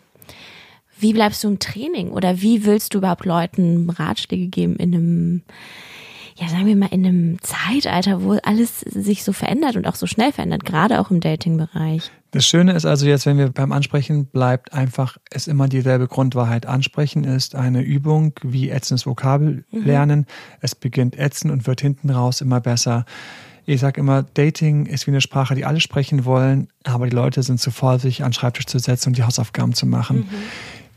Wie 0.98 1.12
bleibst 1.12 1.44
du 1.44 1.48
im 1.48 1.58
Training? 1.58 2.10
Oder 2.10 2.40
wie 2.40 2.64
willst 2.64 2.94
du 2.94 2.98
überhaupt 2.98 3.24
Leuten 3.24 3.90
Ratschläge 3.90 4.46
geben 4.46 4.76
in 4.76 4.94
einem, 4.94 5.42
ja, 6.36 6.48
sagen 6.48 6.66
wir 6.66 6.76
mal, 6.76 6.92
in 6.92 7.04
einem 7.04 7.42
Zeitalter, 7.42 8.22
wo 8.22 8.32
alles 8.42 8.80
sich 8.80 9.24
so 9.24 9.32
verändert 9.32 9.76
und 9.76 9.86
auch 9.86 9.96
so 9.96 10.06
schnell 10.06 10.32
verändert, 10.32 10.64
gerade 10.64 11.00
auch 11.00 11.10
im 11.10 11.20
Dating-Bereich? 11.20 12.10
Das 12.30 12.44
Schöne 12.44 12.72
ist 12.72 12.84
also 12.84 13.06
jetzt, 13.06 13.26
wenn 13.26 13.38
wir 13.38 13.50
beim 13.50 13.70
Ansprechen 13.70 14.26
bleibt 14.26 14.72
einfach 14.72 15.18
es 15.30 15.46
immer 15.46 15.68
dieselbe 15.68 16.08
Grundwahrheit. 16.08 16.66
Ansprechen 16.66 17.22
ist 17.22 17.54
eine 17.54 17.80
Übung 17.80 18.32
wie 18.42 18.70
ätzendes 18.70 19.06
Vokabel 19.06 19.64
lernen. 19.70 20.26
Es 20.60 20.74
beginnt 20.74 21.16
ätzen 21.16 21.52
und 21.52 21.68
wird 21.68 21.80
hinten 21.80 22.10
raus 22.10 22.40
immer 22.40 22.60
besser. 22.60 23.04
Ich 23.66 23.80
sage 23.80 24.00
immer, 24.00 24.24
Dating 24.34 24.86
ist 24.86 25.06
wie 25.06 25.12
eine 25.12 25.22
Sprache, 25.22 25.54
die 25.54 25.64
alle 25.64 25.80
sprechen 25.80 26.24
wollen, 26.24 26.68
aber 26.82 27.06
die 27.06 27.14
Leute 27.14 27.42
sind 27.42 27.60
zu 27.60 27.70
faul, 27.70 27.98
sich 27.98 28.22
an 28.22 28.30
den 28.30 28.34
Schreibtisch 28.34 28.66
zu 28.66 28.78
setzen 28.78 29.10
und 29.10 29.18
die 29.18 29.22
Hausaufgaben 29.22 29.72
zu 29.72 29.86
machen. 29.86 30.28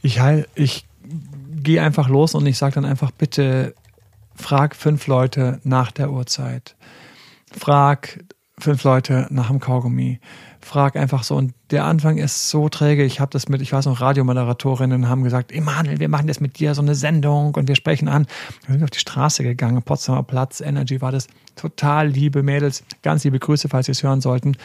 Ich, 0.08 0.22
ich 0.56 0.86
gehe 1.62 1.82
einfach 1.82 2.08
los 2.08 2.34
und 2.34 2.46
ich 2.46 2.58
sage 2.58 2.76
dann 2.76 2.86
einfach, 2.86 3.12
bitte 3.12 3.76
frag 4.36 4.74
fünf 4.74 5.06
Leute 5.08 5.60
nach 5.66 5.92
der 5.92 6.12
Uhrzeit. 6.12 6.78
Frag 7.52 8.24
fünf 8.58 8.86
Leute 8.86 9.28
nach 9.32 9.50
dem 9.50 9.60
Kaugummi. 9.60 10.22
Frag 10.62 10.96
einfach 10.96 11.24
so. 11.24 11.36
Und 11.36 11.54
der 11.72 11.84
Anfang 11.84 12.20
ist 12.20 12.50
so 12.50 12.70
träge. 12.70 13.04
Ich 13.04 13.20
habe 13.20 13.32
das 13.32 13.50
mit, 13.50 13.62
ich 13.62 13.74
weiß 13.74 13.86
noch, 13.86 14.00
Radiomoderatorinnen 14.00 15.10
haben 15.10 15.26
gesagt, 15.26 15.52
Emanuel, 15.52 16.00
wir 16.00 16.08
machen 16.08 16.30
jetzt 16.30 16.40
mit 16.40 16.58
dir 16.58 16.74
so 16.74 16.82
eine 16.82 16.96
Sendung 16.96 17.56
und 17.56 17.68
wir 17.68 17.76
sprechen 17.76 18.08
an. 18.08 18.28
Dann 18.62 18.72
sind 18.72 18.80
wir 18.80 18.86
auf 18.86 18.92
die 18.92 19.00
Straße 19.00 19.44
gegangen, 19.44 19.84
Potsdamer 19.84 20.24
Platz, 20.24 20.62
Energy 20.62 21.02
war 21.02 21.12
das. 21.12 21.28
Total 21.58 22.08
liebe 22.08 22.44
Mädels. 22.44 22.86
Ganz 23.04 23.26
liebe 23.26 23.40
Grüße, 23.40 23.68
falls 23.68 23.88
Sie 23.88 23.92
es 23.92 24.04
hören 24.04 24.22
sollten. 24.22 24.56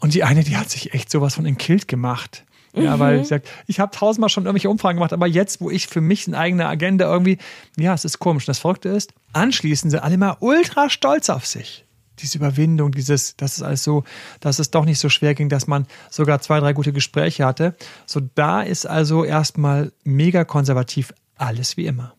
Und 0.00 0.14
die 0.14 0.24
eine, 0.24 0.42
die 0.42 0.56
hat 0.56 0.68
sich 0.68 0.94
echt 0.94 1.12
sowas 1.12 1.36
von 1.36 1.46
in 1.46 1.58
Kilt 1.58 1.86
gemacht. 1.86 2.44
Ja, 2.74 2.98
weil 2.98 3.18
sie 3.18 3.24
sagt, 3.28 3.48
ich 3.66 3.80
habe 3.80 3.90
tausendmal 3.90 4.28
schon 4.28 4.44
irgendwelche 4.44 4.70
Umfragen 4.70 4.96
gemacht, 4.96 5.12
aber 5.12 5.26
jetzt, 5.26 5.60
wo 5.60 5.70
ich 5.70 5.88
für 5.88 6.00
mich 6.00 6.26
eine 6.28 6.38
eigene 6.38 6.66
Agenda 6.66 7.10
irgendwie, 7.10 7.38
ja, 7.76 7.94
es 7.94 8.04
ist 8.04 8.18
komisch. 8.18 8.44
Und 8.44 8.48
das 8.48 8.60
Verrückte 8.60 8.88
ist, 8.90 9.12
anschließend 9.32 9.90
sind 9.90 10.00
alle 10.00 10.18
mal 10.18 10.36
ultra 10.40 10.88
stolz 10.88 11.30
auf 11.30 11.46
sich. 11.46 11.84
Diese 12.20 12.38
Überwindung, 12.38 12.92
dieses, 12.92 13.36
dass 13.36 13.56
es 13.56 13.62
alles 13.62 13.82
so, 13.82 14.04
dass 14.40 14.58
es 14.58 14.70
doch 14.70 14.84
nicht 14.84 14.98
so 14.98 15.08
schwer 15.08 15.34
ging, 15.34 15.48
dass 15.48 15.66
man 15.66 15.86
sogar 16.10 16.40
zwei, 16.40 16.60
drei 16.60 16.72
gute 16.72 16.92
Gespräche 16.92 17.44
hatte. 17.44 17.74
So, 18.06 18.20
da 18.34 18.62
ist 18.62 18.86
also 18.86 19.24
erstmal 19.24 19.92
mega 20.04 20.44
konservativ 20.44 21.12
alles 21.36 21.76
wie 21.76 21.86
immer. 21.86 22.14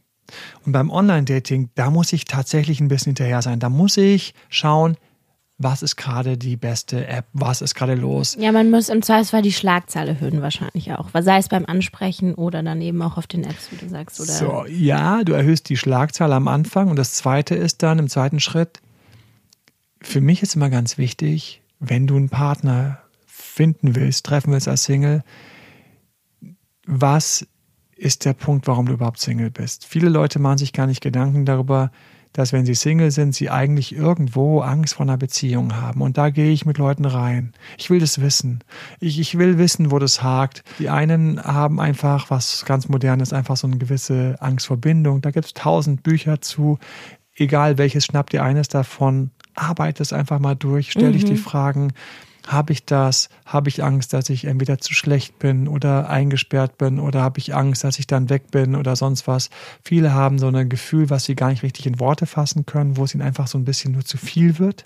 Und 0.66 0.72
beim 0.72 0.90
Online-Dating, 0.90 1.70
da 1.76 1.90
muss 1.90 2.14
ich 2.14 2.26
tatsächlich 2.26 2.80
ein 2.80 2.88
bisschen 2.88 3.12
hinterher 3.12 3.42
sein. 3.42 3.60
Da 3.60 3.70
muss 3.70 3.98
ich 3.98 4.34
schauen, 4.50 4.98
was 5.64 5.84
ist 5.84 5.96
gerade 5.96 6.38
die 6.38 6.58
beste 6.58 7.08
App, 7.08 7.26
was 7.34 7.62
ist 7.62 7.76
gerade 7.76 7.96
los. 7.96 8.36
Ja, 8.40 8.52
man 8.52 8.70
muss 8.70 8.90
im 8.90 9.02
Zweifelsfall 9.02 9.42
die 9.42 9.52
Schlagzahl 9.52 10.08
erhöhen 10.08 10.42
wahrscheinlich 10.42 10.94
auch. 10.94 11.10
Sei 11.22 11.38
es 11.38 11.50
beim 11.50 11.66
Ansprechen 11.66 12.34
oder 12.36 12.64
dann 12.64 12.82
eben 12.82 13.02
auch 13.02 13.18
auf 13.18 13.28
den 13.28 13.44
Apps, 13.44 13.72
wie 13.72 13.78
du 13.78 13.90
sagst. 13.90 14.20
Oder 14.20 14.32
So, 14.32 14.66
ja, 14.68 15.24
du 15.24 15.34
erhöhst 15.34 15.70
die 15.70 15.78
Schlagzahl 15.78 16.34
am 16.34 16.48
Anfang 16.48 16.90
und 16.90 16.98
das 16.98 17.14
zweite 17.14 17.56
ist 17.56 17.84
dann 17.84 18.00
im 18.00 18.10
zweiten 18.10 18.40
Schritt, 18.40 18.80
für 20.02 20.22
mich 20.22 20.42
ist 20.42 20.56
immer 20.56 20.70
ganz 20.70 20.98
wichtig, 20.98 21.62
wenn 21.80 22.08
du 22.08 22.16
einen 22.18 22.30
Partner 22.30 23.00
finden 23.28 23.96
willst, 23.96 24.26
treffen 24.26 24.52
willst 24.52 24.68
als 24.68 24.84
Single, 24.84 25.24
was 26.86 27.46
ist 27.96 28.26
der 28.26 28.34
Punkt, 28.34 28.68
warum 28.68 28.88
du 28.88 28.94
überhaupt 28.94 29.20
Single 29.20 29.52
bist? 29.52 29.86
Viele 29.86 30.10
Leute 30.10 30.40
machen 30.40 30.58
sich 30.58 30.74
gar 30.74 30.88
nicht 30.88 31.02
Gedanken 31.02 31.46
darüber, 31.46 31.92
dass 32.34 32.54
wenn 32.54 32.66
sie 32.66 32.76
Single 32.76 33.12
sind, 33.12 33.36
sie 33.36 33.50
eigentlich 33.50 33.96
irgendwo 33.96 34.62
Angst 34.62 34.96
vor 34.96 35.06
einer 35.06 35.18
Beziehung 35.18 35.76
haben. 35.76 36.02
Und 36.02 36.18
da 36.18 36.30
gehe 36.30 36.52
ich 36.52 36.66
mit 36.66 36.78
Leuten 36.78 37.06
rein. 37.06 37.54
Ich 37.78 37.90
will 37.90 38.00
das 38.00 38.22
wissen. 38.22 38.64
Ich, 39.00 39.20
ich 39.20 39.38
will 39.38 39.58
wissen, 39.58 39.92
wo 39.92 40.00
das 40.00 40.24
hakt. 40.24 40.64
Die 40.80 40.90
einen 40.90 41.44
haben 41.44 41.80
einfach 41.80 42.30
was 42.30 42.64
ganz 42.66 42.88
Modernes, 42.88 43.34
einfach 43.34 43.58
so 43.58 43.68
eine 43.68 43.78
gewisse 43.78 44.36
Angst 44.40 44.68
vor 44.68 44.78
Bindung. 44.78 45.22
Da 45.22 45.32
gibt 45.32 45.46
es 45.46 45.54
tausend 45.54 46.04
Bücher 46.04 46.42
zu. 46.42 46.80
Egal 47.36 47.78
welches, 47.78 48.06
schnapp 48.06 48.30
dir 48.30 48.44
eines 48.44 48.68
davon. 48.68 49.32
Arbeite 49.56 50.02
es 50.02 50.14
einfach 50.14 50.40
mal 50.40 50.56
durch. 50.56 50.92
Stell 50.92 51.12
dich 51.12 51.26
die 51.26 51.36
Fragen. 51.36 51.92
Habe 52.48 52.74
ich 52.74 52.86
das? 52.86 53.30
Habe 53.46 53.70
ich 53.70 53.84
Angst, 53.84 54.14
dass 54.14 54.30
ich 54.30 54.46
entweder 54.46 54.80
zu 54.80 54.94
schlecht 54.94 55.40
bin 55.40 55.68
oder 55.68 56.10
eingesperrt 56.10 56.78
bin 56.78 57.00
oder 57.00 57.22
habe 57.22 57.40
ich 57.40 57.54
Angst, 57.54 57.84
dass 57.84 58.00
ich 58.00 58.08
dann 58.08 58.30
weg 58.30 58.50
bin 58.52 58.76
oder 58.76 58.96
sonst 58.96 59.28
was? 59.28 59.50
Viele 59.84 60.14
haben 60.14 60.40
so 60.40 60.48
ein 60.48 60.70
Gefühl, 60.70 61.10
was 61.10 61.26
sie 61.26 61.36
gar 61.36 61.50
nicht 61.50 61.64
richtig 61.64 61.86
in 61.86 62.00
Worte 62.00 62.26
fassen 62.26 62.66
können, 62.66 62.98
wo 62.98 63.04
es 63.04 63.14
ihnen 63.14 63.22
einfach 63.22 63.48
so 63.48 63.58
ein 63.58 63.66
bisschen 63.66 63.94
nur 63.94 64.06
zu 64.06 64.18
viel 64.18 64.60
wird, 64.60 64.86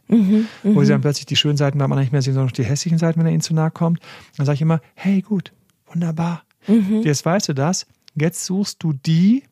wo 0.63 0.83
sie 0.83 0.91
dann 0.91 1.01
plötzlich 1.01 1.25
die 1.25 1.35
schönen 1.35 1.57
Seiten 1.57 1.77
beim 1.77 1.91
anderen 1.91 2.03
nicht 2.03 2.11
mehr 2.11 2.21
sehen, 2.21 2.33
sondern 2.33 2.53
die 2.53 2.63
hässlichen 2.63 2.97
Seiten, 2.97 3.19
wenn 3.19 3.27
er 3.27 3.31
ihnen 3.31 3.41
zu 3.41 3.53
nahe 3.53 3.71
kommt. 3.71 3.99
Dann 4.37 4.45
sage 4.45 4.55
ich 4.55 4.61
immer, 4.61 4.81
hey, 4.93 5.21
gut, 5.21 5.53
wunderbar. 5.87 6.43
Jetzt 6.67 7.25
weißt 7.25 7.49
du 7.49 7.53
das. 7.53 7.85
Jetzt 8.15 8.45
suchst 8.45 8.83
du 8.83 8.93
die, 8.93 9.43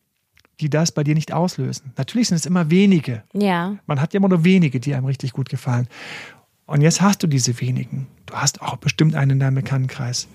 die 0.60 0.70
das 0.70 0.92
bei 0.92 1.04
dir 1.04 1.14
nicht 1.14 1.32
auslösen. 1.32 1.92
Natürlich 1.96 2.28
sind 2.28 2.36
es 2.36 2.46
immer 2.46 2.70
wenige. 2.70 3.24
Ja. 3.32 3.76
Man 3.86 4.00
hat 4.00 4.14
ja 4.14 4.18
immer 4.18 4.28
nur 4.28 4.44
wenige, 4.44 4.78
die 4.78 4.94
einem 4.94 5.06
richtig 5.06 5.32
gut 5.32 5.48
gefallen. 5.48 5.88
Und 6.66 6.80
jetzt 6.80 7.00
hast 7.00 7.22
du 7.22 7.26
diese 7.26 7.60
wenigen. 7.60 8.06
Du 8.26 8.34
hast 8.34 8.62
auch 8.62 8.76
bestimmt 8.76 9.14
einen 9.14 9.32
in 9.32 9.40
deinem 9.40 9.56
Bekanntenkreis. 9.56 10.28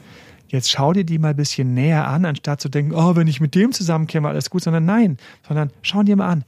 Jetzt 0.47 0.71
schau 0.71 0.93
dir 0.93 1.03
die 1.03 1.19
mal 1.19 1.29
ein 1.29 1.35
bisschen 1.35 1.73
näher 1.73 2.07
an, 2.07 2.25
anstatt 2.25 2.61
zu 2.61 2.69
denken, 2.69 2.93
oh, 2.93 3.15
wenn 3.15 3.27
ich 3.27 3.39
mit 3.39 3.55
dem 3.55 3.71
zusammenkäme, 3.71 4.27
alles 4.27 4.49
gut, 4.49 4.63
sondern 4.63 4.85
nein, 4.85 5.17
sondern 5.47 5.71
schau 5.81 6.03
dir 6.03 6.15
mal 6.15 6.29
an, 6.29 6.43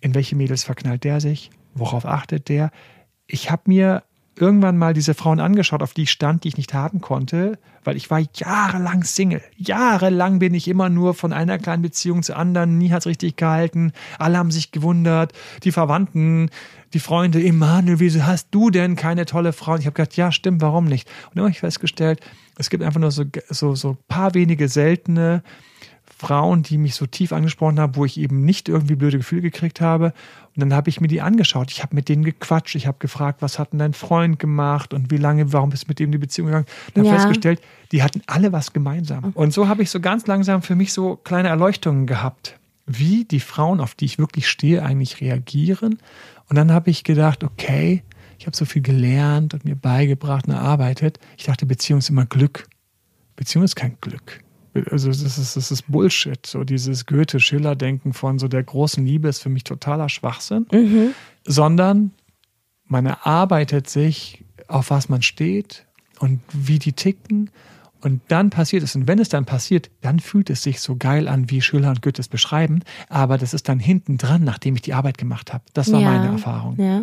in 0.00 0.14
welche 0.14 0.36
Mädels 0.36 0.64
verknallt 0.64 1.04
der 1.04 1.20
sich, 1.20 1.50
worauf 1.74 2.06
achtet 2.06 2.48
der. 2.48 2.70
Ich 3.26 3.50
habe 3.50 3.62
mir 3.66 4.02
irgendwann 4.36 4.76
mal 4.76 4.94
diese 4.94 5.14
Frauen 5.14 5.40
angeschaut, 5.40 5.82
auf 5.82 5.94
die 5.94 6.02
ich 6.02 6.10
stand, 6.10 6.44
die 6.44 6.48
ich 6.48 6.56
nicht 6.56 6.74
haben 6.74 7.00
konnte, 7.00 7.58
weil 7.84 7.96
ich 7.96 8.10
war 8.10 8.20
jahrelang 8.34 9.04
Single. 9.04 9.42
Jahrelang 9.56 10.38
bin 10.38 10.54
ich 10.54 10.68
immer 10.68 10.88
nur 10.88 11.14
von 11.14 11.32
einer 11.32 11.58
kleinen 11.58 11.82
Beziehung 11.82 12.22
zur 12.22 12.36
anderen, 12.36 12.78
nie 12.78 12.90
hat's 12.90 13.06
richtig 13.06 13.36
gehalten. 13.36 13.92
Alle 14.18 14.38
haben 14.38 14.50
sich 14.50 14.72
gewundert, 14.72 15.32
die 15.62 15.72
Verwandten, 15.72 16.50
die 16.92 17.00
Freunde, 17.00 17.42
Emanuel, 17.42 18.00
wieso 18.00 18.24
hast 18.24 18.48
du 18.50 18.70
denn 18.70 18.96
keine 18.96 19.24
tolle 19.26 19.52
Frau? 19.52 19.74
Und 19.74 19.80
ich 19.80 19.86
habe 19.86 19.94
gedacht, 19.94 20.16
ja, 20.16 20.32
stimmt, 20.32 20.60
warum 20.60 20.84
nicht? 20.84 21.08
Und 21.28 21.36
dann 21.36 21.44
habe 21.44 21.52
ich 21.52 21.60
festgestellt, 21.60 22.20
es 22.58 22.70
gibt 22.70 22.82
einfach 22.82 23.00
nur 23.00 23.10
so, 23.10 23.24
so, 23.48 23.74
so 23.74 23.96
paar 24.08 24.34
wenige 24.34 24.68
seltene 24.68 25.42
Frauen, 26.18 26.62
die 26.62 26.78
mich 26.78 26.94
so 26.94 27.06
tief 27.06 27.32
angesprochen 27.32 27.78
haben, 27.78 27.96
wo 27.96 28.04
ich 28.04 28.18
eben 28.18 28.44
nicht 28.44 28.68
irgendwie 28.68 28.94
blöde 28.94 29.18
Gefühle 29.18 29.42
gekriegt 29.42 29.80
habe. 29.80 30.12
Und 30.56 30.60
dann 30.60 30.74
habe 30.74 30.88
ich 30.88 31.00
mir 31.00 31.08
die 31.08 31.20
angeschaut. 31.20 31.70
Ich 31.70 31.82
habe 31.82 31.94
mit 31.94 32.08
denen 32.08 32.24
gequatscht. 32.24 32.74
Ich 32.76 32.86
habe 32.86 32.96
gefragt, 32.98 33.42
was 33.42 33.58
hat 33.58 33.72
denn 33.72 33.78
dein 33.78 33.92
Freund 33.92 34.38
gemacht 34.38 34.94
und 34.94 35.10
wie 35.10 35.18
lange, 35.18 35.52
warum 35.52 35.68
bist 35.70 35.84
du 35.84 35.88
mit 35.88 35.98
dem 35.98 36.06
in 36.06 36.12
die 36.12 36.18
Beziehung 36.18 36.46
gegangen? 36.46 36.66
Und 36.94 36.96
habe 36.96 37.06
Ja. 37.08 37.12
festgestellt, 37.14 37.60
die 37.92 38.02
hatten 38.02 38.22
alle 38.26 38.52
was 38.52 38.72
gemeinsam. 38.72 39.32
Und 39.34 39.52
so 39.52 39.68
habe 39.68 39.82
ich 39.82 39.90
so 39.90 40.00
ganz 40.00 40.26
langsam 40.26 40.62
für 40.62 40.74
mich 40.74 40.92
so 40.94 41.16
kleine 41.16 41.48
Erleuchtungen 41.48 42.06
gehabt. 42.06 42.58
wie 42.88 43.24
die 43.24 43.40
Frauen, 43.40 43.80
auf 43.80 43.96
die 43.96 44.04
ich 44.04 44.16
wirklich 44.20 44.48
stehe, 44.48 44.80
eigentlich 44.84 45.20
reagieren. 45.20 45.98
Und 46.48 46.54
dann 46.54 46.70
habe 46.70 46.88
ich 46.88 47.02
gedacht, 47.02 47.42
okay, 47.42 48.04
ich 48.38 48.46
habe 48.46 48.56
so 48.56 48.64
viel 48.64 48.80
gelernt 48.80 49.54
und 49.54 49.64
mir 49.64 49.74
beigebracht 49.74 50.46
und 50.46 50.52
erarbeitet. 50.54 51.18
Ich 51.36 51.46
dachte, 51.46 51.66
Beziehung 51.66 51.98
ist 51.98 52.10
immer 52.10 52.26
Glück. 52.26 52.68
Beziehung 53.34 53.64
ist 53.64 53.74
kein 53.74 53.96
Glück. 54.00 54.38
Also 54.90 55.08
das 55.08 55.38
ist, 55.38 55.56
das 55.56 55.70
ist 55.70 55.90
Bullshit. 55.90 56.44
So 56.46 56.64
dieses 56.64 57.06
Goethe-Schiller-Denken 57.06 58.12
von 58.12 58.38
so 58.38 58.48
der 58.48 58.62
großen 58.62 59.04
Liebe 59.04 59.28
ist 59.28 59.40
für 59.40 59.48
mich 59.48 59.64
totaler 59.64 60.08
Schwachsinn. 60.08 60.66
Mhm. 60.72 61.14
Sondern 61.44 62.12
man 62.86 63.06
erarbeitet 63.06 63.88
sich, 63.88 64.44
auf 64.68 64.90
was 64.90 65.08
man 65.08 65.22
steht 65.22 65.86
und 66.18 66.40
wie 66.52 66.78
die 66.78 66.92
ticken. 66.92 67.50
Und 68.02 68.20
dann 68.28 68.50
passiert 68.50 68.82
es. 68.82 68.94
Und 68.94 69.08
wenn 69.08 69.18
es 69.18 69.28
dann 69.28 69.46
passiert, 69.46 69.90
dann 70.00 70.20
fühlt 70.20 70.50
es 70.50 70.62
sich 70.62 70.80
so 70.80 70.96
geil 70.96 71.28
an, 71.28 71.50
wie 71.50 71.60
Schiller 71.60 71.90
und 71.90 72.02
Goethe 72.02 72.20
es 72.20 72.28
beschreiben. 72.28 72.82
Aber 73.08 73.38
das 73.38 73.54
ist 73.54 73.68
dann 73.68 73.80
hinten 73.80 74.18
dran, 74.18 74.44
nachdem 74.44 74.76
ich 74.76 74.82
die 74.82 74.94
Arbeit 74.94 75.18
gemacht 75.18 75.52
habe. 75.52 75.64
Das 75.72 75.90
war 75.90 76.00
Ja, 76.00 76.10
meine 76.10 76.32
Erfahrung. 76.32 76.80
Ja. 76.80 77.02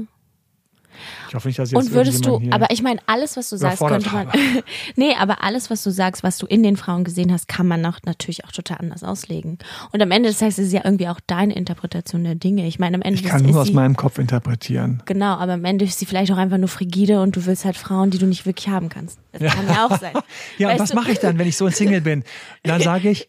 Ich 1.29 1.35
hoffe 1.35 1.47
nicht, 1.47 1.59
dass 1.59 1.71
jetzt 1.71 1.79
Und 1.79 1.91
würdest 1.91 2.25
du, 2.25 2.41
aber 2.51 2.71
ich 2.71 2.81
meine, 2.81 2.99
alles, 3.05 3.37
was 3.37 3.49
du 3.49 3.57
sagst, 3.57 3.79
könnte 3.79 4.09
man. 4.11 4.27
nee, 4.95 5.13
aber 5.19 5.43
alles, 5.43 5.69
was 5.69 5.83
du 5.83 5.91
sagst, 5.91 6.23
was 6.23 6.37
du 6.37 6.45
in 6.45 6.63
den 6.63 6.77
Frauen 6.77 7.03
gesehen 7.03 7.31
hast, 7.31 7.47
kann 7.47 7.67
man 7.67 7.81
noch, 7.81 7.99
natürlich 8.05 8.45
auch 8.45 8.51
total 8.51 8.77
anders 8.79 9.03
auslegen. 9.03 9.57
Und 9.91 10.01
am 10.01 10.11
Ende 10.11 10.29
des 10.29 10.39
Tages 10.39 10.59
ist 10.59 10.67
es 10.67 10.73
ja 10.73 10.81
irgendwie 10.83 11.07
auch 11.07 11.19
deine 11.25 11.55
Interpretation 11.55 12.23
der 12.23 12.35
Dinge. 12.35 12.67
Ich 12.67 12.79
meine, 12.79 12.95
am 12.95 13.01
Ende 13.01 13.19
ich 13.19 13.25
kann 13.25 13.37
ist, 13.37 13.43
nur 13.43 13.51
ist 13.51 13.57
aus 13.57 13.67
sie, 13.67 13.73
meinem 13.73 13.95
Kopf 13.95 14.19
interpretieren. 14.19 15.01
Genau, 15.05 15.35
aber 15.35 15.53
am 15.53 15.65
Ende 15.65 15.85
ist 15.85 15.99
sie 15.99 16.05
vielleicht 16.05 16.31
auch 16.31 16.37
einfach 16.37 16.57
nur 16.57 16.69
frigide 16.69 17.21
und 17.21 17.35
du 17.35 17.45
willst 17.45 17.65
halt 17.65 17.77
Frauen, 17.77 18.09
die 18.11 18.17
du 18.17 18.25
nicht 18.25 18.45
wirklich 18.45 18.67
haben 18.69 18.89
kannst. 18.89 19.19
Das 19.31 19.53
kann 19.53 19.67
ja 19.67 19.85
auch 19.85 19.99
sein. 19.99 20.13
Ja, 20.57 20.67
und 20.67 20.73
Weißt 20.73 20.81
was 20.81 20.89
du? 20.89 20.95
mache 20.95 21.11
ich 21.11 21.19
dann, 21.19 21.37
wenn 21.37 21.47
ich 21.47 21.57
so 21.57 21.65
ein 21.65 21.71
Single 21.71 22.01
bin? 22.01 22.23
Dann 22.63 22.81
sage 22.81 23.09
ich, 23.09 23.27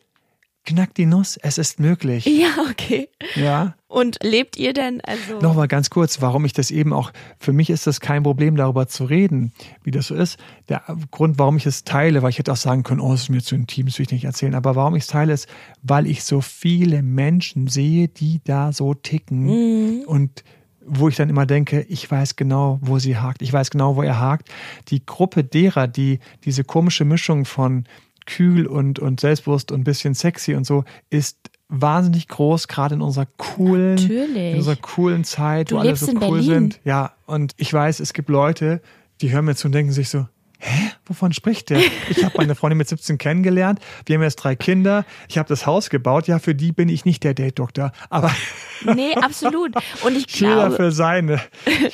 knack 0.65 0.95
die 0.95 1.07
Nuss, 1.07 1.37
es 1.37 1.59
ist 1.59 1.79
möglich. 1.79 2.27
Ja, 2.27 2.49
okay. 2.71 3.09
Ja. 3.35 3.75
Und 3.87 4.19
lebt 4.23 4.57
ihr 4.57 4.73
denn, 4.73 5.01
also. 5.03 5.39
Nochmal 5.41 5.69
ganz 5.69 5.91
kurz, 5.91 6.21
warum 6.21 6.45
ich 6.45 6.53
das 6.53 6.71
eben 6.71 6.93
auch, 6.93 7.13
für 7.39 7.53
mich 7.53 7.71
ist 7.71 7.87
das 7.87 8.01
kein 8.01 8.23
Problem, 8.23 8.57
darüber 8.57 8.89
zu 8.89 9.05
reden, 9.05 9.53
wie 9.83 9.91
das 9.91 10.09
so 10.09 10.15
ist. 10.15 10.39
Der 10.69 10.83
Grund, 11.11 11.39
warum 11.39 11.57
ich 11.57 11.67
es 11.67 11.85
teile, 11.85 12.23
weil 12.23 12.31
ich 12.31 12.39
hätte 12.39 12.53
auch 12.53 12.57
sagen 12.57 12.83
können, 12.83 13.01
oh, 13.01 13.13
es 13.13 13.23
ist 13.23 13.29
mir 13.29 13.43
zu 13.43 13.55
intim, 13.55 13.87
das 13.87 13.99
will 13.99 14.07
ich 14.07 14.13
nicht 14.13 14.25
erzählen, 14.25 14.55
aber 14.55 14.75
warum 14.75 14.97
ich 14.97 15.05
es 15.05 15.09
teile, 15.09 15.33
ist, 15.33 15.49
weil 15.83 16.07
ich 16.07 16.25
so 16.25 16.41
viele 16.41 17.03
Menschen 17.03 17.69
sehe, 17.69 18.09
die 18.09 18.41
da 18.45 18.73
so 18.73 18.95
ticken 18.95 20.05
und 20.07 20.45
wo 20.87 21.09
ich 21.09 21.17
dann 21.17 21.31
immer 21.31 21.47
denke, 21.47 21.83
ich 21.89 22.11
weiß 22.11 22.37
genau, 22.37 22.79
wo 22.83 22.99
sie 22.99 23.17
hakt, 23.17 23.43
ich 23.43 23.53
weiß 23.53 23.71
genau, 23.71 23.97
wo 23.97 24.03
er 24.03 24.21
hakt. 24.21 24.51
Die 24.89 25.05
Gruppe 25.05 25.45
derer, 25.45 25.89
die 25.89 26.19
diese 26.45 26.65
komische 26.65 27.05
Mischung 27.05 27.45
von 27.45 27.85
kühl 28.27 28.67
und, 28.67 28.99
und 28.99 29.21
selbstbewusst 29.21 29.73
und 29.73 29.81
ein 29.81 29.85
bisschen 29.85 30.15
sexy 30.15 30.55
und 30.55 30.65
so, 30.67 30.85
ist 31.11 31.51
wahnsinnig 31.69 32.29
groß, 32.29 32.69
gerade 32.69 32.95
in 32.95 33.03
unserer 33.03 33.27
coolen, 33.37 33.95
Natürlich. 33.97 34.53
in 34.53 34.57
unserer 34.59 34.77
coolen 34.77 35.25
Zeit, 35.25 35.71
Du 35.71 35.77
wo 35.77 35.81
alle 35.81 35.97
so 35.97 36.13
cool 36.13 36.19
Berlin. 36.21 36.43
sind. 36.45 36.81
Ja, 36.85 37.13
und 37.27 37.53
ich 37.57 37.73
weiß, 37.73 38.01
es 38.01 38.13
gibt 38.13 38.29
Leute, 38.29 38.81
die 39.21 39.33
hören 39.33 39.47
mir 39.47 39.55
zu 39.57 39.69
und 39.69 39.73
denken 39.73 39.93
sich 39.93 40.09
so, 40.09 40.27
hä, 40.65 40.91
wovon 41.07 41.33
spricht 41.33 41.71
der? 41.71 41.81
Ich 42.09 42.25
habe 42.25 42.35
meine 42.39 42.55
Freundin 42.55 42.79
mit 42.79 42.89
17 42.89 43.19
kennengelernt, 43.19 43.81
wir 44.07 44.17
haben 44.17 44.23
jetzt 44.23 44.37
drei 44.37 44.57
Kinder, 44.57 45.05
ich 45.29 45.39
habe 45.39 45.49
das 45.49 45.67
Haus 45.67 45.91
gebaut, 45.91 46.27
ja, 46.27 46.39
für 46.39 46.55
die 46.55 46.73
bin 46.73 46.89
ich 46.89 47.05
nicht 47.05 47.25
der 47.25 47.35
Date-Doktor, 47.35 47.93
aber 48.11 48.31
Nee, 48.95 49.15
absolut. 49.15 49.75
Und 50.05 50.17
ich 50.17 50.27
jeder 50.39 50.55
glaube, 50.55 50.77
für 50.77 50.93
seine, 50.93 51.41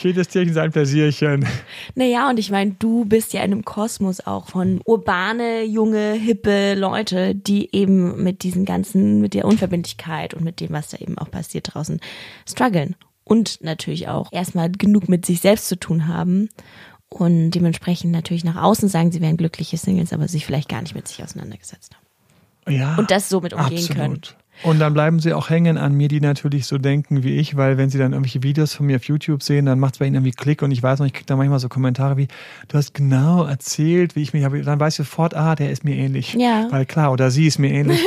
jedes 0.00 0.28
Tierchen 0.28 0.54
sein 0.54 0.72
Pläsierchen. 0.72 1.46
naja, 1.94 2.28
und 2.28 2.38
ich 2.38 2.50
meine, 2.50 2.72
du 2.78 3.04
bist 3.04 3.32
ja 3.32 3.42
in 3.42 3.52
einem 3.52 3.64
Kosmos 3.64 4.20
auch 4.20 4.48
von 4.48 4.80
urbane, 4.84 5.64
junge, 5.64 6.12
hippe 6.12 6.74
Leute, 6.74 7.34
die 7.34 7.74
eben 7.74 8.22
mit 8.22 8.42
diesen 8.42 8.64
ganzen, 8.64 9.20
mit 9.20 9.34
der 9.34 9.44
Unverbindlichkeit 9.44 10.34
und 10.34 10.44
mit 10.44 10.60
dem, 10.60 10.70
was 10.70 10.88
da 10.88 10.98
eben 10.98 11.18
auch 11.18 11.30
passiert 11.30 11.74
draußen, 11.74 12.00
strugglen. 12.48 12.96
Und 13.24 13.62
natürlich 13.62 14.08
auch 14.08 14.32
erstmal 14.32 14.72
genug 14.72 15.08
mit 15.08 15.24
sich 15.24 15.40
selbst 15.40 15.68
zu 15.68 15.78
tun 15.78 16.08
haben. 16.08 16.48
Und 17.12 17.50
dementsprechend 17.50 18.12
natürlich 18.12 18.44
nach 18.44 18.56
außen 18.56 18.88
sagen, 18.88 19.10
sie 19.10 19.20
wären 19.20 19.36
glückliche 19.36 19.76
Singles, 19.76 20.12
aber 20.12 20.28
sich 20.28 20.46
vielleicht 20.46 20.68
gar 20.68 20.80
nicht 20.80 20.94
mit 20.94 21.08
sich 21.08 21.22
auseinandergesetzt 21.22 21.94
haben. 21.94 22.76
Ja, 22.76 22.94
Und 22.96 23.10
das 23.10 23.28
somit 23.28 23.52
umgehen 23.52 23.78
absolut. 23.78 23.96
können. 23.96 24.20
Und 24.62 24.78
dann 24.78 24.92
bleiben 24.92 25.20
sie 25.20 25.32
auch 25.32 25.48
hängen 25.48 25.78
an 25.78 25.94
mir, 25.94 26.08
die 26.08 26.20
natürlich 26.20 26.66
so 26.66 26.76
denken 26.76 27.22
wie 27.22 27.36
ich, 27.36 27.56
weil 27.56 27.78
wenn 27.78 27.88
sie 27.88 27.98
dann 27.98 28.12
irgendwelche 28.12 28.42
Videos 28.42 28.74
von 28.74 28.86
mir 28.86 28.96
auf 28.96 29.04
YouTube 29.04 29.42
sehen, 29.42 29.64
dann 29.64 29.78
macht 29.80 29.94
es 29.94 29.98
bei 29.98 30.06
ihnen 30.06 30.16
irgendwie 30.16 30.32
Klick 30.32 30.60
und 30.62 30.70
ich 30.70 30.82
weiß 30.82 30.98
noch, 30.98 31.06
ich 31.06 31.14
kriege 31.14 31.26
da 31.26 31.36
manchmal 31.36 31.58
so 31.58 31.68
Kommentare 31.68 32.18
wie, 32.18 32.28
du 32.68 32.76
hast 32.76 32.92
genau 32.92 33.44
erzählt, 33.44 34.16
wie 34.16 34.22
ich 34.22 34.34
mich 34.34 34.44
habe. 34.44 34.60
Dann 34.60 34.78
weiß 34.78 34.94
ich 34.94 35.06
sofort, 35.08 35.34
ah, 35.34 35.54
der 35.54 35.70
ist 35.70 35.82
mir 35.82 35.96
ähnlich. 35.96 36.34
Ja. 36.34 36.66
Weil 36.70 36.84
klar, 36.84 37.10
oder 37.10 37.30
sie 37.30 37.46
ist 37.46 37.58
mir 37.58 37.70
ähnlich. 37.70 38.00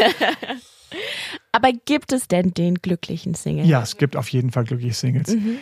Aber 1.52 1.72
gibt 1.86 2.12
es 2.14 2.28
denn 2.28 2.54
den 2.54 2.76
glücklichen 2.76 3.34
Single? 3.34 3.66
ja, 3.66 3.82
es 3.82 3.98
gibt 3.98 4.16
auf 4.16 4.30
jeden 4.30 4.52
Fall 4.52 4.64
glückliche 4.64 4.94
Singles. 4.94 5.36
Mhm. 5.36 5.58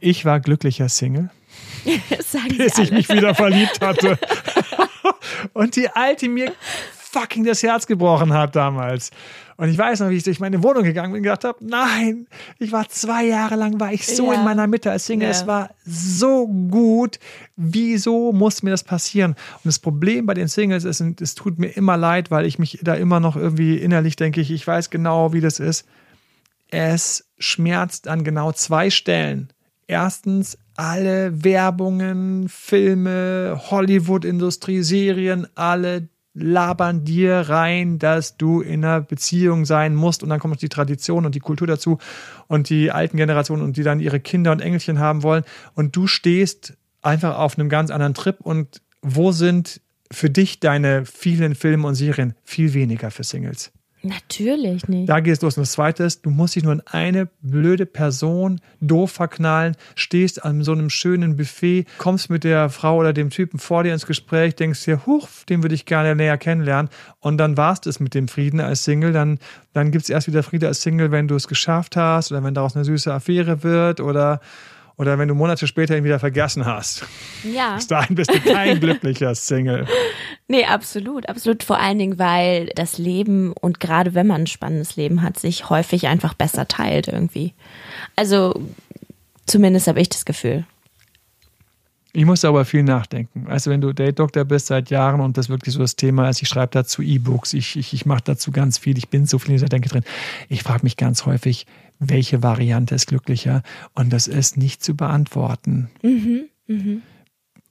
Ich 0.00 0.24
war 0.24 0.40
glücklicher 0.40 0.88
Single, 0.88 1.30
bis 2.58 2.78
ich 2.78 2.90
mich 2.92 3.08
wieder 3.08 3.34
verliebt 3.34 3.80
hatte. 3.80 4.18
und 5.52 5.76
die 5.76 5.88
Alte 5.90 6.28
mir 6.28 6.52
fucking 6.92 7.44
das 7.44 7.62
Herz 7.62 7.86
gebrochen 7.86 8.32
hat 8.32 8.56
damals. 8.56 9.10
Und 9.58 9.70
ich 9.70 9.78
weiß 9.78 10.00
noch, 10.00 10.10
wie 10.10 10.16
ich 10.16 10.22
durch 10.22 10.38
meine 10.38 10.62
Wohnung 10.62 10.82
gegangen 10.82 11.12
bin 11.12 11.20
und 11.20 11.22
gedacht 11.22 11.44
habe, 11.44 11.56
nein, 11.64 12.26
ich 12.58 12.72
war 12.72 12.86
zwei 12.90 13.24
Jahre 13.24 13.54
lang, 13.54 13.80
war 13.80 13.90
ich 13.90 14.06
so 14.06 14.30
Ja. 14.30 14.38
in 14.38 14.44
meiner 14.44 14.66
Mitte 14.66 14.90
als 14.90 15.06
Single. 15.06 15.28
Ja. 15.28 15.30
Es 15.30 15.46
war 15.46 15.70
so 15.86 16.46
gut. 16.46 17.18
Wieso 17.56 18.32
muss 18.34 18.62
mir 18.62 18.70
das 18.72 18.84
passieren? 18.84 19.30
Und 19.30 19.64
das 19.64 19.78
Problem 19.78 20.26
bei 20.26 20.34
den 20.34 20.48
Singles 20.48 20.84
ist, 20.84 21.00
und 21.00 21.22
es 21.22 21.34
tut 21.34 21.58
mir 21.58 21.68
immer 21.68 21.96
leid, 21.96 22.30
weil 22.30 22.44
ich 22.44 22.58
mich 22.58 22.80
da 22.82 22.94
immer 22.94 23.18
noch 23.18 23.34
irgendwie 23.34 23.78
innerlich 23.78 24.16
denke, 24.16 24.42
ich, 24.42 24.50
ich 24.50 24.66
weiß 24.66 24.90
genau, 24.90 25.32
wie 25.32 25.40
das 25.40 25.58
ist. 25.58 25.86
Es 26.68 27.30
schmerzt 27.38 28.08
an 28.08 28.24
genau 28.24 28.52
zwei 28.52 28.90
Stellen. 28.90 29.52
Erstens, 29.86 30.58
alle 30.74 31.44
Werbungen, 31.44 32.48
Filme, 32.48 33.60
Hollywood-Industrie, 33.70 34.82
Serien, 34.82 35.46
alle 35.54 36.08
labern 36.34 37.04
dir 37.04 37.36
rein, 37.48 37.98
dass 37.98 38.36
du 38.36 38.60
in 38.60 38.84
einer 38.84 39.00
Beziehung 39.00 39.64
sein 39.64 39.94
musst. 39.94 40.22
Und 40.22 40.28
dann 40.28 40.38
kommt 40.38 40.60
die 40.60 40.68
Tradition 40.68 41.24
und 41.24 41.34
die 41.34 41.40
Kultur 41.40 41.66
dazu 41.66 41.98
und 42.46 42.68
die 42.68 42.90
alten 42.90 43.16
Generationen 43.16 43.62
und 43.62 43.76
die 43.76 43.82
dann 43.82 44.00
ihre 44.00 44.20
Kinder 44.20 44.52
und 44.52 44.60
Engelchen 44.60 44.98
haben 44.98 45.22
wollen. 45.22 45.44
Und 45.74 45.96
du 45.96 46.06
stehst 46.06 46.76
einfach 47.00 47.38
auf 47.38 47.58
einem 47.58 47.68
ganz 47.68 47.90
anderen 47.90 48.14
Trip. 48.14 48.40
Und 48.40 48.82
wo 49.00 49.32
sind 49.32 49.80
für 50.10 50.28
dich 50.28 50.60
deine 50.60 51.06
vielen 51.06 51.54
Filme 51.54 51.88
und 51.88 51.94
Serien 51.94 52.34
viel 52.44 52.74
weniger 52.74 53.10
für 53.10 53.24
Singles? 53.24 53.72
Natürlich 54.08 54.88
nicht. 54.88 55.08
Da 55.08 55.20
geht 55.20 55.34
es 55.34 55.42
los. 55.42 55.56
Und 55.56 55.62
das 55.62 55.72
Zweite 55.72 56.04
ist, 56.04 56.24
du 56.24 56.30
musst 56.30 56.56
dich 56.56 56.64
nur 56.64 56.72
in 56.72 56.82
eine 56.86 57.28
blöde 57.42 57.86
Person 57.86 58.60
doof 58.80 59.12
verknallen, 59.12 59.76
stehst 59.94 60.44
an 60.44 60.62
so 60.62 60.72
einem 60.72 60.90
schönen 60.90 61.36
Buffet, 61.36 61.86
kommst 61.98 62.30
mit 62.30 62.44
der 62.44 62.68
Frau 62.70 62.98
oder 62.98 63.12
dem 63.12 63.30
Typen 63.30 63.58
vor 63.58 63.82
dir 63.82 63.92
ins 63.92 64.06
Gespräch, 64.06 64.54
denkst 64.54 64.84
dir, 64.84 65.06
huch, 65.06 65.28
den 65.48 65.62
würde 65.62 65.74
ich 65.74 65.86
gerne 65.86 66.14
näher 66.14 66.38
kennenlernen. 66.38 66.90
Und 67.20 67.38
dann 67.38 67.56
warst 67.56 67.86
es 67.86 68.00
mit 68.00 68.14
dem 68.14 68.28
Frieden 68.28 68.60
als 68.60 68.84
Single. 68.84 69.12
Dann, 69.12 69.38
dann 69.72 69.90
gibt 69.90 70.04
es 70.04 70.10
erst 70.10 70.26
wieder 70.28 70.42
Friede 70.42 70.68
als 70.68 70.82
Single, 70.82 71.10
wenn 71.10 71.28
du 71.28 71.34
es 71.34 71.48
geschafft 71.48 71.96
hast 71.96 72.30
oder 72.30 72.42
wenn 72.44 72.54
daraus 72.54 72.76
eine 72.76 72.84
süße 72.84 73.12
Affäre 73.12 73.62
wird 73.62 74.00
oder, 74.00 74.40
oder 74.98 75.18
wenn 75.18 75.28
du 75.28 75.34
Monate 75.34 75.66
später 75.66 75.96
ihn 75.96 76.04
wieder 76.04 76.18
vergessen 76.18 76.64
hast. 76.64 77.04
Ja. 77.42 77.74
Bis 77.76 77.86
dahin 77.86 78.16
bist 78.16 78.32
du 78.32 78.40
kein 78.40 78.80
glücklicher 78.80 79.34
Single. 79.34 79.86
Nee, 80.48 80.64
absolut, 80.64 81.28
absolut. 81.28 81.62
Vor 81.62 81.78
allen 81.78 81.98
Dingen, 81.98 82.18
weil 82.18 82.66
das 82.74 82.98
Leben 82.98 83.52
und 83.52 83.80
gerade 83.80 84.14
wenn 84.14 84.26
man 84.26 84.42
ein 84.42 84.46
spannendes 84.46 84.96
Leben 84.96 85.22
hat, 85.22 85.38
sich 85.38 85.68
häufig 85.68 86.06
einfach 86.06 86.34
besser 86.34 86.66
teilt 86.68 87.08
irgendwie. 87.08 87.52
Also 88.14 88.58
zumindest 89.46 89.86
habe 89.86 90.00
ich 90.00 90.08
das 90.08 90.24
Gefühl. 90.24 90.64
Ich 92.16 92.24
musste 92.24 92.48
aber 92.48 92.64
viel 92.64 92.82
nachdenken. 92.82 93.44
Also 93.46 93.70
wenn 93.70 93.82
du 93.82 93.92
Date-Doktor 93.92 94.46
bist 94.46 94.68
seit 94.68 94.88
Jahren 94.88 95.20
und 95.20 95.36
das 95.36 95.50
wirklich 95.50 95.74
so 95.74 95.80
das 95.80 95.96
Thema 95.96 96.30
ist, 96.30 96.40
ich 96.40 96.48
schreibe 96.48 96.70
dazu 96.72 97.02
E-Books, 97.02 97.52
ich, 97.52 97.76
ich, 97.76 97.92
ich 97.92 98.06
mache 98.06 98.22
dazu 98.24 98.52
ganz 98.52 98.78
viel, 98.78 98.96
ich 98.96 99.10
bin 99.10 99.26
so 99.26 99.38
viel 99.38 99.50
in 99.50 99.56
dieser 99.56 99.68
Denke 99.68 99.90
drin. 99.90 100.02
Ich 100.48 100.62
frage 100.62 100.82
mich 100.84 100.96
ganz 100.96 101.26
häufig, 101.26 101.66
welche 101.98 102.42
Variante 102.42 102.94
ist 102.94 103.06
glücklicher? 103.06 103.62
Und 103.94 104.12
das 104.12 104.26
ist 104.26 104.56
nicht 104.56 104.82
zu 104.82 104.94
beantworten. 104.94 105.90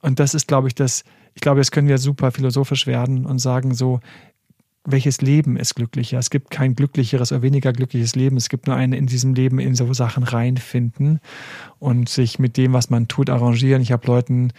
Und 0.02 0.20
das 0.20 0.34
ist, 0.34 0.46
glaube 0.48 0.68
ich, 0.68 0.74
das, 0.74 1.04
ich 1.34 1.40
glaube, 1.40 1.60
jetzt 1.60 1.72
können 1.72 1.88
wir 1.88 1.98
super 1.98 2.30
philosophisch 2.32 2.86
werden 2.86 3.26
und 3.26 3.38
sagen 3.38 3.74
so, 3.74 4.00
welches 4.86 5.20
Leben 5.20 5.56
ist 5.56 5.74
glücklicher? 5.74 6.18
Es 6.18 6.30
gibt 6.30 6.50
kein 6.50 6.74
glücklicheres 6.74 7.32
oder 7.32 7.42
weniger 7.42 7.72
glückliches 7.72 8.14
Leben. 8.14 8.36
Es 8.36 8.48
gibt 8.48 8.66
nur 8.66 8.76
ein 8.76 8.92
in 8.92 9.06
diesem 9.06 9.34
Leben 9.34 9.58
in 9.58 9.74
so 9.74 9.92
Sachen 9.92 10.22
reinfinden 10.22 11.20
und 11.78 12.08
sich 12.08 12.38
mit 12.38 12.56
dem, 12.56 12.72
was 12.72 12.88
man 12.88 13.08
tut, 13.08 13.28
arrangieren. 13.28 13.82
Ich 13.82 13.92
habe 13.92 14.06
Leuten 14.06 14.52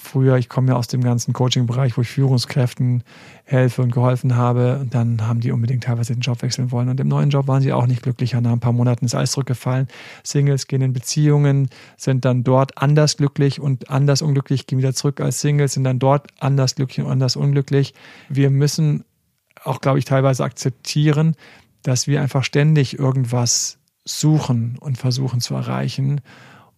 früher, 0.00 0.36
ich 0.36 0.48
komme 0.48 0.68
ja 0.68 0.76
aus 0.76 0.86
dem 0.86 1.02
ganzen 1.02 1.32
Coaching-Bereich, 1.32 1.96
wo 1.96 2.02
ich 2.02 2.08
Führungskräften 2.08 3.02
helfe 3.44 3.82
und 3.82 3.92
geholfen 3.92 4.36
habe. 4.36 4.78
Und 4.78 4.94
dann 4.94 5.26
haben 5.26 5.40
die 5.40 5.50
unbedingt 5.50 5.84
teilweise 5.84 6.14
den 6.14 6.20
Job 6.20 6.42
wechseln 6.42 6.70
wollen. 6.70 6.88
Und 6.88 7.00
im 7.00 7.08
neuen 7.08 7.30
Job 7.30 7.48
waren 7.48 7.62
sie 7.62 7.72
auch 7.72 7.86
nicht 7.86 8.02
glücklicher. 8.02 8.40
Nach 8.40 8.52
ein 8.52 8.60
paar 8.60 8.72
Monaten 8.72 9.04
ist 9.04 9.14
alles 9.14 9.32
zurückgefallen. 9.32 9.88
Singles 10.22 10.68
gehen 10.68 10.82
in 10.82 10.92
Beziehungen, 10.92 11.68
sind 11.96 12.24
dann 12.24 12.44
dort 12.44 12.78
anders 12.78 13.16
glücklich 13.16 13.60
und 13.60 13.90
anders 13.90 14.22
unglücklich, 14.22 14.66
gehen 14.66 14.78
wieder 14.78 14.94
zurück 14.94 15.20
als 15.20 15.40
Singles, 15.40 15.72
sind 15.72 15.84
dann 15.84 15.98
dort 15.98 16.28
anders 16.38 16.76
glücklich 16.76 17.04
und 17.04 17.10
anders 17.10 17.36
unglücklich. 17.36 17.94
Wir 18.28 18.50
müssen 18.50 19.04
auch, 19.64 19.80
glaube 19.80 19.98
ich, 19.98 20.04
teilweise 20.04 20.44
akzeptieren, 20.44 21.36
dass 21.82 22.06
wir 22.06 22.20
einfach 22.20 22.44
ständig 22.44 22.98
irgendwas 22.98 23.78
suchen 24.04 24.76
und 24.80 24.98
versuchen 24.98 25.40
zu 25.40 25.54
erreichen 25.54 26.20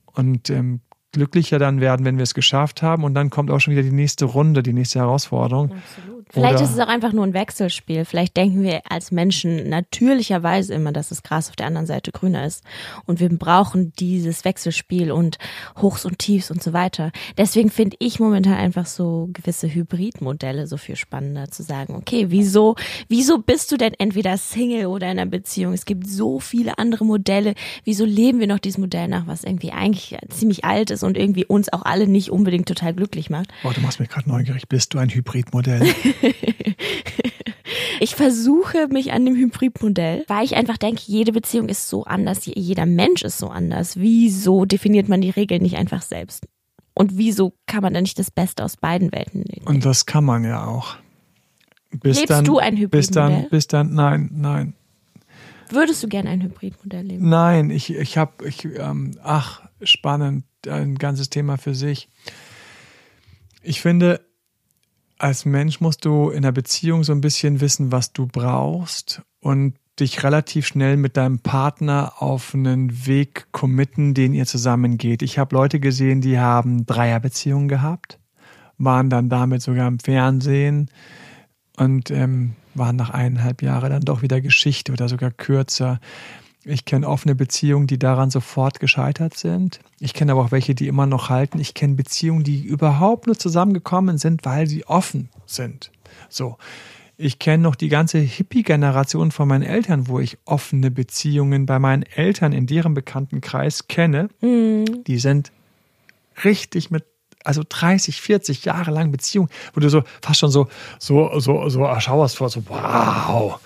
und 0.07 0.51
ähm, 0.51 0.81
glücklicher 1.13 1.59
dann 1.59 1.81
werden, 1.81 2.05
wenn 2.05 2.17
wir 2.17 2.23
es 2.23 2.35
geschafft 2.35 2.83
haben. 2.83 3.05
Und 3.05 3.15
dann 3.15 3.31
kommt 3.31 3.51
auch 3.51 3.61
schon 3.61 3.73
wieder 3.73 3.83
die 3.83 3.93
nächste 3.93 4.25
Runde, 4.25 4.63
die 4.63 4.73
nächste 4.73 4.99
Herausforderung. 4.99 5.73
Absolut. 5.73 6.22
Vielleicht 6.31 6.57
Oder- 6.57 6.65
ist 6.65 6.73
es 6.73 6.79
auch 6.79 6.89
einfach 6.89 7.13
nur 7.13 7.25
ein 7.25 7.35
Wechselspiel. 7.35 8.05
Vielleicht 8.05 8.37
denken 8.37 8.63
wir 8.63 8.83
als 8.89 9.11
Menschen 9.11 9.69
natürlicherweise 9.69 10.75
immer, 10.75 10.93
dass 10.93 11.09
das 11.09 11.23
Gras 11.23 11.49
auf 11.49 11.57
der 11.57 11.67
anderen 11.67 11.87
Seite 11.87 12.13
grüner 12.13 12.45
ist. 12.45 12.65
Und 13.07 13.21
wir 13.21 13.29
brauchen 13.29 13.93
dieses 13.99 14.45
Wechselspiel 14.45 15.13
und 15.13 15.39
Hochs 15.81 16.05
und 16.05 16.19
Tiefs 16.19 16.51
und 16.51 16.63
so 16.63 16.73
weiter. 16.73 17.13
Deswegen 17.37 17.71
finde 17.71 17.97
ich 18.01 18.21
momentan 18.21 18.55
einfach 18.55 18.87
so 18.87 19.29
gewisse 19.33 19.73
Hybridmodelle 19.73 20.67
so 20.67 20.77
viel 20.77 20.97
spannender 20.97 21.51
zu 21.51 21.63
sagen, 21.63 21.95
okay, 21.95 22.27
wieso, 22.29 22.77
wieso 23.09 23.39
bist 23.39 23.73
du 23.73 23.77
denn 23.77 23.95
entweder 23.99 24.37
Single 24.37 24.87
oder 24.87 25.11
in 25.11 25.19
einer 25.19 25.31
Beziehung? 25.31 25.73
Es 25.73 25.85
gibt 25.85 26.07
so 26.07 26.41
viele 26.41 26.79
andere 26.79 27.05
Modelle. 27.05 27.55
Wieso 27.85 28.05
leben 28.05 28.41
wir 28.41 28.47
noch 28.47 28.59
dieses 28.59 28.79
Modell 28.79 29.09
nach, 29.09 29.27
was 29.27 29.45
irgendwie 29.45 29.73
eigentlich 29.73 30.17
ziemlich 30.29 30.65
alt 30.65 30.91
ist 30.91 31.03
und 31.03 31.17
irgendwie 31.17 31.45
uns 31.45 31.73
auch 31.73 31.83
alle 31.83 32.07
nicht 32.07 32.31
unbedingt 32.31 32.69
total 32.69 32.95
glücklich 32.95 33.31
macht? 33.31 33.49
Boah, 33.63 33.73
du 33.73 33.81
machst 33.81 34.01
mich 34.01 34.09
gerade 34.09 34.29
neugierig. 34.29 34.69
Bist 34.69 34.95
du 34.95 34.99
ein 34.99 35.11
Hybridmodell? 35.11 35.83
Ich 38.01 38.17
versuche 38.17 38.89
mich 38.89 39.13
an 39.13 39.25
dem 39.25 39.37
Hybridmodell, 39.37 40.25
weil 40.27 40.45
ich 40.45 40.57
einfach 40.57 40.77
denke, 40.77 41.03
jede 41.07 41.31
Beziehung 41.31 41.69
ist 41.69 41.89
so 41.89 42.03
anders, 42.03 42.41
jeder 42.47 42.85
Mensch 42.85 43.23
ist 43.23 43.39
so 43.39 43.47
anders. 43.47 43.97
Wieso 43.97 44.65
definiert 44.65 45.09
man 45.09 45.21
die 45.21 45.31
Regeln 45.31 45.63
nicht 45.63 45.77
einfach 45.77 46.03
selbst? 46.03 46.49
Und 46.95 47.17
wieso 47.17 47.55
kann 47.67 47.83
man 47.83 47.95
dann 47.95 48.03
nicht 48.03 48.19
das 48.19 48.33
Beste 48.33 48.65
aus 48.65 48.77
beiden 48.77 49.13
Welten 49.13 49.43
nehmen? 49.43 49.67
Und 49.67 49.85
das 49.85 50.05
kann 50.05 50.25
man 50.25 50.43
ja 50.43 50.67
auch. 50.67 50.97
Bis 51.93 52.19
Lebst 52.19 52.31
dann, 52.31 52.45
du 52.45 52.59
ein 52.59 52.75
Bis 52.91 53.11
dann, 53.11 53.31
Hybridmodell? 53.31 53.51
bis 53.51 53.67
dann, 53.69 53.95
nein, 53.95 54.31
nein. 54.33 54.75
Würdest 55.71 56.03
du 56.03 56.09
gerne 56.09 56.31
ein 56.31 56.43
Hybridmodell 56.43 57.07
leben? 57.07 57.29
Nein, 57.29 57.71
ich, 57.71 57.95
ich 57.95 58.19
habe, 58.19 58.49
ich, 58.49 58.65
ähm, 58.65 59.17
ach, 59.23 59.63
spannend, 59.81 60.45
ein 60.69 60.97
ganzes 60.97 61.31
Thema 61.31 61.57
für 61.57 61.77
sich. 61.77 62.09
Ich 63.63 63.81
finde, 63.81 64.21
als 65.23 65.45
Mensch 65.45 65.81
musst 65.81 66.05
du 66.05 66.31
in 66.31 66.39
einer 66.39 66.53
Beziehung 66.53 67.05
so 67.05 67.13
ein 67.13 67.21
bisschen 67.21 67.61
wissen, 67.61 67.93
was 67.93 68.13
du 68.13 68.27
brauchst 68.27 69.23
und 69.41 69.75
dich 70.01 70.25
relativ 70.25 70.67
schnell 70.67 70.97
mit 70.97 71.17
deinem 71.17 71.39
Partner 71.39 72.15
auf 72.19 72.55
einen 72.55 73.07
Weg 73.07 73.47
committen, 73.53 74.15
den 74.15 74.35
ihr 74.35 74.47
zusammen 74.47 74.99
geht. 74.99 75.23
Ich 75.23 75.39
habe 75.39 75.55
Leute 75.55 75.79
gesehen, 75.79 76.23
die 76.23 76.41
haben 76.41 76.87
Dreierbeziehungen 76.87 77.69
gehabt, 77.69 78.19
waren 78.79 79.11
dann 79.11 79.29
damit 79.29 79.63
sogar 79.63 79.87
im 79.87 80.01
Fernsehen 80.01 80.91
und 81.77 82.11
ähm, 82.11 82.57
waren 82.75 82.97
nach 82.97 83.11
eineinhalb 83.11 83.63
Jahren 83.63 83.91
dann 83.91 84.03
doch 84.03 84.23
wieder 84.23 84.41
Geschichte 84.41 84.91
oder 84.91 85.09
sogar 85.09 85.31
kürzer. 85.31 86.01
Ich 86.65 86.85
kenne 86.85 87.09
offene 87.09 87.35
Beziehungen, 87.35 87.89
die 87.89 87.99
daran 87.99 88.31
sofort 88.31 88.79
gescheitert 88.79 89.37
sind. 89.37 89.81
Ich 89.99 90.15
kenne 90.15 90.33
aber 90.33 90.43
auch 90.43 90.53
welche, 90.53 90.75
die 90.75 90.87
immer 90.87 91.07
noch 91.07 91.29
halten. 91.29 91.59
Ich 91.59 91.75
kenne 91.75 91.95
Beziehungen, 91.95 92.45
die 92.45 92.63
überhaupt 92.63 93.27
nur 93.27 93.37
zusammengekommen 93.37 94.19
sind, 94.19 94.45
weil 94.45 94.69
sie 94.69 94.87
offen 94.87 95.29
sind. 95.47 95.91
So. 96.29 96.57
Ich 97.19 97.39
kenne 97.39 97.63
noch 97.63 97.75
die 97.75 97.89
ganze 97.89 98.19
Hippie-Generation 98.19 99.33
von 99.33 99.47
meinen 99.47 99.63
Eltern, 99.63 100.09
wo 100.09 100.19
ich 100.19 100.39
offene 100.45 100.91
Beziehungen 100.91 101.67
bei 101.67 101.79
meinen 101.79 102.03
Eltern 102.03 102.53
in 102.53 102.67
deren 102.67 102.95
Bekanntenkreis 102.95 103.87
kenne. 103.87 104.29
Die 104.41 105.19
sind 105.19 105.53
richtig 106.45 106.91
mit, 106.91 107.05
also 107.45 107.63
30, 107.69 108.21
40 108.21 108.65
Jahre 108.65 108.91
lang 108.93 109.13
Beziehung, 109.13 109.49
wo 109.75 109.81
du 109.81 109.89
so 109.89 110.03
fast 110.21 110.41
schon 110.41 110.51
so, 110.51 110.69
so, 110.99 111.39
so, 111.39 111.69
so 111.69 111.85
erschauerst 111.85 112.37
vor, 112.37 112.49
so 112.49 112.63
wow. 112.69 113.61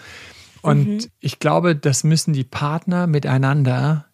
Und 0.66 1.10
ich 1.20 1.38
glaube, 1.38 1.76
das 1.76 2.02
müssen 2.02 2.32
die 2.32 2.44
Partner 2.44 3.06
miteinander 3.06 4.06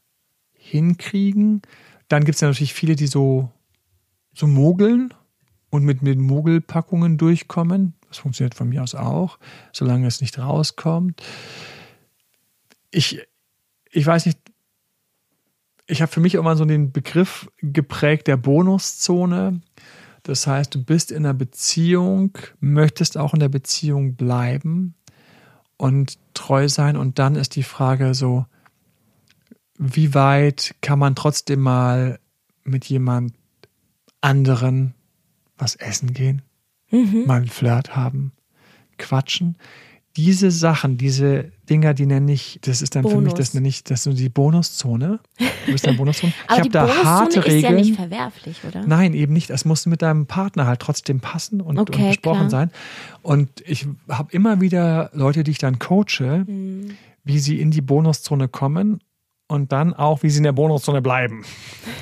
hinkriegen. 0.53 1.62
Dann 2.09 2.25
gibt 2.25 2.37
es 2.37 2.41
ja 2.43 2.49
natürlich 2.49 2.75
viele, 2.75 2.95
die 2.95 3.07
so, 3.07 3.51
so 4.35 4.47
mogeln 4.47 5.15
und 5.71 5.85
mit, 5.85 6.03
mit 6.03 6.19
Mogelpackungen 6.19 7.17
durchkommen. 7.17 7.95
Das 8.09 8.19
funktioniert 8.19 8.55
von 8.55 8.69
mir 8.69 8.83
aus 8.83 8.95
auch, 8.95 9.38
solange 9.73 10.07
es 10.07 10.21
nicht 10.21 10.38
rauskommt. 10.38 11.23
Ich, 12.91 13.23
ich 13.91 14.07
weiß 14.07 14.27
nicht, 14.27 14.38
ich 15.87 16.03
habe 16.03 16.12
für 16.12 16.21
mich 16.21 16.35
immer 16.35 16.57
so 16.57 16.67
den 16.67 16.93
Begriff 16.93 17.51
geprägt 17.59 18.27
der 18.27 18.37
Bonuszone. 18.37 19.62
Das 20.23 20.47
heißt, 20.47 20.75
du 20.75 20.85
bist 20.85 21.11
in 21.11 21.25
einer 21.25 21.35
Beziehung, 21.35 22.37
möchtest 22.61 23.17
auch 23.17 23.33
in 23.33 23.41
der 23.41 23.49
Beziehung 23.49 24.15
bleiben 24.17 24.95
und 25.83 26.16
treu 26.33 26.68
sein. 26.68 26.97
Und 26.97 27.18
dann 27.18 27.35
ist 27.35 27.57
die 27.57 27.64
Frage 27.64 28.14
so, 28.14 28.47
wie 29.79 30.14
weit 30.14 30.77
kann 30.81 31.01
man 31.01 31.16
trotzdem 31.16 31.59
mal 31.59 32.21
mit 32.62 32.85
jemand 32.85 33.35
anderen 34.21 34.95
was 35.59 35.75
essen 35.75 36.14
gehen, 36.14 36.42
mal 36.90 37.38
einen 37.38 37.49
Flirt 37.49 37.97
haben, 37.97 38.31
quatschen. 38.97 39.57
Diese 40.16 40.51
Sachen, 40.51 40.98
diese 40.98 41.53
Dinger, 41.70 41.94
die 41.94 42.05
nenne 42.05 42.33
ich, 42.33 42.59
das 42.62 42.83
ist 42.83 42.94
dann 42.94 43.03
für 43.03 43.16
mich, 43.16 43.33
Bonus. 43.33 43.35
das 43.35 43.55
nenne 43.55 43.66
ich, 43.68 43.83
das 43.83 44.01
ist 44.01 44.05
so 44.05 44.12
die 44.12 44.29
Bonuszone. 44.29 45.20
Du 45.38 45.72
bist 45.72 45.87
der 45.87 45.92
Bonuszone. 45.94 46.33
Aber 46.48 46.55
ich 46.55 46.59
habe 46.61 46.70
da 46.70 46.83
Bonuszone 46.85 47.09
harte 47.09 47.38
ist 47.40 47.46
ja 47.46 47.53
Regeln. 47.53 47.75
nicht 47.77 47.96
verwerflich, 47.96 48.57
oder? 48.68 48.85
Nein, 48.87 49.14
eben 49.14 49.33
nicht. 49.33 49.48
Es 49.48 49.64
muss 49.64 49.87
mit 49.87 50.03
deinem 50.03 50.27
Partner 50.27 50.66
halt 50.66 50.81
trotzdem 50.81 51.20
passen 51.20 51.62
und, 51.62 51.79
und 51.79 51.88
Okay, 51.90 52.09
besprochen 52.09 52.48
klar. 52.48 52.51
sein. 52.51 52.70
Und 53.22 53.48
ich 53.66 53.87
habe 54.11 54.31
immer 54.33 54.61
wieder 54.61 55.11
Leute, 55.14 55.44
die 55.44 55.51
ich 55.53 55.59
dann 55.59 55.79
coache, 55.79 56.44
Mhm. 56.46 56.90
wie 57.25 57.38
sie 57.38 57.59
in 57.61 57.70
die 57.70 57.81
Bonuszone 57.81 58.48
kommen 58.48 59.01
und 59.48 59.72
dann 59.72 59.94
auch, 59.94 60.22
wie 60.22 60.29
sie 60.31 60.38
in 60.38 60.44
der 60.44 60.53
Bonuszone 60.53 61.01
bleiben. 61.01 61.42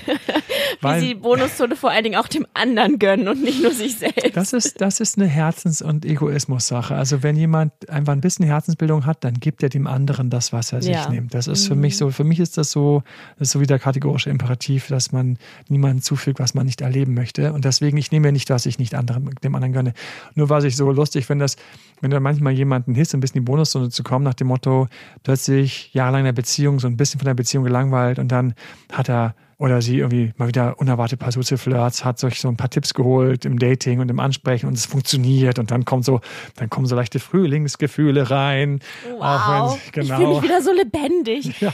Wie 0.83 1.01
sie 1.01 1.15
Bonuszone 1.15 1.77
vor 1.77 1.91
allen 1.91 2.05
Dingen 2.05 2.17
auch 2.17 2.29
dem 2.29 2.47
anderen 2.55 2.99
gönnen 2.99 3.29
und 3.29 3.43
nicht 3.43 3.63
nur 3.63 3.73
sich 3.73 3.97
selbst. 3.99 4.37
das 4.37 4.53
ist, 4.53 4.81
das 4.81 5.01
ist 5.01 5.19
eine 5.19 5.27
Herzens- 5.27 5.83
und 5.83 6.05
Egoismus-Sache. 6.05 6.95
Also 6.95 7.23
wenn 7.23 7.37
jemand 7.37 7.73
einfach 7.91 8.13
ein 8.13 8.21
bisschen 8.21 8.45
Herzensbildung 8.47 9.07
hat, 9.07 9.25
dann 9.25 9.35
gibt 9.35 9.63
er 9.63 9.69
dem 9.69 9.87
anderen 9.87 10.31
das, 10.31 10.53
was 10.53 10.73
er 10.73 10.83
sich 10.83 10.95
Ja. 10.95 11.09
nimmt. 11.11 11.35
Das 11.35 11.47
ist 11.49 11.67
für 11.69 11.75
mich 11.75 11.97
so, 11.97 12.11
für 12.11 12.25
mich 12.25 12.41
ist 12.41 12.57
das 12.59 12.71
so, 12.71 13.03
das 13.39 13.49
ist 13.49 13.53
so 13.53 13.61
wie 13.61 13.67
der 13.67 13.79
kategorische 13.79 14.31
Imperativ, 14.31 14.89
dass 14.89 15.13
man 15.13 15.39
niemandem 15.69 16.03
zufügt, 16.03 16.41
was 16.41 16.55
man 16.55 16.67
nicht 16.67 16.81
erleben 16.81 17.15
möchte. 17.15 17.53
Und 17.53 17.65
deswegen, 17.65 17.97
ich 17.97 18.11
nehme 18.13 18.29
ja 18.29 18.33
nicht, 18.33 18.49
was 18.51 18.67
ich 18.67 18.79
nicht 18.79 18.95
anderem, 18.95 19.31
dem 19.43 19.55
anderen 19.55 19.73
gönne. 19.73 19.93
Nur 20.35 20.49
was 20.49 20.65
ich 20.65 20.77
so 20.77 20.91
lustig 20.91 21.27
finde, 21.27 21.45
dass, 21.45 21.57
wenn 22.01 22.11
da 22.11 22.21
manchmal 22.21 22.53
jemanden 22.53 22.95
hisst, 22.95 23.15
ein 23.15 23.21
bisschen 23.21 23.39
in 23.39 23.45
die 23.45 23.51
Bonuszone 23.51 23.91
zu 23.91 24.03
kommen, 24.03 24.25
nach 24.25 24.35
dem 24.35 24.47
Motto, 24.49 24.89
plötzlich 25.23 25.93
jahrelang 25.93 26.21
in 26.21 26.25
der 26.27 26.33
Beziehung, 26.33 26.81
so 26.81 26.87
ein 26.87 26.97
bisschen 26.97 27.21
von 27.21 27.27
der 27.27 27.35
Beziehung 27.35 27.65
gelangweilt 27.65 28.19
und 28.19 28.29
dann 28.29 28.55
hat 28.93 29.09
er 29.09 29.35
oder 29.61 29.83
sie 29.83 29.99
irgendwie 29.99 30.33
mal 30.39 30.49
wieder 30.49 30.81
unerwartet 30.81 31.21
paar 31.21 31.33
süße 31.33 31.59
Flirts, 31.59 32.03
hat 32.03 32.19
sich 32.19 32.41
so 32.41 32.49
ein 32.49 32.57
paar 32.57 32.71
Tipps 32.71 32.95
geholt 32.95 33.45
im 33.45 33.59
Dating 33.59 34.01
und 34.01 34.11
im 34.11 34.19
Ansprechen 34.19 34.67
und 34.67 34.73
es 34.73 34.87
funktioniert 34.87 35.59
und 35.59 35.71
dann 35.71 35.85
kommt 35.85 36.07
so, 36.07 36.23
dann 36.57 36.71
kommen 36.71 36.87
so 36.87 36.97
leichte 36.97 37.19
Frühlingsgefühle 37.19 38.31
rein. 38.31 38.81
Wow, 39.19 39.21
Auch 39.21 39.77
ich 39.77 39.95
wenn, 39.95 40.07
fühle 40.07 40.17
genau. 40.17 40.35
mich 40.35 40.43
wieder 40.43 40.63
so 40.63 40.73
lebendig. 40.73 41.55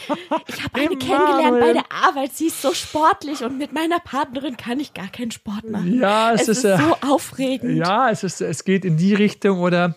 Ich 0.48 0.64
habe 0.64 0.74
eine 0.74 0.96
kennengelernt 0.96 1.60
bei 1.60 1.72
der 1.72 1.84
Arbeit. 1.90 2.32
Sie 2.32 2.46
ist 2.46 2.60
so 2.60 2.72
sportlich 2.72 3.44
und 3.44 3.58
mit 3.58 3.72
meiner 3.72 4.00
Partnerin 4.00 4.56
kann 4.56 4.80
ich 4.80 4.94
gar 4.94 5.08
keinen 5.08 5.30
Sport 5.30 5.70
machen. 5.70 6.00
Ja, 6.00 6.32
es, 6.32 6.42
es 6.42 6.48
ist, 6.48 6.64
ist 6.64 6.80
so 6.80 6.96
aufregend. 7.08 7.76
Ja, 7.76 8.10
es 8.10 8.24
ist, 8.24 8.40
es 8.40 8.64
geht 8.64 8.84
in 8.84 8.96
die 8.96 9.14
Richtung 9.14 9.60
oder 9.60 9.94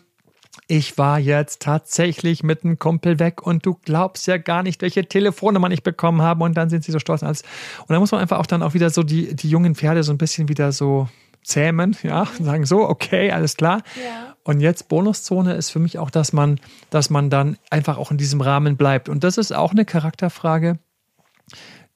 ich 0.71 0.99
war 0.99 1.17
jetzt 1.17 1.63
tatsächlich 1.63 2.43
mit 2.43 2.63
einem 2.63 2.77
Kumpel 2.77 3.17
weg 3.17 3.41
und 3.41 3.65
du 3.65 3.73
glaubst 3.83 4.27
ja 4.27 4.37
gar 4.37 4.61
nicht, 4.61 4.83
welche 4.83 5.03
Telefonnummer 5.03 5.71
ich 5.71 5.81
bekommen 5.81 6.21
habe 6.21 6.43
und 6.43 6.55
dann 6.55 6.69
sind 6.69 6.83
sie 6.83 6.91
so 6.91 6.99
stolz 6.99 7.23
und 7.23 7.27
alles. 7.27 7.41
Und 7.87 7.89
da 7.89 7.99
muss 7.99 8.11
man 8.11 8.21
einfach 8.21 8.37
auch 8.37 8.45
dann 8.45 8.61
auch 8.61 8.75
wieder 8.75 8.91
so 8.91 9.01
die, 9.01 9.35
die 9.35 9.49
jungen 9.49 9.73
Pferde 9.73 10.03
so 10.03 10.13
ein 10.13 10.19
bisschen 10.19 10.47
wieder 10.47 10.71
so 10.71 11.09
zähmen, 11.43 11.97
ja, 12.03 12.27
und 12.37 12.45
sagen 12.45 12.67
so, 12.67 12.87
okay, 12.87 13.31
alles 13.31 13.57
klar. 13.57 13.81
Ja. 13.95 14.35
Und 14.43 14.59
jetzt 14.59 14.89
Bonuszone 14.89 15.55
ist 15.55 15.71
für 15.71 15.79
mich 15.79 15.97
auch, 15.97 16.11
dass 16.11 16.33
man, 16.33 16.59
dass 16.91 17.09
man 17.09 17.31
dann 17.31 17.57
einfach 17.71 17.97
auch 17.97 18.11
in 18.11 18.19
diesem 18.19 18.39
Rahmen 18.39 18.77
bleibt. 18.77 19.09
Und 19.09 19.23
das 19.23 19.39
ist 19.39 19.51
auch 19.51 19.71
eine 19.71 19.85
Charakterfrage, 19.85 20.77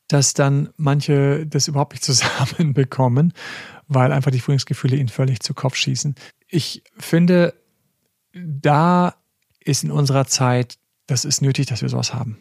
dass 0.07 0.33
dann 0.33 0.69
manche 0.77 1.45
das 1.45 1.67
überhaupt 1.67 1.93
nicht 1.93 2.03
zusammenbekommen, 2.03 3.33
weil 3.87 4.11
einfach 4.11 4.31
die 4.31 4.39
Frühlingsgefühle 4.39 4.95
ihnen 4.95 5.09
völlig 5.09 5.41
zu 5.41 5.53
Kopf 5.53 5.75
schießen. 5.75 6.15
Ich 6.47 6.81
finde, 6.97 7.53
da 8.33 9.15
ist 9.63 9.83
in 9.83 9.91
unserer 9.91 10.25
Zeit, 10.25 10.75
das 11.07 11.25
ist 11.25 11.41
nötig, 11.41 11.67
dass 11.67 11.81
wir 11.81 11.89
sowas 11.89 12.13
haben. 12.13 12.37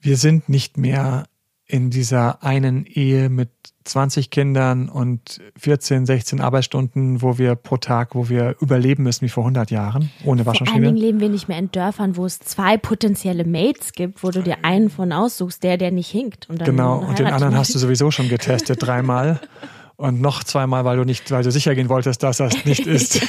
Wir 0.00 0.16
sind 0.16 0.48
nicht 0.48 0.76
mehr 0.76 1.24
in 1.66 1.90
dieser 1.90 2.42
einen 2.42 2.84
Ehe 2.84 3.30
mit 3.30 3.48
20 3.84 4.30
Kindern 4.30 4.88
und 4.88 5.40
14, 5.58 6.04
16 6.04 6.40
Arbeitsstunden, 6.40 7.22
wo 7.22 7.38
wir 7.38 7.54
pro 7.54 7.78
Tag, 7.78 8.14
wo 8.14 8.28
wir 8.28 8.56
überleben 8.60 9.02
müssen 9.02 9.22
wie 9.22 9.30
vor 9.30 9.44
100 9.44 9.70
Jahren, 9.70 10.10
ohne 10.24 10.44
Vor 10.44 10.52
allen 10.52 10.64
Dingen 10.64 10.70
Waschmaschine. 10.74 10.90
leben 10.90 11.20
wir 11.20 11.28
nicht 11.28 11.48
mehr 11.48 11.58
in 11.58 11.70
Dörfern, 11.70 12.16
wo 12.16 12.26
es 12.26 12.38
zwei 12.38 12.76
potenzielle 12.76 13.44
Mates 13.44 13.92
gibt, 13.92 14.22
wo 14.22 14.30
du 14.30 14.42
dir 14.42 14.58
einen 14.62 14.90
von 14.90 15.12
aussuchst, 15.12 15.62
der, 15.62 15.78
der 15.78 15.90
nicht 15.90 16.10
hinkt. 16.10 16.48
Und 16.50 16.64
Genau, 16.64 16.98
und 16.98 17.18
den 17.18 17.26
anderen 17.26 17.56
hast 17.56 17.74
du 17.74 17.78
sowieso 17.78 18.10
schon 18.10 18.28
getestet, 18.28 18.82
dreimal. 18.82 19.40
Und 19.96 20.20
noch 20.20 20.42
zweimal, 20.42 20.84
weil 20.84 20.96
du 20.96 21.04
nicht, 21.04 21.30
weil 21.30 21.44
du 21.44 21.52
sicher 21.52 21.72
gehen 21.76 21.88
wolltest, 21.88 22.24
dass 22.24 22.38
das 22.38 22.64
nicht 22.64 22.84
ist. 22.88 23.20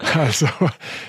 Also, 0.14 0.46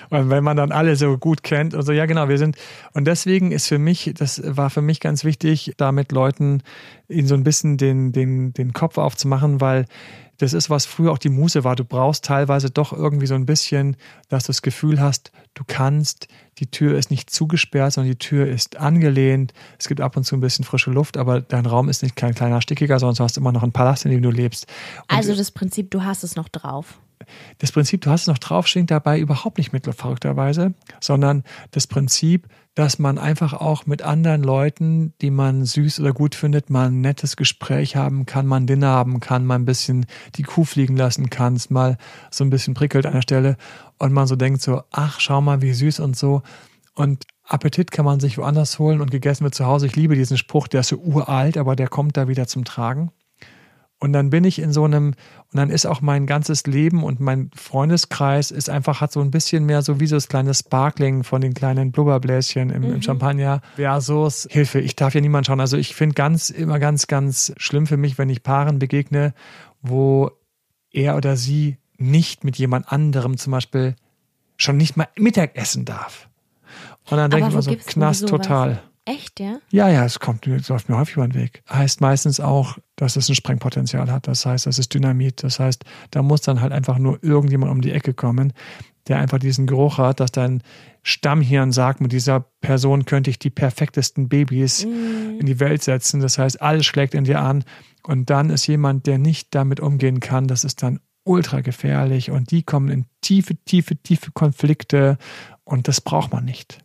und 0.09 0.29
wenn 0.29 0.43
man 0.43 0.57
dann 0.57 0.71
alle 0.71 0.95
so 0.95 1.17
gut 1.17 1.43
kennt 1.43 1.73
und 1.73 1.83
so, 1.83 1.91
ja 1.91 2.05
genau, 2.05 2.27
wir 2.29 2.37
sind, 2.37 2.57
und 2.93 3.05
deswegen 3.05 3.51
ist 3.51 3.67
für 3.67 3.79
mich, 3.79 4.11
das 4.15 4.41
war 4.43 4.69
für 4.69 4.81
mich 4.81 4.99
ganz 4.99 5.23
wichtig, 5.23 5.73
da 5.77 5.91
mit 5.91 6.11
Leuten 6.11 6.61
ihnen 7.07 7.27
so 7.27 7.35
ein 7.35 7.43
bisschen 7.43 7.77
den, 7.77 8.11
den, 8.11 8.53
den 8.53 8.73
Kopf 8.73 8.97
aufzumachen, 8.97 9.61
weil 9.61 9.85
das 10.37 10.53
ist, 10.53 10.69
was 10.69 10.85
früher 10.85 11.11
auch 11.11 11.17
die 11.17 11.29
Muse 11.29 11.63
war. 11.63 11.75
Du 11.75 11.83
brauchst 11.83 12.25
teilweise 12.25 12.69
doch 12.69 12.93
irgendwie 12.93 13.25
so 13.25 13.33
ein 13.33 13.45
bisschen, 13.45 13.97
dass 14.29 14.43
du 14.43 14.47
das 14.47 14.61
Gefühl 14.61 15.01
hast, 15.01 15.31
du 15.55 15.63
kannst, 15.65 16.27
die 16.59 16.67
Tür 16.67 16.97
ist 16.97 17.09
nicht 17.09 17.29
zugesperrt, 17.29 17.93
sondern 17.93 18.11
die 18.11 18.19
Tür 18.19 18.47
ist 18.47 18.77
angelehnt. 18.77 19.53
Es 19.79 19.87
gibt 19.87 19.99
ab 19.99 20.15
und 20.15 20.25
zu 20.25 20.35
ein 20.35 20.41
bisschen 20.41 20.63
frische 20.63 20.91
Luft, 20.91 21.17
aber 21.17 21.41
dein 21.41 21.65
Raum 21.65 21.89
ist 21.89 22.03
nicht 22.03 22.15
kein 22.15 22.35
kleiner 22.35 22.61
stickiger, 22.61 22.99
sondern 22.99 23.15
du 23.15 23.23
hast 23.23 23.37
immer 23.37 23.51
noch 23.51 23.63
einen 23.63 23.71
Palast, 23.71 24.05
in 24.05 24.11
dem 24.11 24.21
du 24.21 24.29
lebst. 24.29 24.67
Und 25.09 25.17
also 25.17 25.35
das 25.35 25.51
Prinzip, 25.51 25.89
du 25.89 26.03
hast 26.03 26.23
es 26.23 26.35
noch 26.35 26.49
drauf 26.49 26.99
das 27.59 27.71
Prinzip, 27.71 28.01
du 28.01 28.09
hast 28.09 28.21
es 28.21 28.27
noch 28.27 28.37
drauf, 28.37 28.67
schwingt 28.67 28.91
dabei 28.91 29.19
überhaupt 29.19 29.57
nicht 29.57 29.73
mit, 29.73 29.85
verrückterweise, 29.95 30.73
sondern 30.99 31.43
das 31.71 31.87
Prinzip, 31.87 32.47
dass 32.75 32.99
man 32.99 33.17
einfach 33.17 33.53
auch 33.53 33.85
mit 33.85 34.03
anderen 34.03 34.43
Leuten, 34.43 35.13
die 35.21 35.31
man 35.31 35.65
süß 35.65 35.99
oder 35.99 36.13
gut 36.13 36.35
findet, 36.35 36.69
mal 36.69 36.87
ein 36.87 37.01
nettes 37.01 37.35
Gespräch 37.35 37.95
haben 37.95 38.25
kann, 38.25 38.45
mal 38.45 38.57
ein 38.57 38.67
Dinner 38.67 38.89
haben 38.89 39.19
kann, 39.19 39.45
mal 39.45 39.55
ein 39.55 39.65
bisschen 39.65 40.05
die 40.35 40.43
Kuh 40.43 40.63
fliegen 40.63 40.95
lassen 40.95 41.29
kann, 41.29 41.59
mal 41.69 41.97
so 42.29 42.43
ein 42.43 42.49
bisschen 42.49 42.75
prickelt 42.75 43.05
an 43.05 43.13
der 43.13 43.21
Stelle 43.23 43.57
und 43.97 44.13
man 44.13 44.27
so 44.27 44.35
denkt 44.35 44.61
so, 44.61 44.83
ach, 44.91 45.19
schau 45.19 45.41
mal, 45.41 45.61
wie 45.61 45.73
süß 45.73 45.99
und 45.99 46.15
so. 46.15 46.43
Und 46.93 47.25
Appetit 47.43 47.91
kann 47.91 48.05
man 48.05 48.19
sich 48.19 48.37
woanders 48.37 48.77
holen 48.77 49.01
und 49.01 49.09
gegessen 49.09 49.43
wird 49.43 49.55
zu 49.55 49.65
Hause. 49.65 49.85
Ich 49.87 49.95
liebe 49.95 50.15
diesen 50.15 50.37
Spruch, 50.37 50.67
der 50.67 50.81
ist 50.81 50.89
so 50.89 50.97
uralt, 50.97 51.57
aber 51.57 51.75
der 51.75 51.87
kommt 51.87 52.17
da 52.17 52.27
wieder 52.27 52.47
zum 52.47 52.65
Tragen. 52.65 53.11
Und 53.99 54.13
dann 54.13 54.29
bin 54.29 54.43
ich 54.43 54.59
in 54.59 54.71
so 54.71 54.83
einem, 54.83 55.15
und 55.51 55.57
dann 55.57 55.71
ist 55.71 55.87
auch 55.87 56.01
mein 56.01 56.27
ganzes 56.27 56.67
Leben 56.67 57.03
und 57.03 57.19
mein 57.19 57.49
Freundeskreis 57.55 58.51
ist 58.51 58.69
einfach, 58.69 59.01
hat 59.01 59.11
so 59.11 59.21
ein 59.21 59.31
bisschen 59.31 59.65
mehr 59.65 59.81
so 59.81 59.99
wie 59.99 60.05
so 60.05 60.15
das 60.15 60.27
kleine 60.27 60.53
Sparkling 60.53 61.23
von 61.23 61.41
den 61.41 61.55
kleinen 61.55 61.91
Blubberbläschen 61.91 62.69
im, 62.69 62.83
mhm. 62.83 62.93
im 62.95 63.01
Champagner 63.01 63.61
versus 63.75 64.47
Hilfe. 64.51 64.79
Ich 64.81 64.95
darf 64.95 65.15
ja 65.15 65.21
niemand 65.21 65.47
schauen. 65.47 65.59
Also 65.59 65.77
ich 65.77 65.95
finde 65.95 66.13
ganz, 66.13 66.51
immer 66.51 66.77
ganz, 66.77 67.07
ganz 67.07 67.53
schlimm 67.57 67.87
für 67.87 67.97
mich, 67.97 68.19
wenn 68.19 68.29
ich 68.29 68.43
Paaren 68.43 68.77
begegne, 68.77 69.33
wo 69.81 70.31
er 70.91 71.15
oder 71.15 71.35
sie 71.35 71.77
nicht 71.97 72.43
mit 72.43 72.57
jemand 72.57 72.91
anderem 72.91 73.37
zum 73.37 73.51
Beispiel 73.51 73.95
schon 74.57 74.77
nicht 74.77 74.95
mal 74.95 75.07
Mittagessen 75.17 75.85
darf. 75.85 76.29
Und 77.09 77.17
dann 77.17 77.31
denke 77.31 77.47
ich 77.47 77.55
mir 77.55 77.61
so, 77.61 77.75
Knast 77.75 78.27
total. 78.27 78.83
Echt, 79.07 79.39
ja? 79.39 79.59
Ja, 79.71 79.87
ja, 79.87 80.03
es 80.03 80.19
kommt, 80.19 80.45
es 80.47 80.67
läuft 80.67 80.89
mir 80.89 80.97
häufig 80.97 81.15
über 81.15 81.25
den 81.25 81.33
Weg. 81.33 81.63
Heißt 81.69 82.01
meistens 82.01 82.41
auch, 82.41 82.77
dass 82.97 83.15
es 83.15 83.29
ein 83.29 83.35
Sprengpotenzial 83.35 84.11
hat. 84.11 84.27
Das 84.27 84.45
heißt, 84.45 84.65
das 84.65 84.79
ist 84.79 84.93
Dynamit. 84.93 85.43
Das 85.43 85.61
heißt, 85.61 85.85
da 86.11 86.21
muss 86.21 86.41
dann 86.41 86.59
halt 86.59 86.73
einfach 86.73 86.97
nur 86.97 87.23
irgendjemand 87.23 87.71
um 87.71 87.79
die 87.79 87.93
Ecke 87.93 88.13
kommen, 88.13 88.51
der 89.07 89.19
einfach 89.19 89.39
diesen 89.39 89.65
Geruch 89.65 89.97
hat, 89.97 90.19
dass 90.19 90.33
dein 90.33 90.61
Stammhirn 91.03 91.71
sagt, 91.71 92.01
mit 92.01 92.11
dieser 92.11 92.41
Person 92.59 93.05
könnte 93.05 93.29
ich 93.29 93.39
die 93.39 93.49
perfektesten 93.49 94.27
Babys 94.27 94.85
mm. 94.85 95.39
in 95.39 95.45
die 95.45 95.61
Welt 95.61 95.83
setzen. 95.83 96.19
Das 96.19 96.37
heißt, 96.37 96.61
alles 96.61 96.85
schlägt 96.85 97.13
in 97.13 97.23
dir 97.23 97.39
an. 97.39 97.63
Und 98.03 98.29
dann 98.29 98.49
ist 98.49 98.67
jemand, 98.67 99.07
der 99.07 99.19
nicht 99.19 99.55
damit 99.55 99.79
umgehen 99.79 100.19
kann, 100.19 100.47
das 100.47 100.65
ist 100.65 100.83
dann 100.83 100.99
ultra 101.23 101.61
gefährlich 101.61 102.29
und 102.29 102.51
die 102.51 102.63
kommen 102.63 102.89
in 102.89 103.05
tiefe, 103.21 103.55
tiefe, 103.55 103.95
tiefe 103.95 104.31
Konflikte 104.33 105.17
und 105.63 105.87
das 105.87 106.01
braucht 106.01 106.33
man 106.33 106.43
nicht. 106.43 106.79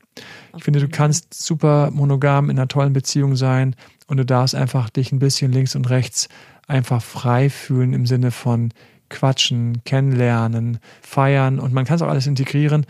Ich 0.57 0.65
finde, 0.65 0.81
du 0.81 0.89
kannst 0.89 1.35
super 1.35 1.91
monogam 1.91 2.51
in 2.51 2.59
einer 2.59 2.69
tollen 2.69 2.93
Beziehung 2.93 3.37
sein 3.37 3.75
und 4.07 4.19
du 4.19 4.25
darfst 4.25 4.55
einfach 4.55 4.91
dich 4.91 5.13
ein 5.13 5.19
bisschen 5.19 5.53
links 5.53 5.75
und 5.75 5.89
rechts 5.89 6.29
einfach 6.67 7.03
frei 7.03 7.51
fühlen 7.51 7.93
im 7.93 8.07
Sinne 8.07 8.31
von 8.31 8.73
quatschen, 9.09 9.85
kennenlernen, 9.85 10.79
feiern 11.01 11.59
und 11.59 11.73
man 11.73 11.85
kann 11.85 11.97
es 11.97 12.03
auch 12.03 12.09
alles 12.09 12.27
integrieren 12.27 12.87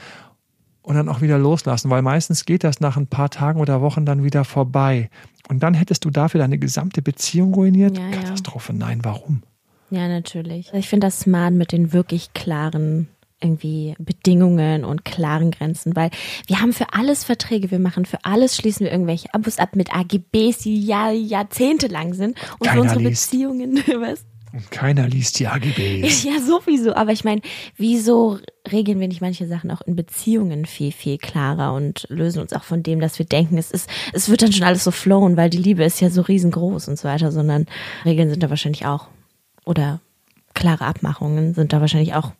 und 0.83 0.97
dann 0.97 1.09
auch 1.09 1.21
wieder 1.21 1.39
loslassen, 1.39 1.91
weil 1.91 2.03
meistens 2.03 2.45
geht 2.45 2.65
das 2.65 2.81
nach 2.81 2.97
ein 2.97 3.07
paar 3.07 3.31
Tagen 3.31 3.61
oder 3.61 3.81
Wochen 3.81 4.05
dann 4.05 4.25
wieder 4.25 4.45
vorbei. 4.45 5.11
Und 5.49 5.63
dann 5.63 5.75
hättest 5.75 6.05
du 6.05 6.11
dafür 6.11 6.41
deine 6.41 6.59
gesamte 6.59 7.03
Beziehung 7.03 7.55
ruiniert? 7.55 7.99
Ja, 7.99 8.11
Katastrophe, 8.11 8.73
ja. 8.73 8.79
nein, 8.79 9.01
warum? 9.03 9.43
Ja, 9.91 10.09
natürlich. 10.09 10.73
Ich 10.73 10.89
finde 10.89 11.07
das 11.07 11.21
smart 11.21 11.53
mit 11.53 11.73
den 11.73 11.93
wirklich 11.93 12.33
klaren 12.33 13.09
irgendwie 13.43 13.95
Bedingungen 13.99 14.85
und 14.85 15.05
klaren 15.05 15.51
Grenzen, 15.51 15.97
weil 15.97 16.11
wir 16.47 16.61
haben 16.61 16.73
für 16.73 16.93
alles 16.93 17.25
Verträge, 17.25 17.71
wir 17.71 17.79
machen 17.79 18.05
für 18.05 18.25
alles, 18.25 18.57
schließen 18.57 18.85
wir 18.85 18.93
irgendwelche 18.93 19.33
Abos 19.35 19.59
ab 19.59 19.77
mit 19.77 19.95
AGBs, 19.95 20.59
die 20.59 20.85
ja 20.85 21.11
Jahrzehnte 21.11 21.89
lang 21.89 22.15
sind 22.15 22.37
und 22.59 22.67
Keiner 22.67 22.73
für 22.73 22.81
unsere 22.81 23.01
liest. 23.01 23.31
Beziehungen, 23.31 23.77
was? 24.01 24.25
Und 24.53 24.71
keiner 24.71 25.09
liest 25.09 25.39
die 25.39 25.47
AGBs. 25.47 26.25
Ja, 26.25 26.39
sowieso. 26.39 26.95
Aber 26.95 27.13
ich 27.13 27.25
meine, 27.25 27.41
wieso 27.77 28.39
regeln 28.71 29.01
wir 29.01 29.09
nicht 29.09 29.23
manche 29.23 29.47
Sachen 29.47 29.71
auch 29.71 29.81
in 29.81 29.97
Beziehungen 29.97 30.67
viel, 30.67 30.93
viel 30.93 31.17
klarer 31.17 31.73
und 31.73 32.07
lösen 32.11 32.43
uns 32.43 32.53
auch 32.53 32.65
von 32.65 32.83
dem, 32.83 33.01
dass 33.01 33.19
wir 33.19 33.25
denken, 33.25 33.57
es 33.57 33.71
ist, 33.71 33.89
es 34.13 34.29
wird 34.29 34.43
dann 34.43 34.53
schon 34.53 34.67
alles 34.67 34.85
so 34.85 34.91
flowen, 34.91 35.39
weil 35.39 35.49
die 35.49 35.59
Liebe 35.59 35.85
ist 35.85 36.03
ja 36.03 36.11
so 36.11 36.21
riesengroß 36.21 36.89
und 36.89 36.99
so 36.99 37.09
weiter, 37.09 37.33
sondern 37.33 37.67
Regeln 38.05 38.29
sind 38.29 38.43
da 38.43 38.51
wahrscheinlich 38.51 38.85
auch. 38.85 39.09
Oder 39.65 40.01
klare 40.53 40.85
Abmachungen 40.85 41.55
sind 41.55 41.73
da 41.73 41.81
wahrscheinlich 41.81 42.15
auch 42.15 42.33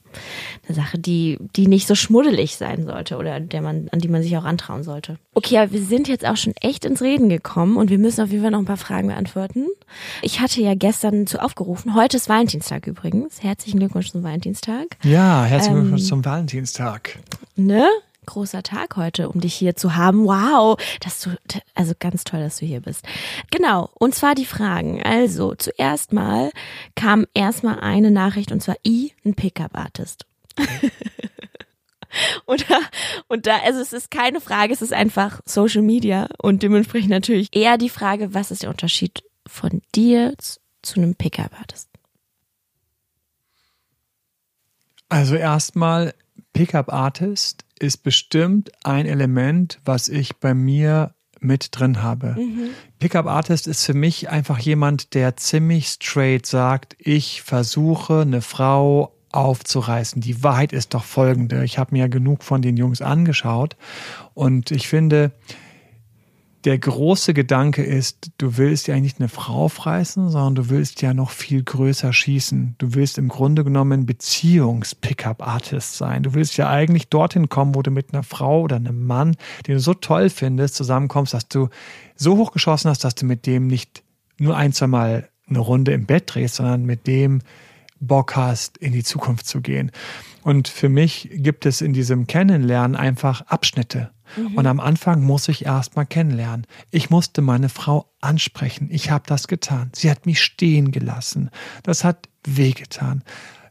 eine 0.67 0.75
Sache, 0.75 0.99
die, 0.99 1.39
die 1.57 1.67
nicht 1.67 1.87
so 1.87 1.95
schmuddelig 1.95 2.57
sein 2.57 2.85
sollte 2.85 3.17
oder 3.17 3.41
der 3.41 3.63
man, 3.63 3.89
an 3.91 3.99
die 3.99 4.09
man 4.09 4.23
sich 4.23 4.37
auch 4.37 4.45
antrauen 4.45 4.83
sollte. 4.83 5.19
Okay, 5.35 5.59
aber 5.59 5.73
wir 5.73 5.83
sind 5.83 6.09
jetzt 6.09 6.27
auch 6.27 6.37
schon 6.37 6.55
echt 6.61 6.85
ins 6.85 7.03
Reden 7.03 7.29
gekommen 7.29 7.77
und 7.77 7.91
wir 7.91 7.99
müssen 7.99 8.23
auf 8.23 8.31
jeden 8.31 8.43
Fall 8.43 8.51
noch 8.51 8.59
ein 8.59 8.65
paar 8.65 8.77
Fragen 8.77 9.09
beantworten. 9.09 9.67
Ich 10.23 10.41
hatte 10.41 10.61
ja 10.61 10.75
gestern 10.75 11.27
zu 11.27 11.43
aufgerufen, 11.43 11.95
heute 11.95 12.17
ist 12.17 12.29
Valentinstag 12.29 12.87
übrigens. 12.87 13.43
Herzlichen 13.43 13.79
Glückwunsch 13.79 14.11
zum 14.11 14.23
Valentinstag. 14.23 14.97
Ja, 15.03 15.45
herzlichen 15.45 15.77
ähm, 15.77 15.83
Glückwunsch 15.83 16.05
zum 16.05 16.25
Valentinstag. 16.25 17.19
Ne? 17.57 17.87
Großer 18.27 18.63
Tag 18.63 18.97
heute, 18.97 19.29
um 19.29 19.41
dich 19.41 19.55
hier 19.55 19.77
zu 19.77 19.97
haben. 19.97 20.25
Wow, 20.25 20.81
dass 21.01 21.21
du, 21.21 21.31
also 21.75 21.95
ganz 21.99 22.25
toll, 22.25 22.41
dass 22.41 22.59
du 22.59 22.67
hier 22.67 22.81
bist. 22.81 23.05
Genau. 23.51 23.91
Und 23.95 24.15
zwar 24.15 24.35
die 24.35 24.45
Fragen. 24.45 25.03
Also, 25.03 25.55
zuerst 25.55 26.13
mal 26.13 26.51
kam 26.95 27.27
erstmal 27.35 27.81
eine 27.81 28.11
Nachricht 28.11 28.53
und 28.53 28.63
zwar 28.63 28.77
I, 28.87 29.13
ein 29.25 29.35
Pickup-Artist. 29.35 30.27
und 32.47 32.71
da, 32.71 32.79
und 33.29 33.47
da, 33.47 33.59
also 33.65 33.81
es 33.81 33.93
ist 33.93 34.11
keine 34.11 34.41
Frage, 34.41 34.73
es 34.73 34.83
ist 34.83 34.93
einfach 34.93 35.41
Social 35.45 35.83
Media 35.83 36.29
und 36.39 36.63
dementsprechend 36.63 37.11
natürlich 37.11 37.49
eher 37.55 37.79
die 37.79 37.89
Frage, 37.89 38.35
was 38.35 38.51
ist 38.51 38.63
der 38.63 38.71
Unterschied 38.71 39.23
von 39.47 39.83
dir 39.95 40.35
zu, 40.39 40.59
zu 40.83 41.01
einem 41.01 41.15
Pickup-Artist? 41.15 41.89
Also 45.09 45.37
erstmal 45.37 46.15
Pickup-Artist 46.53 47.65
ist 47.83 47.99
bestimmt 47.99 48.71
ein 48.85 49.07
Element, 49.07 49.81
was 49.85 50.09
ich 50.09 50.37
bei 50.37 50.55
mir 50.55 51.15
mit 51.41 51.69
drin 51.73 52.03
habe. 52.03 52.37
Mhm. 52.39 52.71
Pickup 53.01 53.27
Artist 53.27 53.67
ist 53.67 53.85
für 53.85 53.95
mich 53.95 54.31
einfach 54.31 54.59
jemand, 54.59 55.15
der 55.15 55.37
ziemlich 55.37 55.89
straight 55.89 56.47
sagt, 56.47 56.97
ich 56.99 57.43
versuche 57.43 58.21
eine 58.21 58.41
Frau 58.41 59.13
aufzureißen. 59.33 60.21
Die 60.21 60.43
Wahrheit 60.45 60.73
ist 60.73 60.95
doch 60.95 61.05
folgende. 61.05 61.65
Ich 61.65 61.79
habe 61.79 61.95
mir 61.95 62.09
genug 62.09 62.45
von 62.45 62.63
den 62.63 62.77
Jungs 62.77 63.03
angeschaut 63.03 63.77
und 64.35 64.71
ich 64.71 64.87
finde, 64.87 65.33
der 66.65 66.79
große 66.79 67.35
Gedanke 67.35 67.83
ist, 67.83 68.31
du 68.39 68.57
willst 68.57 68.87
ja 68.87 68.99
nicht 68.99 69.19
eine 69.19 69.29
Frau 69.29 69.69
fressen, 69.69 70.31
sondern 70.31 70.55
du 70.55 70.71
willst 70.71 71.03
ja 71.03 71.13
noch 71.13 71.31
viel 71.31 71.63
größer 71.63 72.13
schießen. 72.13 72.77
Du 72.79 72.95
willst 72.95 73.19
im 73.19 73.29
Grunde 73.29 73.65
genommen 73.65 74.07
Beziehungs-Pickup-Artist 74.07 75.97
sein. 75.97 76.23
Du 76.23 76.35
willst 76.35 76.57
ja 76.57 76.71
eigentlich 76.71 77.09
dorthin 77.09 77.49
kommen, 77.49 77.75
wo 77.75 77.83
du 77.83 77.91
mit 77.91 78.13
einer 78.13 78.23
Frau 78.23 78.63
oder 78.63 78.77
einem 78.77 79.05
Mann, 79.05 79.37
den 79.67 79.75
du 79.75 79.81
so 79.81 79.95
toll 79.95 80.31
findest, 80.31 80.77
zusammenkommst, 80.77 81.35
dass 81.35 81.49
du 81.49 81.69
so 82.15 82.37
hoch 82.37 82.53
geschossen 82.53 82.91
hast, 82.91 83.03
dass 83.03 83.17
du 83.17 83.27
mit 83.27 83.47
dem 83.47 83.67
nicht 83.67 84.05
nur 84.39 84.57
ein, 84.57 84.73
zwei 84.73 84.87
Mal 84.87 85.29
eine 85.49 85.59
Runde 85.59 85.93
im 85.93 86.07
Bett 86.07 86.25
drehst, 86.33 86.57
sondern 86.57 86.85
mit 86.85 87.07
dem 87.07 87.43
Bock 87.99 88.37
hast, 88.37 88.79
in 88.79 88.93
die 88.93 89.05
Zukunft 89.05 89.47
zu 89.47 89.61
gehen. 89.61 89.91
Und 90.43 90.69
für 90.69 90.89
mich 90.89 91.29
gibt 91.33 91.67
es 91.67 91.81
in 91.81 91.93
diesem 91.93 92.27
Kennenlernen 92.27 92.97
einfach 92.97 93.43
Abschnitte. 93.43 94.11
Mhm. 94.37 94.55
Und 94.57 94.67
am 94.67 94.81
Anfang 94.81 95.23
muss 95.23 95.49
ich 95.49 95.65
erstmal 95.65 96.07
kennenlernen. 96.07 96.67
Ich 96.91 97.11
musste 97.11 97.43
meine 97.43 97.69
Frau 97.69 98.13
ansprechen. 98.21 98.89
Ich 98.91 99.11
habe 99.11 99.25
das 99.27 99.49
getan. 99.49 99.91
Sie 99.95 100.11
hat 100.11 100.27
mich 100.27 100.41
stehen 100.41 100.91
gelassen. 100.91 101.51
Das 101.83 102.05
hat 102.05 102.29
wehgetan. 102.47 103.23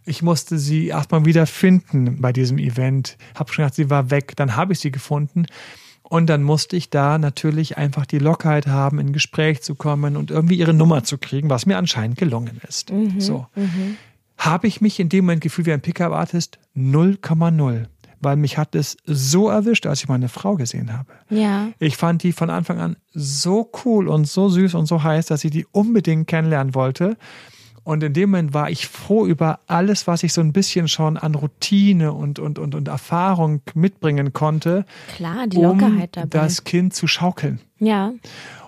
Ich 0.05 0.21
musste 0.21 0.57
sie 0.57 0.87
erstmal 0.87 1.25
wieder 1.25 1.45
finden 1.45 2.21
bei 2.21 2.33
diesem 2.33 2.57
Event. 2.57 3.17
Hab 3.35 3.51
schon 3.51 3.63
gedacht, 3.63 3.75
sie 3.75 3.89
war 3.89 4.09
weg. 4.09 4.33
Dann 4.35 4.55
habe 4.55 4.73
ich 4.73 4.79
sie 4.79 4.91
gefunden. 4.91 5.45
Und 6.03 6.27
dann 6.27 6.43
musste 6.43 6.75
ich 6.75 6.89
da 6.89 7.17
natürlich 7.17 7.77
einfach 7.77 8.05
die 8.05 8.19
Lockheit 8.19 8.67
haben, 8.67 8.99
in 8.99 9.13
Gespräch 9.13 9.61
zu 9.61 9.75
kommen 9.75 10.17
und 10.17 10.29
irgendwie 10.29 10.55
ihre 10.55 10.73
Nummer 10.73 11.05
zu 11.05 11.17
kriegen, 11.17 11.49
was 11.49 11.65
mir 11.65 11.77
anscheinend 11.77 12.17
gelungen 12.17 12.59
ist. 12.67 12.91
Mhm, 12.91 13.21
so. 13.21 13.47
Mhm. 13.55 13.95
Habe 14.37 14.67
ich 14.67 14.81
mich 14.81 14.99
in 14.99 15.07
dem 15.07 15.23
Moment 15.25 15.41
gefühlt 15.41 15.67
wie 15.67 15.71
ein 15.71 15.81
Pickup-Artist? 15.81 16.59
0,0 16.75 17.85
weil 18.21 18.37
mich 18.37 18.57
hat 18.57 18.75
es 18.75 18.97
so 19.05 19.49
erwischt, 19.49 19.85
als 19.85 20.01
ich 20.01 20.07
meine 20.07 20.29
Frau 20.29 20.55
gesehen 20.55 20.97
habe. 20.97 21.11
Ja. 21.29 21.69
Ich 21.79 21.97
fand 21.97 22.23
die 22.23 22.31
von 22.31 22.49
Anfang 22.49 22.79
an 22.79 22.95
so 23.13 23.69
cool 23.83 24.07
und 24.07 24.27
so 24.27 24.47
süß 24.47 24.75
und 24.75 24.85
so 24.85 25.03
heiß, 25.03 25.25
dass 25.25 25.43
ich 25.43 25.51
die 25.51 25.65
unbedingt 25.71 26.27
kennenlernen 26.27 26.75
wollte. 26.75 27.17
Und 27.83 28.03
in 28.03 28.13
dem 28.13 28.29
Moment 28.29 28.53
war 28.53 28.69
ich 28.69 28.87
froh 28.87 29.25
über 29.25 29.59
alles, 29.65 30.05
was 30.05 30.21
ich 30.21 30.33
so 30.33 30.41
ein 30.41 30.53
bisschen 30.53 30.87
schon 30.87 31.17
an 31.17 31.33
Routine 31.33 32.13
und, 32.13 32.37
und, 32.37 32.59
und, 32.59 32.75
und 32.75 32.87
Erfahrung 32.87 33.61
mitbringen 33.73 34.33
konnte. 34.33 34.85
Klar, 35.15 35.47
die 35.47 35.57
Lockerheit 35.57 36.15
um 36.15 36.29
dabei. 36.29 36.45
das 36.45 36.63
Kind 36.63 36.93
zu 36.93 37.07
schaukeln. 37.07 37.59
ja. 37.79 38.13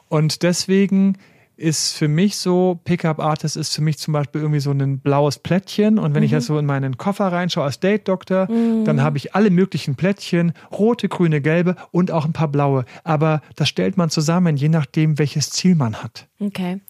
Und 0.10 0.44
deswegen 0.44 1.18
ist 1.64 1.94
für 1.94 2.08
mich 2.08 2.38
so, 2.38 2.80
Pickup 2.84 3.20
Artist 3.20 3.58
ist 3.58 3.74
für 3.74 3.82
mich 3.82 3.98
zum 3.98 4.14
Beispiel 4.14 4.42
irgendwie 4.42 4.60
so 4.60 4.72
ein 4.72 5.00
blaues 5.00 5.40
Plättchen. 5.40 5.98
Und 5.98 6.14
wenn 6.14 6.24
ich 6.24 6.32
jetzt 6.32 6.48
so 6.48 6.60
in 6.60 6.66
meinen 6.66 6.98
Koffer 6.98 7.32
reinschaue 7.32 7.64
als 7.64 7.80
Date 7.80 8.08
Doktor, 8.08 8.48
dann 8.48 9.02
habe 9.02 9.18
ich 9.18 9.34
alle 9.34 9.50
möglichen 9.50 9.96
Plättchen, 9.96 10.54
rote, 10.72 11.08
grüne, 11.10 11.42
gelbe 11.42 11.76
und 11.92 12.12
auch 12.12 12.26
ein 12.26 12.34
paar 12.34 12.50
blaue. 12.50 12.86
Aber 13.04 13.42
das 13.56 13.70
stellt 13.70 13.98
man 13.98 14.10
zusammen, 14.10 14.58
je 14.58 14.70
nachdem, 14.70 15.18
welches 15.18 15.50
Ziel 15.50 15.76
man 15.76 16.04
hat. 16.04 16.28
Okay. 16.40 16.82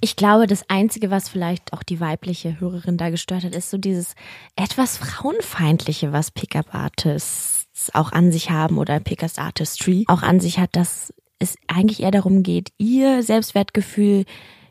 Ich 0.00 0.16
glaube, 0.16 0.46
das 0.46 0.68
Einzige, 0.68 1.10
was 1.10 1.28
vielleicht 1.28 1.72
auch 1.72 1.82
die 1.82 2.00
weibliche 2.00 2.60
Hörerin 2.60 2.98
da 2.98 3.10
gestört 3.10 3.44
hat, 3.44 3.54
ist 3.54 3.70
so 3.70 3.78
dieses 3.78 4.14
etwas 4.56 4.98
Frauenfeindliche, 4.98 6.12
was 6.12 6.30
Pickup-Artists 6.30 7.94
auch 7.94 8.12
an 8.12 8.32
sich 8.32 8.50
haben 8.50 8.76
oder 8.78 9.00
Pickup 9.00 9.38
Artistry 9.38 10.04
auch 10.08 10.22
an 10.22 10.40
sich 10.40 10.58
hat, 10.58 10.74
dass 10.76 11.12
es 11.38 11.56
eigentlich 11.66 12.02
eher 12.02 12.10
darum 12.10 12.42
geht, 12.42 12.72
ihr 12.78 13.22
Selbstwertgefühl 13.22 14.24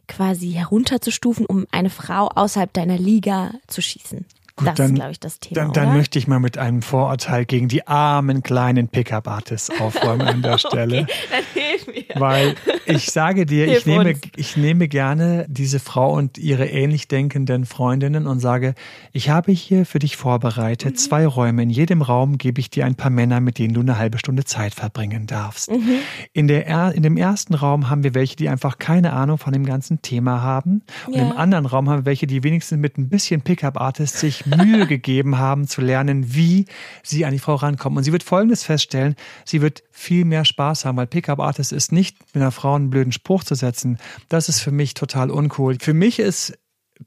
quasi 0.07 0.51
herunterzustufen, 0.51 1.45
um 1.45 1.65
eine 1.72 1.89
Frau 1.89 2.30
außerhalb 2.34 2.72
deiner 2.74 2.97
Liga 2.97 3.51
zu 3.68 3.82
schießen. 3.82 4.26
Gut, 4.55 4.68
das 4.70 4.76
dann- 4.76 4.88
ist, 4.91 4.95
glaube 4.95 5.11
ich, 5.11 5.20
das 5.20 5.39
Thema. 5.39 5.61
Dann, 5.61 5.74
dann 5.74 5.93
möchte 5.95 6.18
ich 6.18 6.28
mal 6.28 6.39
mit 6.39 6.57
einem 6.57 6.82
Vorurteil 6.82 7.45
gegen 7.45 7.68
die 7.68 7.86
armen 7.86 8.41
kleinen 8.41 8.88
Pickup-Artists 8.88 9.70
aufräumen 9.80 10.28
an 10.28 10.41
der 10.41 10.57
Stelle. 10.57 11.05
Dann 11.30 11.43
hilf 11.53 11.88
mir. 11.88 12.05
Weil 12.15 12.55
ich 12.88 13.12
sage 13.12 13.46
dir, 13.46 13.66
Hilf 13.66 13.80
ich 13.80 13.86
nehme, 13.86 14.10
uns. 14.10 14.20
ich 14.36 14.58
nehme 14.58 14.88
gerne 14.88 15.46
diese 15.50 15.80
Frau 15.80 16.14
und 16.14 16.38
ihre 16.38 16.66
ähnlich 16.68 17.08
denkenden 17.08 17.66
Freundinnen 17.66 18.28
und 18.28 18.40
sage, 18.40 18.74
ich 19.14 19.30
habe 19.30 19.52
hier 19.52 19.86
für 19.86 20.00
dich 20.00 20.18
vorbereitet 20.18 20.94
Mhm. 20.94 20.98
zwei 20.98 21.28
Räume. 21.28 21.64
In 21.64 21.70
jedem 21.70 22.02
Raum 22.02 22.38
gebe 22.38 22.60
ich 22.60 22.70
dir 22.70 22.86
ein 22.86 22.96
paar 22.96 23.10
Männer, 23.12 23.40
mit 23.40 23.58
denen 23.60 23.74
du 23.74 23.82
eine 23.82 23.98
halbe 23.98 24.18
Stunde 24.18 24.46
Zeit 24.46 24.74
verbringen 24.74 25.28
darfst. 25.28 25.70
Mhm. 25.72 25.90
In, 26.34 26.48
der, 26.48 26.68
er- 26.68 26.94
in 26.94 27.04
dem 27.04 27.18
ersten 27.18 27.54
Raum 27.54 27.90
haben 27.90 28.04
wir 28.04 28.14
welche, 28.16 28.36
die 28.36 28.50
einfach 28.50 28.78
keine 28.78 29.14
Ahnung 29.14 29.38
von 29.38 29.54
dem 29.54 29.66
ganzen 29.66 30.02
Thema 30.02 30.42
haben. 30.42 30.82
Und 31.08 31.16
Ja. 31.16 31.24
im 31.24 31.32
anderen 31.38 31.66
Raum 31.66 31.90
haben 31.90 32.00
wir 32.02 32.06
welche, 32.06 32.28
die 32.28 32.44
wenigstens 32.44 32.78
mit 32.80 32.98
ein 32.98 33.10
bisschen 33.10 33.42
Pickup-Artist 33.42 34.18
sich 34.18 34.46
Mühe 34.46 34.88
gegeben 34.88 35.38
haben, 35.38 35.68
zu 35.68 35.82
lernen, 35.82 36.34
wie 36.36 36.66
sie 37.04 37.26
an 37.26 37.32
die 37.34 37.40
Frau 37.40 37.56
rankommen. 37.56 37.98
Und 37.98 38.04
sie 38.04 38.12
wird 38.12 38.24
Folgendes 38.24 38.64
feststellen, 38.64 39.16
sie 39.46 39.62
wird 39.62 39.84
viel 39.92 40.26
mehr 40.26 40.46
Spaß 40.46 40.86
haben, 40.86 40.98
weil 40.98 41.08
Pickup-Artist 41.08 41.74
ist 41.74 41.92
nicht, 41.92 42.18
mit 42.34 42.42
einer 42.42 42.52
Frau 42.52 42.77
einen 42.78 42.90
blöden 42.90 43.12
Spruch 43.12 43.44
zu 43.44 43.56
setzen. 43.56 43.98
Das 44.30 44.50
ist 44.50 44.60
für 44.60 44.72
mich 44.72 44.94
total 44.94 45.32
uncool. 45.32 45.78
Für 45.80 45.94
mich 45.94 46.20
ist 46.20 46.58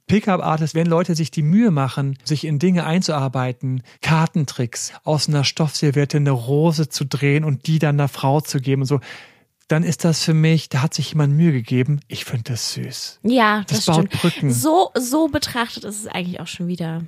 Pickup-Artist, 0.06 0.74
wenn 0.74 0.86
Leute 0.86 1.14
sich 1.14 1.30
die 1.30 1.42
Mühe 1.42 1.70
machen, 1.70 2.16
sich 2.24 2.44
in 2.44 2.58
Dinge 2.58 2.86
einzuarbeiten, 2.86 3.82
Kartentricks, 4.02 4.92
aus 5.04 5.28
einer 5.28 5.44
Stoffserviette 5.44 6.18
eine 6.18 6.30
Rose 6.30 6.88
zu 6.88 7.04
drehen 7.04 7.44
und 7.44 7.66
die 7.66 7.78
dann 7.78 7.96
einer 7.96 8.08
Frau 8.08 8.40
zu 8.40 8.60
geben 8.60 8.82
und 8.82 8.86
so, 8.86 9.00
dann 9.68 9.82
ist 9.84 10.04
das 10.04 10.22
für 10.22 10.34
mich, 10.34 10.68
da 10.68 10.82
hat 10.82 10.94
sich 10.94 11.10
jemand 11.10 11.34
Mühe 11.34 11.52
gegeben. 11.52 12.00
Ich 12.08 12.24
finde 12.24 12.52
das 12.52 12.72
süß. 12.74 13.20
Ja, 13.22 13.64
das, 13.68 13.84
Das 13.84 13.86
baut 13.86 14.06
stimmt. 14.06 14.20
Brücken. 14.20 14.52
So, 14.52 14.90
so 14.98 15.28
betrachtet 15.28 15.84
ist 15.84 16.00
es 16.00 16.06
eigentlich 16.08 16.40
auch 16.40 16.48
schon 16.48 16.66
wieder. 16.66 17.02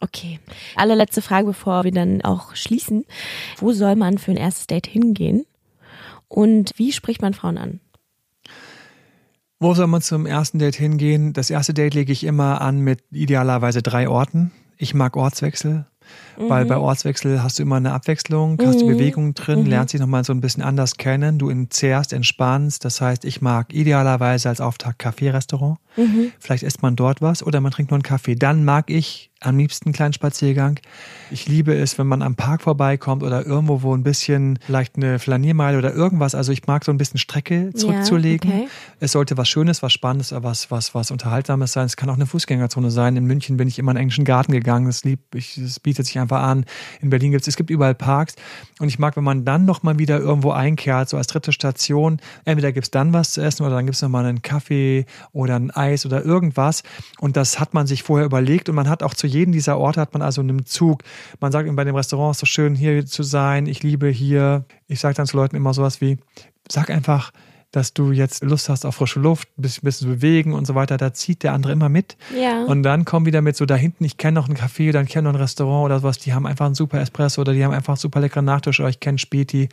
Okay. 0.00 0.40
Allerletzte 0.74 1.22
Frage, 1.22 1.46
bevor 1.46 1.84
wir 1.84 1.92
dann 1.92 2.22
auch 2.22 2.54
schließen. 2.54 3.04
Wo 3.58 3.72
soll 3.72 3.96
man 3.96 4.18
für 4.18 4.30
ein 4.30 4.36
erstes 4.36 4.66
Date 4.66 4.86
hingehen? 4.86 5.46
Und 6.28 6.72
wie 6.76 6.92
spricht 6.92 7.22
man 7.22 7.34
Frauen 7.34 7.58
an? 7.58 7.80
Wo 9.58 9.72
soll 9.74 9.86
man 9.86 10.02
zum 10.02 10.26
ersten 10.26 10.58
Date 10.58 10.76
hingehen? 10.76 11.32
Das 11.32 11.48
erste 11.48 11.72
Date 11.72 11.94
lege 11.94 12.12
ich 12.12 12.24
immer 12.24 12.60
an 12.60 12.80
mit 12.80 13.04
idealerweise 13.10 13.82
drei 13.82 14.08
Orten. 14.08 14.52
Ich 14.76 14.92
mag 14.92 15.16
Ortswechsel, 15.16 15.86
weil 16.38 16.64
bei 16.66 16.76
Ortswechsel 16.76 17.42
hast 17.42 17.58
du 17.58 17.62
immer 17.62 17.76
eine 17.76 17.92
Abwechslung, 17.92 18.58
hast 18.64 18.80
du 18.80 18.86
Bewegung 18.86 19.34
drin, 19.34 19.66
lernst 19.66 19.94
dich 19.94 20.00
nochmal 20.00 20.24
so 20.24 20.32
ein 20.32 20.40
bisschen 20.40 20.62
anders 20.62 20.96
kennen, 20.96 21.38
du 21.38 21.48
entzerrst, 21.48 22.12
entspannst. 22.12 22.84
Das 22.84 23.00
heißt, 23.00 23.24
ich 23.24 23.40
mag 23.40 23.72
idealerweise 23.72 24.48
als 24.48 24.60
Auftakt 24.60 25.00
Café-Restaurant. 25.00 25.78
Vielleicht 26.38 26.62
isst 26.62 26.82
man 26.82 26.94
dort 26.94 27.22
was 27.22 27.42
oder 27.42 27.60
man 27.60 27.72
trinkt 27.72 27.90
nur 27.90 27.96
einen 27.96 28.02
Kaffee. 28.02 28.34
Dann 28.34 28.64
mag 28.64 28.90
ich 28.90 29.30
am 29.40 29.58
liebsten 29.58 29.86
einen 29.86 29.94
kleinen 29.94 30.12
Spaziergang. 30.12 30.80
Ich 31.30 31.46
liebe 31.46 31.74
es, 31.74 31.98
wenn 31.98 32.06
man 32.06 32.22
am 32.22 32.36
Park 32.36 32.62
vorbeikommt 32.62 33.22
oder 33.22 33.46
irgendwo, 33.46 33.82
wo 33.82 33.94
ein 33.94 34.02
bisschen 34.02 34.58
vielleicht 34.64 34.96
eine 34.96 35.18
Flaniermeile 35.18 35.78
oder 35.78 35.92
irgendwas. 35.92 36.34
Also 36.34 36.52
ich 36.52 36.66
mag 36.66 36.84
so 36.84 36.92
ein 36.92 36.98
bisschen 36.98 37.18
Strecke 37.18 37.72
zurückzulegen. 37.74 38.50
okay. 38.50 38.68
Es 38.98 39.12
sollte 39.12 39.36
was 39.36 39.48
Schönes, 39.48 39.82
was 39.82 39.92
Spannendes, 39.92 40.34
was, 40.36 40.70
was, 40.70 40.94
was 40.94 41.10
Unterhaltsames 41.10 41.72
sein. 41.72 41.86
Es 41.86 41.96
kann 41.96 42.08
auch 42.08 42.14
eine 42.14 42.26
Fußgängerzone 42.26 42.90
sein. 42.90 43.16
In 43.16 43.26
München 43.26 43.56
bin 43.56 43.68
ich 43.68 43.78
immer 43.78 43.92
in 43.92 43.96
den 43.96 44.02
englischen 44.02 44.24
Garten 44.24 44.52
gegangen. 44.52 44.86
Das, 44.86 45.04
lieb, 45.04 45.20
ich, 45.34 45.58
das 45.62 45.80
bietet 45.80 46.06
sich 46.06 46.18
einfach 46.26 46.42
an. 46.42 46.64
In 47.00 47.10
Berlin 47.10 47.30
gibt 47.30 47.42
es, 47.42 47.48
es 47.48 47.56
gibt 47.56 47.70
überall 47.70 47.94
Parks. 47.94 48.34
Und 48.80 48.88
ich 48.88 48.98
mag, 48.98 49.16
wenn 49.16 49.24
man 49.24 49.44
dann 49.44 49.64
nochmal 49.64 49.98
wieder 49.98 50.18
irgendwo 50.18 50.50
einkehrt, 50.50 51.08
so 51.08 51.16
als 51.16 51.28
dritte 51.28 51.52
Station. 51.52 52.18
Entweder 52.44 52.72
gibt 52.72 52.86
es 52.86 52.90
dann 52.90 53.12
was 53.12 53.30
zu 53.32 53.40
essen 53.40 53.64
oder 53.64 53.76
dann 53.76 53.86
gibt 53.86 53.96
es 53.96 54.02
nochmal 54.02 54.26
einen 54.26 54.42
Kaffee 54.42 55.06
oder 55.32 55.56
ein 55.56 55.70
Eis 55.70 56.04
oder 56.04 56.24
irgendwas. 56.24 56.82
Und 57.20 57.36
das 57.36 57.60
hat 57.60 57.74
man 57.74 57.86
sich 57.86 58.02
vorher 58.02 58.26
überlegt. 58.26 58.68
Und 58.68 58.74
man 58.74 58.88
hat 58.88 59.02
auch 59.02 59.14
zu 59.14 59.26
jedem 59.26 59.52
dieser 59.52 59.78
Orte 59.78 60.00
hat 60.00 60.12
man 60.12 60.22
also 60.22 60.40
einen 60.40 60.66
Zug. 60.66 61.02
Man 61.40 61.52
sagt 61.52 61.66
eben 61.66 61.76
bei 61.76 61.84
dem 61.84 61.94
Restaurant, 61.94 62.32
es 62.34 62.38
ist 62.38 62.40
so 62.40 62.46
schön 62.46 62.74
hier 62.74 63.06
zu 63.06 63.22
sein. 63.22 63.66
Ich 63.66 63.82
liebe 63.82 64.08
hier. 64.08 64.64
Ich 64.88 65.00
sage 65.00 65.14
dann 65.14 65.26
zu 65.26 65.36
Leuten 65.36 65.56
immer 65.56 65.72
sowas 65.72 66.00
wie, 66.00 66.18
sag 66.68 66.90
einfach, 66.90 67.32
dass 67.72 67.92
du 67.92 68.12
jetzt 68.12 68.42
Lust 68.42 68.68
hast 68.68 68.86
auf 68.86 68.96
frische 68.96 69.20
Luft, 69.20 69.48
ein 69.58 69.62
bisschen, 69.62 69.84
bisschen 69.84 70.08
zu 70.08 70.14
bewegen 70.14 70.54
und 70.54 70.66
so 70.66 70.74
weiter, 70.74 70.96
da 70.96 71.12
zieht 71.12 71.42
der 71.42 71.52
andere 71.52 71.72
immer 71.72 71.88
mit. 71.88 72.16
Ja. 72.34 72.64
Und 72.64 72.82
dann 72.82 73.04
kommen 73.04 73.26
wieder 73.26 73.42
mit 73.42 73.56
so 73.56 73.66
da 73.66 73.74
hinten, 73.74 74.04
ich 74.04 74.16
kenne 74.16 74.34
noch 74.34 74.48
ein 74.48 74.56
Café 74.56 74.88
oder 74.88 75.02
ich 75.02 75.08
kenne 75.08 75.28
noch 75.28 75.34
ein 75.34 75.40
Restaurant 75.40 75.84
oder 75.86 75.98
sowas, 76.00 76.18
die 76.18 76.32
haben 76.32 76.46
einfach 76.46 76.66
einen 76.66 76.74
super 76.74 77.00
Espresso 77.00 77.40
oder 77.40 77.52
die 77.52 77.64
haben 77.64 77.72
einfach 77.72 77.94
einen 77.94 77.98
super 77.98 78.20
leckeren 78.20 78.44
Nachtisch 78.44 78.80
oder 78.80 78.88
ich 78.88 79.00
kenne 79.00 79.18
Späti. 79.18 79.68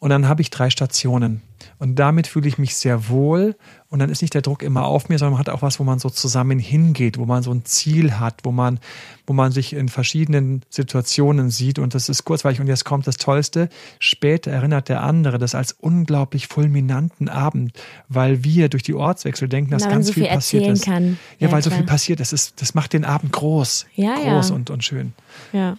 Und 0.00 0.10
dann 0.10 0.28
habe 0.28 0.42
ich 0.42 0.50
drei 0.50 0.70
Stationen. 0.70 1.42
Und 1.78 1.96
damit 1.96 2.26
fühle 2.26 2.48
ich 2.48 2.58
mich 2.58 2.76
sehr 2.76 3.08
wohl. 3.08 3.56
Und 3.90 4.00
dann 4.00 4.10
ist 4.10 4.20
nicht 4.20 4.34
der 4.34 4.42
Druck 4.42 4.62
immer 4.62 4.84
auf 4.84 5.08
mir, 5.08 5.18
sondern 5.18 5.32
man 5.32 5.40
hat 5.40 5.48
auch 5.48 5.62
was, 5.62 5.80
wo 5.80 5.84
man 5.84 5.98
so 5.98 6.10
zusammen 6.10 6.58
hingeht, 6.58 7.16
wo 7.16 7.24
man 7.24 7.42
so 7.42 7.50
ein 7.50 7.64
Ziel 7.64 8.18
hat, 8.20 8.40
wo 8.42 8.52
man, 8.52 8.80
wo 9.26 9.32
man 9.32 9.50
sich 9.50 9.72
in 9.72 9.88
verschiedenen 9.88 10.62
Situationen 10.68 11.48
sieht. 11.50 11.78
Und 11.78 11.94
das 11.94 12.10
ist 12.10 12.24
kurzweilig. 12.24 12.60
Und 12.60 12.66
jetzt 12.66 12.84
kommt 12.84 13.06
das 13.06 13.16
Tollste. 13.16 13.70
Später 13.98 14.50
erinnert 14.50 14.90
der 14.90 15.02
andere 15.02 15.38
das 15.38 15.54
als 15.54 15.72
unglaublich 15.72 16.48
fulminanten 16.48 17.30
Abend, 17.30 17.72
weil 18.08 18.44
wir 18.44 18.68
durch 18.68 18.82
die 18.82 18.92
Ortswechsel 18.94 19.48
denken, 19.48 19.70
dass 19.70 19.84
Na, 19.84 19.90
ganz 19.90 20.08
so 20.08 20.12
viel 20.12 20.24
viel 20.24 20.32
passiert 20.34 20.62
erzählen 20.64 20.74
ist. 20.74 20.84
kann. 20.84 21.18
Ja, 21.38 21.46
Ja, 21.46 21.52
weil 21.52 21.62
so 21.62 21.70
klar. 21.70 21.78
viel 21.80 21.86
passiert 21.86 22.20
ist. 22.20 22.34
Das, 22.34 22.54
das 22.54 22.74
macht 22.74 22.92
den 22.92 23.06
Abend 23.06 23.32
groß. 23.32 23.86
Ja, 23.94 24.16
groß 24.16 24.50
ja. 24.50 24.54
Und, 24.54 24.68
und 24.68 24.84
schön. 24.84 25.14
ja. 25.54 25.78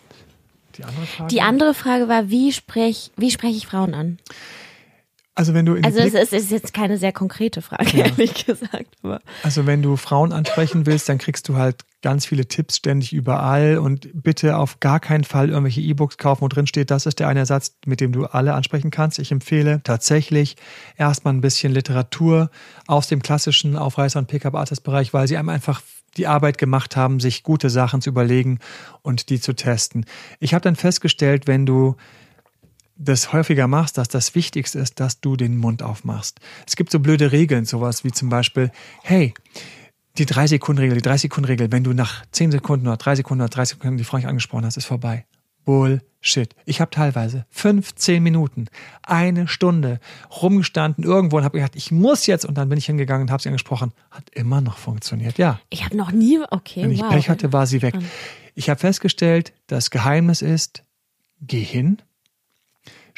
Die 0.77 0.83
andere 0.83 1.05
Frage? 1.05 1.27
Die 1.29 1.41
andere 1.41 1.73
Frage 1.73 2.07
war, 2.07 2.29
wie 2.29 2.51
spreche 2.53 3.11
wie 3.17 3.29
sprech 3.31 3.55
ich 3.55 3.67
Frauen 3.67 3.93
an? 3.93 4.17
Also 5.39 5.53
wenn 5.53 5.65
du 5.65 5.75
in 5.75 5.85
Also 5.85 5.99
es 5.99 6.13
ist, 6.13 6.33
ist 6.33 6.51
jetzt 6.51 6.73
keine 6.73 6.97
sehr 6.97 7.13
konkrete 7.13 7.61
Frage, 7.61 7.97
ehrlich 7.97 8.45
gesagt. 8.45 8.97
Aber 9.01 9.21
Also 9.41 9.65
wenn 9.65 9.81
du 9.81 9.95
Frauen 9.95 10.33
ansprechen 10.33 10.85
willst, 10.85 11.07
dann 11.07 11.17
kriegst 11.17 11.47
du 11.47 11.55
halt 11.55 11.85
ganz 12.01 12.25
viele 12.25 12.45
Tipps 12.45 12.75
ständig 12.75 13.13
überall 13.13 13.77
und 13.77 14.09
bitte 14.13 14.57
auf 14.57 14.81
gar 14.81 14.99
keinen 14.99 15.23
Fall 15.23 15.47
irgendwelche 15.47 15.79
E-Books 15.79 16.17
kaufen, 16.17 16.41
wo 16.41 16.49
drin 16.49 16.67
steht, 16.67 16.91
das 16.91 17.05
ist 17.05 17.19
der 17.19 17.29
eine 17.29 17.45
Satz, 17.45 17.77
mit 17.85 18.01
dem 18.01 18.11
du 18.11 18.25
alle 18.25 18.53
ansprechen 18.53 18.91
kannst. 18.91 19.17
Ich 19.17 19.31
empfehle 19.31 19.79
tatsächlich 19.81 20.57
erstmal 20.97 21.33
ein 21.33 21.41
bisschen 21.41 21.71
Literatur 21.71 22.51
aus 22.87 23.07
dem 23.07 23.21
klassischen 23.21 23.77
Aufreißer- 23.77 24.17
und 24.17 24.27
Pickup-Artist-Bereich, 24.27 25.13
weil 25.13 25.29
sie 25.29 25.37
einem 25.37 25.47
einfach 25.47 25.81
die 26.17 26.27
Arbeit 26.27 26.57
gemacht 26.57 26.97
haben, 26.97 27.21
sich 27.21 27.43
gute 27.43 27.69
Sachen 27.69 28.01
zu 28.01 28.09
überlegen 28.09 28.59
und 29.03 29.29
die 29.29 29.39
zu 29.39 29.53
testen. 29.53 30.05
Ich 30.41 30.53
habe 30.53 30.63
dann 30.63 30.75
festgestellt, 30.75 31.47
wenn 31.47 31.65
du 31.65 31.95
das 32.99 33.31
häufiger 33.33 33.67
machst, 33.67 33.97
dass 33.97 34.09
das 34.09 34.35
Wichtigste 34.35 34.77
ist, 34.77 34.99
dass 34.99 35.21
du 35.21 35.35
den 35.35 35.57
Mund 35.57 35.81
aufmachst. 35.81 36.39
Es 36.67 36.75
gibt 36.75 36.91
so 36.91 36.99
blöde 36.99 37.31
Regeln, 37.31 37.65
sowas 37.65 38.03
wie 38.03 38.11
zum 38.11 38.29
Beispiel, 38.29 38.71
hey, 39.01 39.33
die 40.17 40.25
3-Sekunden-Regel, 40.25 40.99
die 40.99 41.09
3-Sekunden-Regel, 41.09 41.71
wenn 41.71 41.83
du 41.83 41.93
nach 41.93 42.25
10 42.31 42.51
Sekunden 42.51 42.87
oder 42.87 42.97
3 42.97 43.15
Sekunden 43.15 43.41
oder 43.41 43.49
3 43.49 43.65
Sekunden 43.65 43.97
die 43.97 44.03
Frau 44.03 44.17
nicht 44.17 44.27
angesprochen 44.27 44.65
hast, 44.65 44.75
ist 44.75 44.85
vorbei. 44.85 45.25
Bullshit. 45.63 46.53
Ich 46.65 46.81
habe 46.81 46.91
teilweise 46.91 47.45
15 47.51 48.21
Minuten, 48.21 48.65
eine 49.03 49.47
Stunde 49.47 49.99
rumgestanden 50.41 51.05
irgendwo 51.05 51.37
und 51.37 51.43
habe 51.43 51.59
gedacht, 51.59 51.75
ich 51.75 51.91
muss 51.91 52.25
jetzt 52.25 52.43
und 52.43 52.57
dann 52.57 52.67
bin 52.67 52.77
ich 52.77 52.87
hingegangen 52.87 53.27
und 53.27 53.31
habe 53.31 53.41
sie 53.41 53.49
angesprochen. 53.49 53.93
Hat 54.11 54.29
immer 54.31 54.61
noch 54.61 54.77
funktioniert, 54.77 55.37
ja. 55.37 55.59
ich 55.69 55.85
habe 55.85 55.95
noch 55.95 56.11
nie, 56.11 56.39
okay, 56.49 56.83
Wenn 56.83 56.91
ich 56.91 57.01
wow. 57.01 57.09
Pech 57.09 57.29
hatte, 57.29 57.53
war 57.53 57.65
sie 57.65 57.81
weg. 57.81 57.95
Ich 58.55 58.69
habe 58.69 58.79
festgestellt, 58.79 59.53
das 59.67 59.89
Geheimnis 59.89 60.41
ist, 60.41 60.83
geh 61.39 61.63
hin, 61.63 62.01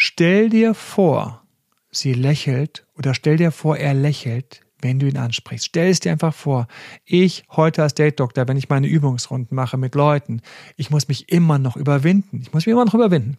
stell 0.02 0.50
dir 0.50 0.74
vor, 0.74 1.44
sie 1.92 2.14
lächelt 2.14 2.88
oder 2.98 3.14
stell 3.14 3.38
dir 3.38 3.52
vor, 3.52 3.78
er 3.78 3.94
lächelt, 3.94 4.62
wenn 4.82 4.98
du 4.98 5.08
ihn 5.08 5.18
ansprichst. 5.18 5.68
Stell 5.68 5.92
es 5.92 6.00
dir 6.00 6.12
einfach 6.12 6.34
vor. 6.34 6.68
Ich 7.06 7.44
heute 7.52 7.84
als 7.84 7.94
Date-Doktor, 7.94 8.48
wenn 8.48 8.58
ich 8.58 8.68
meine 8.68 8.88
Übungsrunden 8.88 9.54
mache 9.54 9.78
mit 9.78 9.94
Leuten, 9.94 10.42
ich 10.76 10.90
muss 10.90 11.08
mich 11.08 11.32
immer 11.32 11.60
noch 11.60 11.78
überwinden. 11.78 12.42
Ich 12.42 12.52
muss 12.52 12.66
mich 12.66 12.74
immer 12.74 12.84
noch 12.84 12.96
überwinden. 12.96 13.38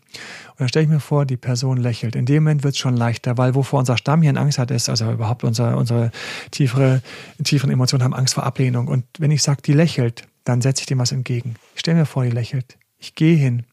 Und 0.51 0.61
dann 0.61 0.69
stelle 0.69 0.85
ich 0.85 0.89
mir 0.89 1.01
vor, 1.01 1.27
die 1.27 1.37
Person 1.37 1.79
lächelt. 1.79 2.15
In 2.15 2.27
dem 2.27 2.45
Moment 2.45 2.63
wird 2.63 2.75
es 2.75 2.79
schon 2.79 2.97
leichter, 2.97 3.37
weil 3.39 3.57
wovor 3.57 3.81
unser 3.81 3.97
Stammhirn 3.97 4.37
Angst 4.37 4.59
hat, 4.59 4.71
ist, 4.71 4.89
also 4.89 5.11
überhaupt 5.11 5.43
unsere, 5.43 5.77
unsere 5.77 6.13
tiefere, 6.53 7.03
tieferen 7.43 7.73
Emotionen 7.73 8.05
haben 8.05 8.15
Angst 8.15 8.35
vor 8.35 8.45
Ablehnung. 8.45 8.87
Und 8.87 9.05
wenn 9.19 9.33
ich 9.33 9.43
sage, 9.43 9.63
die 9.63 9.73
lächelt, 9.73 10.29
dann 10.45 10.61
setze 10.61 10.83
ich 10.83 10.87
dem 10.87 11.01
was 11.01 11.11
entgegen. 11.11 11.57
Ich 11.75 11.81
stelle 11.81 11.99
mir 11.99 12.07
vor, 12.07 12.23
die 12.23 12.31
lächelt. 12.31 12.79
Ich 12.99 13.17
gehe 13.17 13.37
hin. 13.37 13.65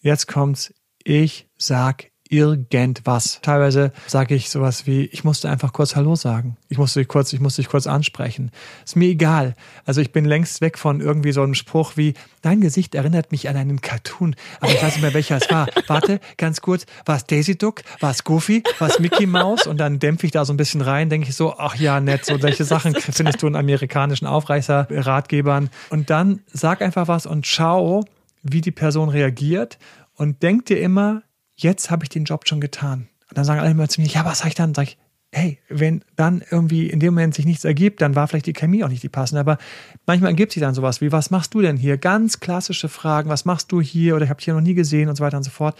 Jetzt 0.00 0.28
kommt's. 0.28 0.74
Ich 1.06 1.46
sag 1.66 2.10
irgendwas. 2.30 3.40
Teilweise 3.42 3.92
sage 4.06 4.34
ich 4.34 4.48
sowas 4.50 4.86
wie, 4.86 5.04
ich 5.06 5.24
musste 5.24 5.50
einfach 5.50 5.72
kurz 5.72 5.94
Hallo 5.94 6.16
sagen. 6.16 6.56
Ich 6.68 6.78
musste 6.78 7.00
dich 7.00 7.08
kurz, 7.08 7.32
ich 7.32 7.40
musste 7.40 7.62
dich 7.62 7.68
kurz 7.68 7.86
ansprechen. 7.86 8.50
Ist 8.84 8.96
mir 8.96 9.08
egal. 9.08 9.54
Also 9.84 10.00
ich 10.00 10.10
bin 10.10 10.24
längst 10.24 10.60
weg 10.60 10.78
von 10.78 11.00
irgendwie 11.00 11.32
so 11.32 11.42
einem 11.42 11.54
Spruch 11.54 11.92
wie, 11.96 12.14
dein 12.40 12.60
Gesicht 12.60 12.94
erinnert 12.94 13.30
mich 13.30 13.48
an 13.48 13.56
einen 13.56 13.80
Cartoon, 13.80 14.34
aber 14.60 14.72
ich 14.72 14.82
weiß 14.82 14.94
nicht 14.94 15.02
mehr, 15.02 15.14
welcher 15.14 15.36
es 15.36 15.50
war. 15.50 15.68
Warte, 15.86 16.18
ganz 16.36 16.60
kurz, 16.60 16.86
war 17.04 17.16
es 17.16 17.26
Daisy 17.26 17.58
Duck, 17.58 17.82
war 18.00 18.10
es 18.10 18.24
Goofy, 18.24 18.62
war 18.78 18.88
es 18.88 18.98
Mickey 18.98 19.26
Mouse? 19.26 19.66
Und 19.66 19.78
dann 19.78 19.98
dämpfe 19.98 20.26
ich 20.26 20.32
da 20.32 20.44
so 20.44 20.52
ein 20.52 20.56
bisschen 20.56 20.80
rein, 20.80 21.10
denke 21.10 21.28
ich 21.28 21.36
so, 21.36 21.54
ach 21.58 21.76
ja, 21.76 22.00
nett, 22.00 22.24
so 22.24 22.42
welche 22.42 22.64
Sachen 22.64 22.94
findest 22.98 23.42
du 23.42 23.46
in 23.46 23.54
amerikanischen 23.54 24.26
Aufreißer-Ratgebern. 24.26 25.68
Und 25.90 26.10
dann 26.10 26.40
sag 26.46 26.80
einfach 26.80 27.06
was 27.06 27.26
und 27.26 27.46
schau, 27.46 28.02
wie 28.42 28.60
die 28.60 28.72
Person 28.72 29.08
reagiert 29.08 29.78
und 30.16 30.42
denk 30.42 30.66
dir 30.66 30.80
immer, 30.80 31.22
jetzt 31.56 31.90
habe 31.90 32.04
ich 32.04 32.08
den 32.08 32.24
Job 32.24 32.48
schon 32.48 32.60
getan. 32.60 33.08
Und 33.28 33.38
dann 33.38 33.44
sagen 33.44 33.60
alle 33.60 33.70
immer 33.70 33.88
zu 33.88 34.00
mir, 34.00 34.06
ja, 34.06 34.24
was 34.24 34.40
sag 34.40 34.48
ich 34.48 34.54
dann? 34.54 34.74
Sag 34.74 34.84
ich, 34.84 34.98
hey, 35.32 35.58
wenn 35.68 36.04
dann 36.14 36.42
irgendwie 36.48 36.88
in 36.88 37.00
dem 37.00 37.14
Moment 37.14 37.34
sich 37.34 37.44
nichts 37.44 37.64
ergibt, 37.64 38.00
dann 38.00 38.14
war 38.14 38.28
vielleicht 38.28 38.46
die 38.46 38.52
Chemie 38.52 38.84
auch 38.84 38.88
nicht 38.88 39.02
die 39.02 39.08
passende. 39.08 39.40
Aber 39.40 39.58
manchmal 40.06 40.30
ergibt 40.30 40.52
sich 40.52 40.60
dann 40.60 40.74
sowas 40.74 41.00
wie, 41.00 41.10
was 41.10 41.30
machst 41.30 41.54
du 41.54 41.60
denn 41.60 41.76
hier? 41.76 41.98
Ganz 41.98 42.38
klassische 42.40 42.88
Fragen, 42.88 43.28
was 43.28 43.44
machst 43.44 43.72
du 43.72 43.80
hier? 43.80 44.14
Oder 44.14 44.24
ich 44.24 44.30
habe 44.30 44.38
dich 44.38 44.44
hier 44.44 44.54
noch 44.54 44.60
nie 44.60 44.74
gesehen 44.74 45.08
und 45.08 45.16
so 45.16 45.24
weiter 45.24 45.36
und 45.36 45.42
so 45.42 45.50
fort. 45.50 45.76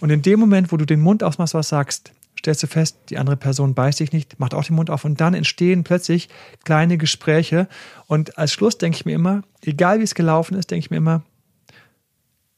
Und 0.00 0.10
in 0.10 0.22
dem 0.22 0.38
Moment, 0.38 0.72
wo 0.72 0.76
du 0.76 0.84
den 0.84 1.00
Mund 1.00 1.22
aufmachst, 1.22 1.54
was 1.54 1.70
sagst, 1.70 2.12
stellst 2.38 2.62
du 2.62 2.66
fest, 2.66 2.96
die 3.08 3.18
andere 3.18 3.36
Person 3.36 3.74
beißt 3.74 4.00
dich 4.00 4.12
nicht, 4.12 4.38
macht 4.38 4.54
auch 4.54 4.64
den 4.64 4.76
Mund 4.76 4.90
auf 4.90 5.04
und 5.04 5.20
dann 5.20 5.34
entstehen 5.34 5.84
plötzlich 5.84 6.28
kleine 6.64 6.98
Gespräche. 6.98 7.66
Und 8.06 8.38
als 8.38 8.52
Schluss 8.52 8.78
denke 8.78 8.96
ich 8.96 9.06
mir 9.06 9.14
immer, 9.14 9.42
egal 9.64 10.00
wie 10.00 10.04
es 10.04 10.14
gelaufen 10.14 10.56
ist, 10.56 10.70
denke 10.70 10.84
ich 10.84 10.90
mir 10.90 10.98
immer, 10.98 11.22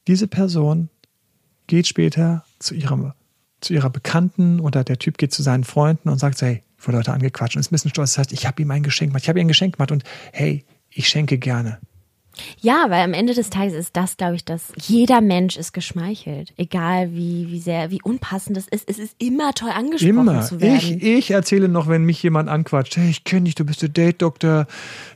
diese 0.07 0.27
Person 0.27 0.89
geht 1.67 1.87
später 1.87 2.43
zu 2.61 2.73
ihrem 2.73 3.13
zu 3.61 3.73
ihrer 3.73 3.91
Bekannten 3.91 4.59
oder 4.59 4.83
der 4.83 4.97
Typ 4.97 5.19
geht 5.19 5.31
zu 5.33 5.43
seinen 5.43 5.63
Freunden 5.63 6.09
und 6.09 6.17
sagt, 6.17 6.41
hey, 6.41 6.63
ich 6.79 6.87
wurde 6.87 6.97
heute 6.97 7.13
angequatscht 7.13 7.55
und 7.55 7.59
ist 7.59 7.71
ein 7.71 7.75
bisschen 7.75 7.91
stolz. 7.91 8.13
Das 8.13 8.17
heißt, 8.17 8.33
ich 8.33 8.47
habe 8.47 8.59
ihm 8.61 8.71
ein 8.71 8.81
Geschenk 8.81 9.11
gemacht. 9.11 9.23
Ich 9.23 9.29
habe 9.29 9.39
ihm 9.39 9.45
ein 9.45 9.49
Geschenk 9.49 9.77
gemacht 9.77 9.91
und 9.91 10.03
hey, 10.33 10.65
ich 10.89 11.07
schenke 11.07 11.37
gerne. 11.37 11.79
Ja, 12.59 12.85
weil 12.89 13.03
am 13.03 13.13
Ende 13.13 13.33
des 13.33 13.49
Tages 13.49 13.73
ist 13.73 13.95
das, 13.95 14.17
glaube 14.17 14.35
ich, 14.35 14.45
dass 14.45 14.71
jeder 14.79 15.21
Mensch 15.21 15.57
ist 15.57 15.73
geschmeichelt. 15.73 16.53
Egal 16.57 17.11
wie, 17.13 17.47
wie 17.49 17.59
sehr, 17.59 17.91
wie 17.91 18.01
unpassend 18.01 18.57
es 18.57 18.67
ist. 18.67 18.89
Es 18.89 18.99
ist 18.99 19.15
immer 19.19 19.53
toll 19.53 19.69
angesprochen 19.71 20.09
immer. 20.27 20.41
zu 20.41 20.61
werden. 20.61 20.75
Ich, 20.75 21.03
ich 21.03 21.31
erzähle 21.31 21.67
noch, 21.67 21.87
wenn 21.87 22.03
mich 22.05 22.21
jemand 22.23 22.49
anquatscht, 22.49 22.97
hey, 22.97 23.09
ich 23.09 23.23
kenne 23.23 23.45
dich, 23.45 23.55
du 23.55 23.65
bist 23.65 23.81
der 23.81 23.89
Date-Doktor. 23.89 24.67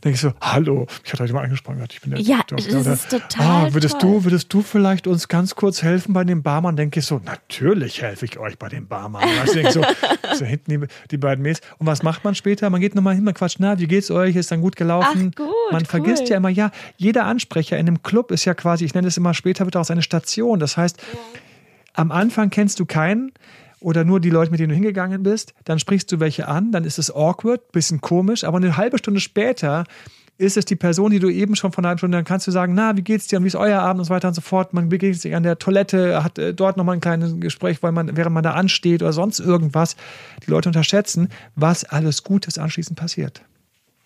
denke 0.04 0.16
ich 0.16 0.22
so, 0.22 0.34
hallo, 0.42 0.88
ich 1.04 1.12
hatte 1.14 1.24
heute 1.24 1.34
mal 1.34 1.44
angesprochen, 1.44 1.84
ich 1.92 2.02
bin 2.02 2.12
der 2.12 2.20
Ja, 2.22 2.38
Date-Doktor. 2.38 2.84
das 2.84 2.88
ist 2.88 3.10
total 3.10 3.46
Ah, 3.70 3.74
würdest 3.74 4.00
toll. 4.00 4.12
du, 4.20 4.24
würdest 4.26 4.54
du 4.54 4.62
vielleicht 4.62 5.08
uns 5.08 5.28
ganz 5.28 5.56
kurz 5.56 5.84
helfen 5.84 6.14
bei 6.14 6.24
dem 6.24 6.44
Barmann? 6.44 6.76
Denke 6.76 7.00
ich 7.00 7.06
so, 7.06 7.22
natürlich 7.24 8.02
helfe 8.02 8.26
ich 8.26 8.38
euch 8.40 8.58
bei 8.58 8.70
dem 8.70 8.88
Barmann. 8.88 9.24
Weißt 9.24 9.56
du, 9.56 9.72
so, 9.72 9.82
so 10.36 10.46
hinten 10.46 10.82
die, 10.82 10.88
die 11.12 11.18
beiden 11.18 11.42
Mädels. 11.42 11.62
Und 11.78 11.88
was 11.88 12.04
macht 12.04 12.24
man 12.24 12.36
später? 12.36 12.70
Man 12.70 12.82
geht 12.82 12.96
nochmal 12.96 13.16
hin, 13.16 13.24
man 13.24 13.34
quatscht, 13.34 13.58
na, 13.60 13.80
wie 13.80 13.88
geht's 13.88 14.12
euch? 14.12 14.36
Ist 14.36 14.52
dann 14.52 14.62
gut 14.62 14.76
gelaufen? 14.76 15.32
Ach, 15.34 15.38
gut, 15.38 15.48
man 15.72 15.82
cool. 15.82 15.86
vergisst 15.88 16.28
ja 16.30 16.38
immer, 16.38 16.50
ja, 16.50 16.72
jeder 16.98 17.15
Ansprecher 17.24 17.78
in 17.78 17.88
einem 17.88 18.04
Club 18.04 18.32
ist 18.32 18.46
ja 18.46 18.54
quasi, 18.54 18.86
ich 18.86 18.94
nenne 18.94 19.08
es 19.08 19.18
immer, 19.18 19.34
später 19.34 19.66
wird 19.66 19.76
daraus 19.76 19.92
eine 19.92 20.02
Station. 20.02 20.60
Das 20.60 20.78
heißt, 20.78 21.02
am 21.94 22.12
Anfang 22.12 22.50
kennst 22.50 22.80
du 22.80 22.86
keinen 22.86 23.32
oder 23.80 24.04
nur 24.04 24.20
die 24.20 24.30
Leute, 24.30 24.52
mit 24.52 24.60
denen 24.60 24.70
du 24.70 24.76
hingegangen 24.76 25.24
bist, 25.24 25.54
dann 25.64 25.80
sprichst 25.80 26.12
du 26.12 26.20
welche 26.20 26.48
an, 26.48 26.72
dann 26.72 26.84
ist 26.84 27.00
es 27.00 27.14
awkward, 27.14 27.72
bisschen 27.72 28.02
komisch, 28.02 28.44
aber 28.44 28.58
eine 28.58 28.78
halbe 28.78 28.98
Stunde 28.98 29.20
später 29.20 29.86
ist 30.38 30.58
es 30.58 30.66
die 30.66 30.76
Person, 30.76 31.12
die 31.12 31.20
du 31.20 31.30
eben 31.30 31.56
schon 31.56 31.72
von 31.72 31.84
einer 31.84 31.90
halben 31.90 32.00
Stunde, 32.00 32.18
dann 32.18 32.26
kannst 32.26 32.46
du 32.46 32.52
sagen, 32.52 32.74
na, 32.74 32.98
wie 32.98 33.04
geht's 33.04 33.28
dir 33.28 33.38
und 33.38 33.44
wie 33.44 33.48
ist 33.48 33.56
euer 33.56 33.80
Abend 33.80 34.00
und 34.00 34.06
so 34.06 34.14
weiter 34.14 34.28
und 34.28 34.34
so 34.34 34.42
fort. 34.42 34.74
Man 34.74 34.90
begegnet 34.90 35.22
sich 35.22 35.34
an 35.34 35.44
der 35.44 35.60
Toilette, 35.60 36.24
hat 36.24 36.38
äh, 36.38 36.54
dort 36.54 36.76
nochmal 36.76 36.96
ein 36.96 37.02
kleines 37.02 37.40
Gespräch, 37.40 37.82
weil 37.84 37.94
man, 37.94 38.18
während 38.18 38.34
man 38.34 38.44
da 38.44 38.52
ansteht 38.52 39.02
oder 39.02 39.14
sonst 39.14 39.40
irgendwas, 39.40 39.96
die 40.46 40.52
Leute 40.52 40.68
unterschätzen, 40.68 41.30
was 41.56 41.86
alles 41.86 42.24
Gutes 42.24 42.58
anschließend 42.58 43.00
passiert. 43.00 43.44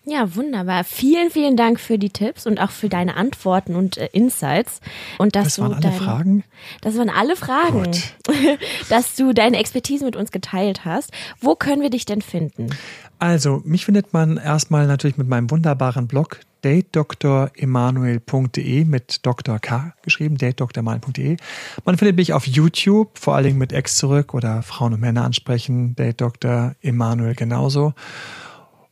Ja, 0.04 0.34
wunderbar. 0.34 0.84
Vielen, 0.84 1.30
vielen 1.30 1.58
Dank 1.58 1.78
für 1.78 1.98
die 1.98 2.08
Tipps 2.08 2.46
und 2.46 2.58
auch 2.58 2.70
für 2.70 2.88
deine 2.88 3.16
Antworten 3.16 3.76
und 3.76 3.98
äh, 3.98 4.08
Insights. 4.12 4.80
Und 5.18 5.36
dass 5.36 5.44
Das 5.44 5.56
du 5.56 5.62
waren 5.62 5.74
alle 5.74 5.82
dein, 5.82 5.92
Fragen. 5.92 6.42
Das 6.80 6.96
waren 6.96 7.10
alle 7.10 7.36
Fragen, 7.36 7.84
Gut. 7.84 8.14
dass 8.88 9.14
du 9.14 9.34
deine 9.34 9.58
Expertise 9.58 10.02
mit 10.04 10.16
uns 10.16 10.32
geteilt 10.32 10.86
hast. 10.86 11.12
Wo 11.40 11.54
können 11.54 11.82
wir 11.82 11.90
dich 11.90 12.06
denn 12.06 12.22
finden? 12.22 12.70
Also, 13.18 13.60
mich 13.64 13.84
findet 13.84 14.14
man 14.14 14.38
erstmal 14.38 14.86
natürlich 14.86 15.18
mit 15.18 15.28
meinem 15.28 15.50
wunderbaren 15.50 16.06
Blog 16.08 16.40
datedoktoremanuel.de 16.62 18.84
mit 18.84 19.26
Dr. 19.26 19.58
K 19.58 19.92
geschrieben, 20.02 20.38
datedoktoremanuel.de. 20.38 21.36
Man 21.84 21.98
findet 21.98 22.16
mich 22.16 22.32
auf 22.32 22.46
YouTube, 22.46 23.18
vor 23.18 23.34
allen 23.34 23.44
Dingen 23.44 23.58
mit 23.58 23.72
Ex 23.74 23.96
zurück 23.96 24.32
oder 24.34 24.62
Frauen 24.62 24.94
und 24.94 25.00
Männer 25.00 25.24
ansprechen, 25.24 25.94
Date 25.94 26.20
Dr. 26.20 26.74
Emanuel 26.80 27.34
genauso. 27.34 27.92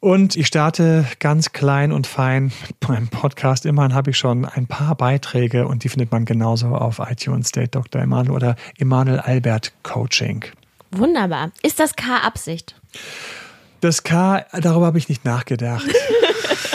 Und 0.00 0.36
ich 0.36 0.46
starte 0.46 1.06
ganz 1.18 1.52
klein 1.52 1.90
und 1.92 2.06
fein 2.06 2.52
mit 2.68 2.88
meinem 2.88 3.08
Podcast. 3.08 3.66
Immerhin 3.66 3.94
habe 3.94 4.10
ich 4.10 4.18
schon 4.18 4.44
ein 4.44 4.66
paar 4.66 4.94
Beiträge 4.94 5.66
und 5.66 5.84
die 5.84 5.88
findet 5.88 6.12
man 6.12 6.24
genauso 6.24 6.68
auf 6.68 7.00
iTunes, 7.00 7.50
Date 7.52 7.74
Dr. 7.74 8.00
Emanuel 8.00 8.36
oder 8.36 8.56
Emanuel 8.78 9.20
Albert 9.20 9.72
Coaching. 9.82 10.44
Wunderbar. 10.90 11.50
Ist 11.62 11.80
das 11.80 11.96
K 11.96 12.18
Absicht? 12.18 12.74
Das 13.80 14.02
K, 14.02 14.44
darüber 14.52 14.86
habe 14.86 14.98
ich 14.98 15.08
nicht 15.08 15.24
nachgedacht. 15.24 15.86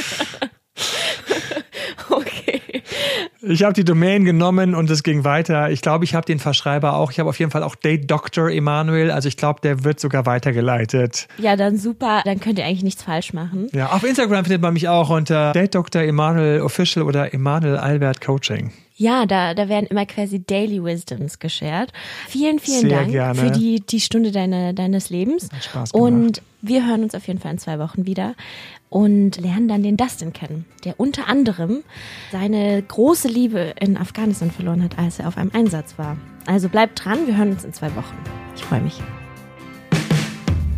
Ich 3.46 3.64
habe 3.64 3.74
die 3.74 3.84
Domain 3.84 4.24
genommen 4.24 4.74
und 4.74 4.90
es 4.90 5.04
ging 5.04 5.26
weiter. 5.26 5.70
Ich 5.70 5.82
glaube, 5.82 6.06
ich 6.06 6.16
habe 6.16 6.26
den 6.26 6.40
Verschreiber 6.40 6.96
auch. 6.96 7.12
Ich 7.12 7.20
habe 7.20 7.30
auf 7.30 7.38
jeden 7.40 7.52
Fall 7.52 7.62
auch 7.62 7.76
Date 7.76 8.10
Dr. 8.10 8.50
Emanuel. 8.50 9.12
Also 9.12 9.28
ich 9.28 9.36
glaube, 9.36 9.60
der 9.62 9.84
wird 9.84 10.00
sogar 10.00 10.26
weitergeleitet. 10.26 11.28
Ja, 11.38 11.58
dann 11.58 11.78
super. 11.78 12.22
Dann 12.24 12.40
könnt 12.40 12.58
ihr 12.58 12.66
eigentlich 12.66 12.84
nichts 12.84 13.04
falsch 13.04 13.34
machen. 13.34 13.68
Ja, 13.74 13.88
auf 13.92 14.04
Instagram 14.06 14.46
findet 14.46 14.62
man 14.62 14.74
mich 14.74 14.88
auch 14.88 15.10
unter 15.10 15.52
Date 15.52 15.76
Dr. 15.76 16.04
Emanuel 16.04 16.62
Official 16.62 17.04
oder 17.04 17.34
Emanuel 17.34 17.76
Albert 17.76 18.22
Coaching. 18.22 18.72
Ja, 18.96 19.26
da, 19.26 19.54
da 19.54 19.68
werden 19.68 19.88
immer 19.88 20.06
quasi 20.06 20.42
Daily 20.42 20.82
Wisdoms 20.82 21.40
geshared. 21.40 21.92
Vielen, 22.28 22.60
vielen 22.60 22.82
Sehr 22.82 22.90
Dank 22.90 23.12
gerne. 23.12 23.36
für 23.36 23.52
die, 23.52 23.82
die 23.82 24.00
Stunde 24.00 24.32
deine, 24.32 24.74
deines 24.74 25.10
Lebens. 25.10 25.50
Hat 25.52 25.64
Spaß 25.64 25.92
gemacht. 25.92 26.12
Und 26.12 26.42
wir 26.62 26.88
hören 26.88 27.04
uns 27.04 27.16
auf 27.16 27.28
jeden 27.28 27.40
Fall 27.40 27.52
in 27.52 27.58
zwei 27.58 27.80
Wochen 27.80 28.06
wieder 28.06 28.36
und 28.94 29.42
lernen 29.42 29.68
dann 29.68 29.82
den 29.82 29.98
Dustin 29.98 30.34
kennen, 30.34 30.66
der 30.86 31.00
unter 31.00 31.28
anderem 31.28 31.84
seine 32.32 32.80
große 32.84 33.28
Liebe 33.28 33.74
in 33.80 33.98
Afghanistan 33.98 34.52
verloren 34.52 34.84
hat, 34.84 35.00
als 35.00 35.18
er 35.18 35.28
auf 35.28 35.36
einem 35.36 35.50
Einsatz 35.52 35.98
war. 35.98 36.16
Also 36.46 36.70
bleibt 36.70 37.04
dran, 37.04 37.26
wir 37.26 37.36
hören 37.36 37.54
uns 37.54 37.64
in 37.64 37.74
zwei 37.74 37.90
Wochen. 37.96 38.16
Ich 38.56 38.64
freue 38.64 38.82
mich. 38.82 39.02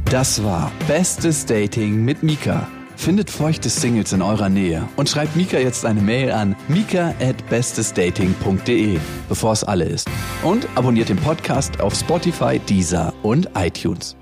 Das 0.05 0.41
war 0.45 0.72
Bestes 0.88 1.45
Dating 1.45 2.05
mit 2.05 2.24
Mika. 2.24 2.70
Findet 2.95 3.30
feuchte 3.30 3.68
Singles 3.68 4.13
in 4.13 4.22
eurer 4.22 4.47
Nähe 4.47 4.88
und 4.95 5.09
schreibt 5.09 5.36
Mika 5.36 5.57
jetzt 5.57 5.86
eine 5.86 5.99
Mail 5.99 6.32
an 6.32 6.55
mika 6.70 7.13
at 7.20 7.49
bestesdating.de, 7.49 8.97
bevor 9.28 9.51
es 9.51 9.66
alle 9.66 9.84
ist. 9.84 10.09
Und 10.41 10.70
abonniert 10.76 11.09
den 11.09 11.18
Podcast 11.18 11.82
auf 11.82 11.93
Spotify, 11.93 12.59
Deezer 12.59 13.13
und 13.24 13.49
iTunes. 13.55 14.16